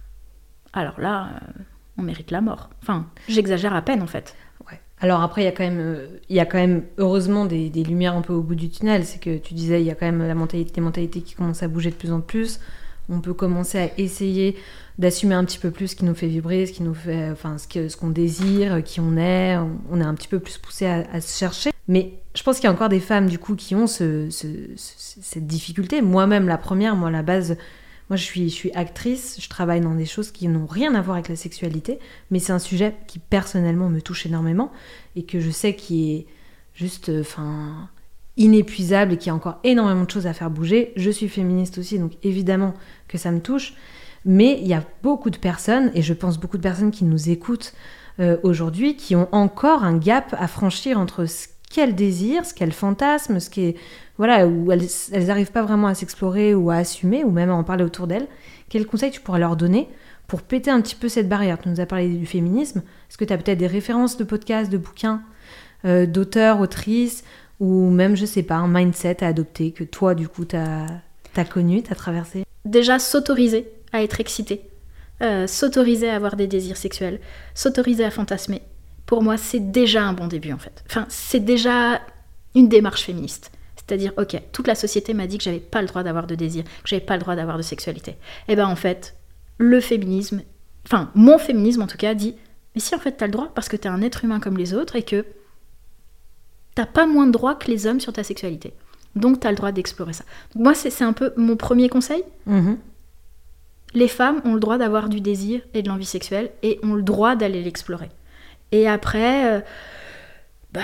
alors 0.73 0.99
là, 0.99 1.29
euh, 1.29 1.61
on 1.97 2.01
mérite 2.03 2.29
la 2.29 2.41
mort. 2.41 2.69
Enfin, 2.81 3.07
j'exagère 3.29 3.73
à 3.73 3.81
peine 3.81 4.01
en 4.01 4.07
fait. 4.07 4.35
Ouais. 4.69 4.79
Alors 4.99 5.21
après, 5.21 5.43
il 5.43 5.45
y 5.45 5.47
a 5.47 5.53
quand 5.53 5.63
même, 5.63 5.79
euh, 5.79 6.19
y 6.29 6.41
a 6.41 6.45
quand 6.45 6.57
même 6.57 6.83
heureusement 6.97 7.45
des, 7.45 7.69
des 7.69 7.83
lumières 7.85 8.15
un 8.15 8.21
peu 8.21 8.33
au 8.33 8.41
bout 8.41 8.55
du 8.55 8.69
tunnel. 8.69 9.05
C'est 9.05 9.19
que 9.19 9.37
tu 9.37 9.53
disais, 9.53 9.81
il 9.81 9.87
y 9.87 9.91
a 9.91 9.95
quand 9.95 10.05
même 10.05 10.27
la 10.27 10.35
mentalité, 10.35 10.73
des 10.73 10.81
mentalités 10.81 11.21
qui 11.21 11.35
commencent 11.35 11.63
à 11.63 11.69
bouger 11.69 11.89
de 11.89 11.95
plus 11.95 12.11
en 12.11 12.19
plus. 12.19 12.59
On 13.09 13.19
peut 13.19 13.33
commencer 13.33 13.77
à 13.79 13.89
essayer 13.99 14.55
d'assumer 14.99 15.35
un 15.35 15.43
petit 15.43 15.57
peu 15.59 15.71
plus 15.71 15.89
ce 15.89 15.95
qui 15.95 16.05
nous 16.05 16.13
fait 16.15 16.27
vibrer, 16.27 16.65
ce 16.65 16.71
qui 16.73 16.83
nous 16.83 16.93
fait, 16.93 17.29
enfin, 17.31 17.57
ce 17.57 17.95
qu'on 17.97 18.09
désire, 18.09 18.83
qui 18.83 18.99
on 18.99 19.17
est. 19.17 19.57
On 19.89 19.99
est 19.99 20.03
un 20.05 20.13
petit 20.13 20.27
peu 20.27 20.39
plus 20.39 20.57
poussé 20.57 20.85
à, 20.85 21.19
se 21.21 21.37
chercher. 21.37 21.71
Mais 21.87 22.13
je 22.35 22.43
pense 22.43 22.57
qu'il 22.57 22.65
y 22.65 22.67
a 22.67 22.71
encore 22.71 22.89
des 22.89 22.99
femmes 22.99 23.27
du 23.27 23.39
coup 23.39 23.55
qui 23.55 23.75
ont 23.75 23.87
ce- 23.87 24.29
ce- 24.29 24.47
ce- 24.75 25.19
cette 25.21 25.47
difficulté. 25.47 26.01
Moi-même, 26.01 26.47
la 26.47 26.57
première, 26.57 26.95
moi, 26.95 27.11
la 27.11 27.23
base, 27.23 27.57
moi, 28.09 28.15
je 28.17 28.23
suis, 28.23 28.71
actrice. 28.73 29.37
Je 29.41 29.49
travaille 29.49 29.81
dans 29.81 29.95
des 29.95 30.05
choses 30.05 30.31
qui 30.31 30.47
n'ont 30.47 30.65
rien 30.67 30.93
à 30.95 31.01
voir 31.01 31.15
avec 31.17 31.27
la 31.29 31.35
sexualité, 31.35 31.99
mais 32.31 32.39
c'est 32.39 32.53
un 32.53 32.59
sujet 32.59 32.95
qui 33.07 33.19
personnellement 33.19 33.89
me 33.89 34.01
touche 34.01 34.25
énormément 34.25 34.71
et 35.15 35.23
que 35.23 35.39
je 35.39 35.49
sais 35.49 35.75
qui 35.75 36.13
est 36.13 36.25
juste, 36.75 37.11
enfin, 37.19 37.89
inépuisable 38.37 39.13
et 39.13 39.17
qui 39.17 39.29
a 39.29 39.35
encore 39.35 39.59
énormément 39.63 40.05
de 40.05 40.11
choses 40.11 40.27
à 40.27 40.33
faire 40.33 40.49
bouger. 40.49 40.93
Je 40.95 41.09
suis 41.09 41.29
féministe 41.29 41.77
aussi, 41.77 41.99
donc 41.99 42.13
évidemment 42.23 42.73
que 43.07 43.17
ça 43.17 43.31
me 43.31 43.39
touche. 43.39 43.73
Mais 44.25 44.57
il 44.61 44.67
y 44.67 44.73
a 44.73 44.83
beaucoup 45.01 45.29
de 45.29 45.37
personnes, 45.37 45.91
et 45.95 46.01
je 46.01 46.13
pense 46.13 46.39
beaucoup 46.39 46.57
de 46.57 46.63
personnes 46.63 46.91
qui 46.91 47.03
nous 47.03 47.29
écoutent 47.29 47.73
euh, 48.19 48.37
aujourd'hui, 48.43 48.95
qui 48.95 49.15
ont 49.15 49.27
encore 49.31 49.83
un 49.83 49.97
gap 49.97 50.35
à 50.39 50.47
franchir 50.47 50.97
entre 50.97 51.25
ce 51.25 51.47
qu'elles 51.69 51.95
désirent, 51.95 52.45
ce 52.45 52.53
qu'elles 52.53 52.71
fantasment, 52.71 53.39
ce 53.39 53.49
qui 53.49 53.61
est 53.61 53.75
voilà 54.17 54.47
où 54.47 54.71
elles, 54.71 54.87
elles 55.11 55.31
arrivent 55.31 55.51
pas 55.51 55.63
vraiment 55.63 55.87
à 55.87 55.95
s'explorer 55.95 56.53
ou 56.53 56.69
à 56.69 56.75
assumer 56.75 57.23
ou 57.23 57.31
même 57.31 57.49
à 57.49 57.55
en 57.55 57.63
parler 57.63 57.83
autour 57.83 58.07
d'elles. 58.07 58.27
Quel 58.69 58.85
conseil 58.85 59.11
tu 59.11 59.19
pourrais 59.19 59.39
leur 59.39 59.55
donner 59.55 59.89
pour 60.27 60.43
péter 60.43 60.69
un 60.69 60.81
petit 60.81 60.95
peu 60.95 61.09
cette 61.09 61.27
barrière? 61.27 61.59
Tu 61.59 61.69
nous 61.69 61.79
as 61.79 61.85
parlé 61.87 62.07
du 62.07 62.25
féminisme. 62.27 62.83
Est-ce 63.09 63.17
que 63.17 63.25
tu 63.25 63.33
as 63.33 63.37
peut-être 63.37 63.57
des 63.57 63.67
références 63.67 64.17
de 64.17 64.23
podcasts, 64.23 64.71
de 64.71 64.77
bouquins, 64.77 65.23
euh, 65.85 66.05
d'auteurs, 66.05 66.59
autrices 66.59 67.23
ou 67.59 67.89
même 67.89 68.15
je 68.15 68.25
sais 68.25 68.43
pas 68.43 68.55
un 68.55 68.67
mindset 68.67 69.23
à 69.23 69.27
adopter 69.27 69.71
que 69.71 69.83
toi 69.83 70.15
du 70.15 70.27
coup 70.27 70.45
t'as 70.45 70.85
as 71.35 71.45
connu, 71.45 71.81
t'as 71.83 71.95
traversé 71.95 72.43
Déjà, 72.65 72.97
s'autoriser 72.97 73.67
à 73.91 74.03
être 74.03 74.21
excité, 74.21 74.61
euh, 75.21 75.47
s'autoriser 75.47 76.09
à 76.09 76.15
avoir 76.15 76.35
des 76.35 76.47
désirs 76.47 76.77
sexuels, 76.77 77.19
s'autoriser 77.53 78.05
à 78.05 78.11
fantasmer. 78.11 78.61
Pour 79.05 79.21
moi, 79.21 79.37
c'est 79.37 79.71
déjà 79.71 80.03
un 80.03 80.13
bon 80.13 80.27
début 80.27 80.53
en 80.53 80.57
fait. 80.57 80.83
Enfin, 80.89 81.05
c'est 81.09 81.41
déjà 81.41 82.01
une 82.55 82.69
démarche 82.69 83.03
féministe. 83.03 83.51
C'est-à-dire, 83.75 84.13
ok, 84.17 84.41
toute 84.53 84.67
la 84.67 84.75
société 84.75 85.13
m'a 85.13 85.27
dit 85.27 85.37
que 85.37 85.43
j'avais 85.43 85.59
pas 85.59 85.81
le 85.81 85.87
droit 85.87 86.03
d'avoir 86.03 86.25
de 86.25 86.35
désir, 86.35 86.63
que 86.63 86.69
j'avais 86.85 87.05
pas 87.05 87.15
le 87.15 87.19
droit 87.19 87.35
d'avoir 87.35 87.57
de 87.57 87.63
sexualité. 87.63 88.15
Et 88.47 88.55
ben 88.55 88.67
en 88.67 88.77
fait, 88.77 89.15
le 89.57 89.81
féminisme, 89.81 90.41
enfin 90.85 91.11
mon 91.15 91.37
féminisme 91.37 91.81
en 91.81 91.87
tout 91.87 91.97
cas, 91.97 92.13
dit, 92.13 92.35
mais 92.75 92.81
si 92.81 92.95
en 92.95 92.99
fait 92.99 93.11
t'as 93.11 93.25
le 93.25 93.33
droit 93.33 93.51
parce 93.53 93.67
que 93.67 93.75
t'es 93.75 93.89
un 93.89 94.01
être 94.01 94.23
humain 94.23 94.39
comme 94.39 94.57
les 94.57 94.73
autres 94.73 94.95
et 94.95 95.03
que 95.03 95.25
t'as 96.75 96.85
pas 96.85 97.05
moins 97.05 97.27
de 97.27 97.31
droits 97.31 97.55
que 97.55 97.69
les 97.69 97.87
hommes 97.87 97.99
sur 97.99 98.13
ta 98.13 98.23
sexualité. 98.23 98.73
Donc 99.15 99.39
t'as 99.39 99.49
le 99.49 99.55
droit 99.55 99.71
d'explorer 99.71 100.13
ça. 100.13 100.23
Donc, 100.55 100.63
moi, 100.63 100.73
c'est 100.73 101.03
un 101.03 101.13
peu 101.13 101.33
mon 101.37 101.55
premier 101.55 101.89
conseil. 101.89 102.23
Mhm. 102.45 102.77
Les 103.93 104.07
femmes 104.07 104.41
ont 104.43 104.55
le 104.55 104.59
droit 104.59 104.79
d'avoir 104.79 105.07
du 105.07 105.21
désir 105.21 105.61
et 105.75 105.83
de 105.83 105.87
l'envie 105.87 106.05
sexuelle 106.05 106.49
et 106.63 106.79
ont 106.81 106.95
le 106.95 107.03
droit 107.03 107.35
d'aller 107.35 107.61
l'explorer. 107.61 108.09
Et 108.71 108.87
après, 108.87 109.45
euh, 109.45 109.61
bah, 110.73 110.81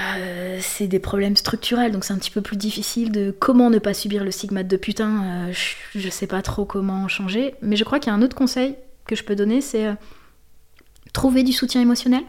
c'est 0.62 0.88
des 0.88 1.00
problèmes 1.00 1.36
structurels, 1.36 1.92
donc 1.92 2.04
c'est 2.04 2.14
un 2.14 2.20
petit 2.20 2.30
peu 2.30 2.42
plus 2.42 2.56
difficile 2.56 3.12
de 3.12 3.32
comment 3.32 3.72
ne 3.72 3.80
pas 3.80 3.96
subir 3.96 4.24
le 4.24 4.30
stigmate 4.30 4.68
de 4.68 4.78
putain. 4.78 5.24
euh, 5.24 5.52
je, 5.52 6.00
je 6.00 6.10
sais 6.10 6.28
pas 6.28 6.44
trop 6.44 6.66
comment 6.66 7.08
changer, 7.08 7.56
mais 7.64 7.76
je 7.76 7.84
crois 7.84 8.00
qu'il 8.00 8.12
y 8.12 8.14
a 8.14 8.16
un 8.16 8.22
autre 8.22 8.36
conseil 8.36 8.76
que 9.08 9.16
je 9.16 9.24
peux 9.24 9.36
donner, 9.36 9.60
c'est 9.62 9.88
euh, 9.88 9.94
trouver 11.14 11.42
du 11.42 11.52
soutien 11.52 11.82
émotionnel, 11.82 12.22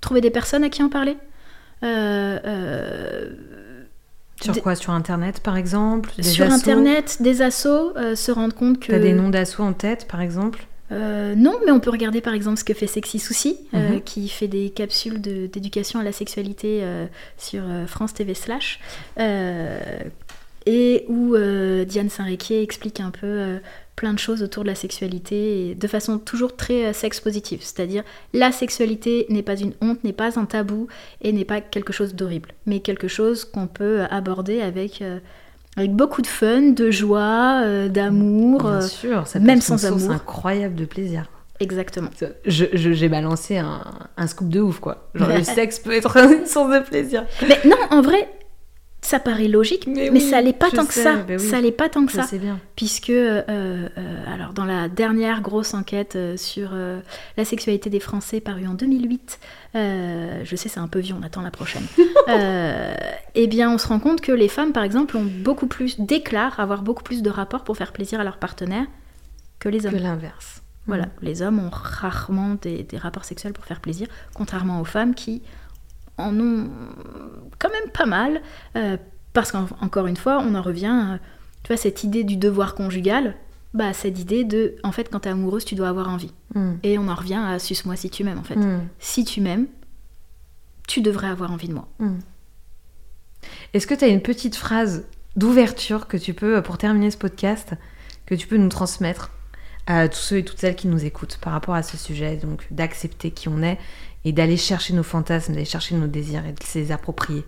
trouver 0.00 0.20
des 0.20 0.30
personnes 0.30 0.62
à 0.62 0.68
qui 0.68 0.84
en 0.84 0.88
parler. 0.88 1.16
Euh, 1.84 2.38
euh, 2.44 3.30
Sur 4.40 4.60
quoi? 4.62 4.74
Sur 4.74 4.92
internet 4.92 5.40
par 5.40 5.56
exemple? 5.56 6.10
Des 6.16 6.22
sur 6.22 6.44
assos? 6.46 6.54
Internet, 6.54 7.18
des 7.20 7.42
assos, 7.42 7.96
euh, 7.96 8.14
se 8.16 8.30
rendre 8.32 8.54
compte 8.54 8.80
que. 8.80 8.92
T'as 8.92 8.98
des 8.98 9.12
noms 9.12 9.28
d'assos 9.30 9.62
en 9.62 9.72
tête 9.72 10.06
par 10.08 10.20
exemple? 10.20 10.64
Euh, 10.90 11.34
non, 11.34 11.54
mais 11.64 11.72
on 11.72 11.80
peut 11.80 11.90
regarder 11.90 12.20
par 12.20 12.34
exemple 12.34 12.58
ce 12.58 12.64
que 12.64 12.74
fait 12.74 12.86
Sexy 12.86 13.18
Souci, 13.18 13.56
euh, 13.74 13.94
Mhm. 13.94 14.00
qui 14.02 14.28
fait 14.28 14.48
des 14.48 14.68
capsules 14.70 15.20
de- 15.22 15.46
d'éducation 15.46 16.00
à 16.00 16.02
la 16.04 16.12
sexualité 16.12 16.82
sur 17.38 17.62
France 17.86 18.12
TV 18.14 18.34
slash, 18.34 18.78
et 20.66 21.04
où 21.08 21.34
Diane 21.86 22.10
Saint-Réquier 22.10 22.62
explique 22.62 23.00
un 23.00 23.10
peu 23.10 23.58
plein 23.96 24.12
de 24.14 24.18
choses 24.18 24.42
autour 24.42 24.62
de 24.64 24.68
la 24.68 24.74
sexualité, 24.74 25.70
et 25.70 25.74
de 25.74 25.86
façon 25.86 26.18
toujours 26.18 26.56
très 26.56 26.86
euh, 26.86 26.92
sexe 26.92 27.20
positive, 27.20 27.60
c'est-à-dire 27.62 28.02
la 28.32 28.50
sexualité 28.52 29.26
n'est 29.28 29.42
pas 29.42 29.56
une 29.56 29.72
honte, 29.82 30.02
n'est 30.04 30.12
pas 30.12 30.38
un 30.38 30.44
tabou, 30.46 30.88
et 31.20 31.32
n'est 31.32 31.44
pas 31.44 31.60
quelque 31.60 31.92
chose 31.92 32.14
d'horrible, 32.14 32.50
mais 32.66 32.80
quelque 32.80 33.08
chose 33.08 33.44
qu'on 33.44 33.66
peut 33.66 34.02
aborder 34.10 34.60
avec, 34.62 35.02
euh, 35.02 35.18
avec 35.76 35.92
beaucoup 35.94 36.22
de 36.22 36.26
fun, 36.26 36.70
de 36.70 36.90
joie, 36.90 37.60
euh, 37.64 37.88
d'amour. 37.88 38.62
Bien 38.62 38.70
euh, 38.72 38.80
sûr, 38.80 39.26
ça 39.26 39.38
peut 39.38 39.44
même 39.46 39.58
être 39.58 39.68
une 39.70 39.78
sans 39.78 39.88
source 39.88 40.02
amour. 40.04 40.14
incroyable 40.16 40.74
de 40.74 40.84
plaisir. 40.84 41.26
Exactement. 41.60 42.08
Je- 42.44 42.64
je- 42.72 42.92
J'ai 42.92 43.08
balancé 43.08 43.56
un, 43.58 43.82
un 44.16 44.26
scoop 44.26 44.48
de 44.48 44.60
ouf 44.60 44.80
quoi. 44.80 45.08
Genre 45.14 45.28
le 45.36 45.44
sexe 45.44 45.78
peut 45.78 45.92
être 45.92 46.16
une 46.16 46.44
source 46.46 46.72
de 46.74 46.80
plaisir. 46.80 47.24
Mais 47.46 47.60
non, 47.64 47.76
en 47.90 48.02
vrai, 48.02 48.28
ça 49.04 49.18
paraît 49.18 49.48
logique, 49.48 49.86
Mais 49.88 50.10
mais, 50.10 50.10
oui, 50.10 50.20
ça 50.20 50.40
l'est 50.40 50.52
pas 50.52 50.70
je 50.70 50.76
tant 50.76 50.86
que 50.86 50.94
ça. 50.94 51.16
oui. 51.28 51.38
Ça 51.40 51.60
l'est 51.60 51.72
pas 51.72 51.88
tant 51.88 52.06
que 52.06 52.12
ça. 52.12 52.24
bien. 52.38 52.60
Puisque, 52.76 53.10
euh, 53.10 53.42
euh, 53.48 53.88
alors 54.32 54.52
dans 54.52 54.64
la 54.64 54.88
dernière 54.88 55.40
grosse 55.42 55.74
enquête 55.74 56.14
euh, 56.14 56.36
sur 56.36 56.70
euh, 56.72 57.00
la 57.36 57.44
sexualité 57.44 57.90
des 57.90 57.98
Français 57.98 58.40
parue 58.40 58.66
en 58.66 58.74
2008, 58.74 59.40
euh, 59.74 60.40
je 60.44 60.56
sais 60.56 60.68
c'est 60.68 60.78
un 60.80 60.86
peu 60.86 61.00
vieux, 61.00 61.16
on 61.18 61.22
attend 61.24 61.42
la 61.42 61.50
prochaine, 61.50 61.82
eh 63.34 63.46
bien 63.48 63.70
on 63.70 63.78
se 63.78 63.88
rend 63.88 63.98
compte 63.98 64.20
que 64.20 64.32
les 64.32 64.48
femmes 64.48 64.72
par 64.72 64.84
exemple 64.84 65.16
ont 65.16 65.26
beaucoup 65.26 65.66
plus, 65.66 65.98
déclarent 66.00 66.60
avoir 66.60 66.82
beaucoup 66.82 67.02
plus 67.02 67.22
de 67.22 67.30
rapports 67.30 67.64
pour 67.64 67.76
faire 67.76 67.92
plaisir 67.92 68.20
à 68.20 68.24
leur 68.24 68.36
partenaire 68.38 68.86
que 69.58 69.68
les 69.68 69.84
hommes. 69.86 69.94
Que 69.94 69.98
l'inverse. 69.98 70.62
Voilà, 70.86 71.04
Mm. 71.06 71.10
les 71.22 71.42
hommes 71.42 71.58
ont 71.60 71.70
rarement 71.70 72.56
des, 72.60 72.82
des 72.82 72.98
rapports 72.98 73.24
sexuels 73.24 73.52
pour 73.52 73.64
faire 73.64 73.80
plaisir, 73.80 74.08
contrairement 74.34 74.80
aux 74.80 74.84
femmes 74.84 75.14
qui 75.14 75.42
en 76.18 76.38
ont 76.38 76.68
quand 77.58 77.70
même 77.70 77.90
pas 77.92 78.06
mal, 78.06 78.42
euh, 78.76 78.96
parce 79.32 79.52
qu'encore 79.52 80.06
une 80.06 80.16
fois, 80.16 80.38
on 80.40 80.54
en 80.54 80.62
revient, 80.62 81.14
euh, 81.14 81.16
tu 81.62 81.68
vois, 81.68 81.76
cette 81.76 82.04
idée 82.04 82.24
du 82.24 82.36
devoir 82.36 82.74
conjugal, 82.74 83.36
bah 83.74 83.92
cette 83.94 84.18
idée 84.18 84.44
de, 84.44 84.76
en 84.82 84.92
fait, 84.92 85.08
quand 85.10 85.20
t'es 85.20 85.30
amoureuse, 85.30 85.64
tu 85.64 85.74
dois 85.74 85.88
avoir 85.88 86.08
envie. 86.08 86.32
Mm. 86.54 86.72
Et 86.82 86.98
on 86.98 87.08
en 87.08 87.14
revient 87.14 87.42
à 87.42 87.58
suce-moi 87.58 87.96
si 87.96 88.10
tu 88.10 88.24
m'aimes, 88.24 88.38
en 88.38 88.44
fait. 88.44 88.56
Mm. 88.56 88.88
Si 88.98 89.24
tu 89.24 89.40
m'aimes, 89.40 89.66
tu 90.86 91.00
devrais 91.00 91.28
avoir 91.28 91.52
envie 91.52 91.68
de 91.68 91.74
moi. 91.74 91.88
Mm. 91.98 92.18
Est-ce 93.72 93.86
que 93.86 93.94
tu 93.94 94.04
as 94.04 94.08
une 94.08 94.20
petite 94.22 94.56
phrase 94.56 95.06
d'ouverture 95.36 96.06
que 96.06 96.16
tu 96.16 96.34
peux, 96.34 96.60
pour 96.62 96.76
terminer 96.76 97.10
ce 97.10 97.16
podcast, 97.16 97.72
que 98.26 98.34
tu 98.34 98.46
peux 98.46 98.58
nous 98.58 98.68
transmettre 98.68 99.30
à 99.86 100.08
tous 100.08 100.18
ceux 100.18 100.38
et 100.38 100.44
toutes 100.44 100.58
celles 100.58 100.76
qui 100.76 100.86
nous 100.86 101.04
écoutent 101.04 101.38
par 101.40 101.52
rapport 101.52 101.74
à 101.74 101.82
ce 101.82 101.96
sujet, 101.96 102.36
donc 102.36 102.66
d'accepter 102.70 103.30
qui 103.30 103.48
on 103.48 103.62
est 103.62 103.78
et 104.24 104.32
d'aller 104.32 104.56
chercher 104.56 104.94
nos 104.94 105.02
fantasmes, 105.02 105.52
d'aller 105.52 105.64
chercher 105.64 105.96
nos 105.96 106.06
désirs 106.06 106.46
et 106.46 106.52
de 106.52 106.62
se 106.62 106.78
les 106.78 106.92
approprier 106.92 107.44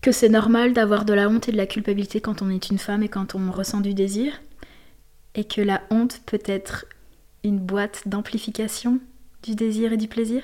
Que 0.00 0.12
c'est 0.12 0.28
normal 0.28 0.72
d'avoir 0.72 1.04
de 1.04 1.12
la 1.12 1.28
honte 1.28 1.48
et 1.48 1.52
de 1.52 1.56
la 1.56 1.66
culpabilité 1.66 2.20
quand 2.20 2.42
on 2.42 2.50
est 2.50 2.70
une 2.70 2.78
femme 2.78 3.02
et 3.02 3.08
quand 3.08 3.34
on 3.34 3.50
ressent 3.50 3.80
du 3.80 3.94
désir, 3.94 4.40
et 5.34 5.44
que 5.44 5.60
la 5.60 5.82
honte 5.90 6.20
peut 6.26 6.42
être 6.44 6.86
une 7.44 7.58
boîte 7.58 8.02
d'amplification 8.06 9.00
du 9.42 9.54
désir 9.54 9.92
et 9.92 9.96
du 9.96 10.08
plaisir? 10.08 10.42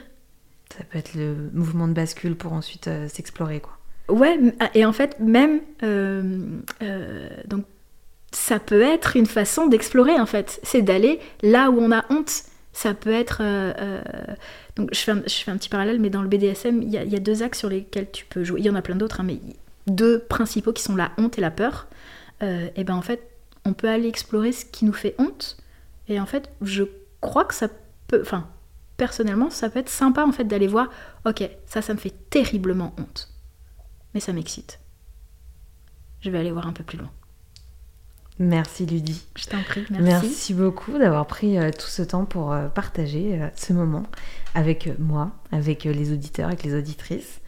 Ça 0.76 0.84
peut 0.84 0.98
être 0.98 1.14
le 1.14 1.50
mouvement 1.52 1.88
de 1.88 1.92
bascule 1.92 2.36
pour 2.36 2.52
ensuite 2.52 2.88
euh, 2.88 3.08
s'explorer, 3.08 3.60
quoi. 3.60 3.78
Ouais, 4.08 4.38
ah, 4.60 4.70
et 4.74 4.84
en 4.84 4.92
fait, 4.92 5.18
même. 5.20 5.60
euh, 5.82 6.60
euh, 6.82 7.28
donc, 7.46 7.64
ça 8.32 8.58
peut 8.58 8.82
être 8.82 9.16
une 9.16 9.26
façon 9.26 9.66
d'explorer, 9.66 10.18
en 10.18 10.26
fait. 10.26 10.60
C'est 10.62 10.82
d'aller 10.82 11.20
là 11.42 11.70
où 11.70 11.78
on 11.78 11.92
a 11.92 12.04
honte. 12.10 12.44
Ça 12.78 12.94
peut 12.94 13.12
être. 13.12 13.38
euh, 13.42 13.72
euh, 13.78 14.02
donc, 14.76 14.90
je 14.94 15.00
fais, 15.00 15.10
un, 15.10 15.18
petit 15.56 15.68
parallèle, 15.68 15.98
mais 16.00 16.10
dans 16.10 16.22
le 16.22 16.28
BDSM, 16.28 16.82
il 16.82 16.90
y, 16.90 16.96
a- 16.98 17.02
il 17.04 17.12
y 17.12 17.16
a 17.16 17.18
deux 17.18 17.42
axes 17.42 17.58
sur 17.58 17.68
lesquels 17.68 18.08
tu 18.12 18.24
peux 18.24 18.44
jouer. 18.44 18.60
Il 18.60 18.66
y 18.66 18.70
en 18.70 18.74
a 18.76 18.82
plein 18.82 18.94
d'autres, 18.96 19.20
hein, 19.20 19.24
mais 19.24 19.40
deux 19.88 20.20
principaux 20.20 20.72
qui 20.72 20.82
sont 20.82 20.94
la 20.96 21.10
honte 21.18 21.38
et 21.38 21.40
la 21.40 21.50
peur. 21.50 21.88
Euh, 22.42 22.68
et 22.76 22.84
ben, 22.84 22.94
en 22.94 23.02
fait, 23.02 23.20
on 23.64 23.72
peut 23.72 23.88
aller 23.88 24.06
explorer 24.08 24.52
ce 24.52 24.64
qui 24.64 24.84
nous 24.84 24.92
fait 24.92 25.14
honte. 25.18 25.56
Et 26.08 26.20
en 26.20 26.26
fait, 26.26 26.50
je 26.62 26.84
crois 27.20 27.44
que 27.44 27.54
ça 27.54 27.68
peut. 28.06 28.20
Enfin, 28.22 28.48
personnellement, 28.96 29.50
ça 29.50 29.68
peut 29.70 29.80
être 29.80 29.88
sympa, 29.88 30.24
en 30.24 30.32
fait, 30.32 30.44
d'aller 30.44 30.68
voir. 30.68 30.88
Ok, 31.26 31.48
ça, 31.66 31.82
ça 31.82 31.94
me 31.94 31.98
fait 31.98 32.14
terriblement 32.30 32.94
honte 32.98 33.28
mais 34.14 34.20
ça 34.20 34.32
m'excite. 34.32 34.80
Je 36.20 36.30
vais 36.30 36.38
aller 36.38 36.50
voir 36.52 36.66
un 36.66 36.72
peu 36.72 36.84
plus 36.84 36.98
loin. 36.98 37.10
Merci 38.38 38.86
Ludie. 38.86 39.22
Je 39.36 39.46
t'en 39.46 39.62
prie, 39.62 39.84
merci. 39.90 40.04
Merci, 40.04 40.54
beaucoup 40.54 40.96
d'avoir 40.96 41.26
pris 41.26 41.58
euh, 41.58 41.70
tout 41.70 41.88
ce 41.88 42.02
temps 42.02 42.24
pour 42.24 42.52
euh, 42.52 42.68
partager 42.68 43.40
euh, 43.40 43.48
ce 43.56 43.72
moment 43.72 44.04
avec 44.54 44.88
moi, 44.98 45.32
avec 45.50 45.84
les 45.84 46.12
auditeurs, 46.12 46.46
avec 46.46 46.62
les 46.62 46.74
auditrices. 46.74 47.40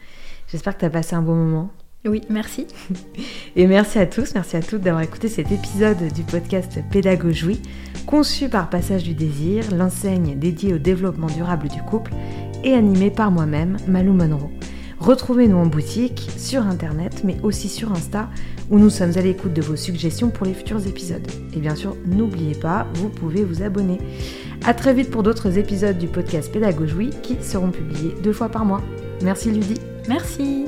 J'espère 0.48 0.74
que 0.74 0.81
tu 0.81 0.87
as 0.87 0.90
passé 0.90 1.14
un 1.14 1.22
bon 1.22 1.37
moment. 1.37 1.70
Oui, 2.07 2.22
merci. 2.29 2.66
Et 3.57 3.66
merci 3.66 3.98
à 3.98 4.07
tous, 4.07 4.35
merci 4.35 4.57
à 4.57 4.62
toutes 4.62 4.81
d'avoir 4.81 5.03
écouté 5.03 5.29
cet 5.29 5.53
épisode 5.53 6.12
du 6.12 6.22
podcast 6.22 6.81
Pédagogie, 6.90 7.61
conçu 8.07 8.48
par 8.48 8.68
Passage 8.68 9.05
du 9.05 9.14
Désir, 9.14 9.64
l'enseigne 9.72 10.38
dédiée 10.38 10.74
au 10.74 10.79
développement 10.79 11.29
durable 11.29 11.68
du 11.68 11.83
couple 11.83 12.12
et 12.65 12.75
animé 12.75 13.10
par 13.10 13.31
moi-même, 13.31 13.77
Malou 13.87 14.12
Monroe. 14.12 14.50
Retrouvez-nous 14.98 15.56
en 15.56 15.67
boutique, 15.67 16.31
sur 16.37 16.67
internet, 16.67 17.23
mais 17.25 17.37
aussi 17.42 17.69
sur 17.69 17.92
Insta, 17.92 18.29
où 18.71 18.79
nous 18.79 18.90
sommes 18.90 19.16
à 19.16 19.21
l'écoute 19.21 19.52
de 19.52 19.62
vos 19.62 19.77
suggestions 19.77 20.31
pour 20.31 20.46
les 20.46 20.54
futurs 20.54 20.87
épisodes. 20.87 21.27
Et 21.54 21.58
bien 21.58 21.75
sûr, 21.75 21.96
n'oubliez 22.06 22.54
pas, 22.54 22.87
vous 22.94 23.08
pouvez 23.08 23.44
vous 23.44 23.62
abonner. 23.62 23.98
A 24.64 24.75
très 24.75 24.94
vite 24.94 25.10
pour 25.10 25.23
d'autres 25.23 25.58
épisodes 25.58 25.98
du 25.98 26.06
podcast 26.06 26.52
Pédagogie 26.52 27.10
qui 27.23 27.37
seront 27.42 27.71
publiés 27.71 28.14
deux 28.23 28.33
fois 28.33 28.48
par 28.48 28.64
mois. 28.64 28.83
Merci 29.23 29.50
Ludie. 29.50 29.81
Merci. 30.08 30.64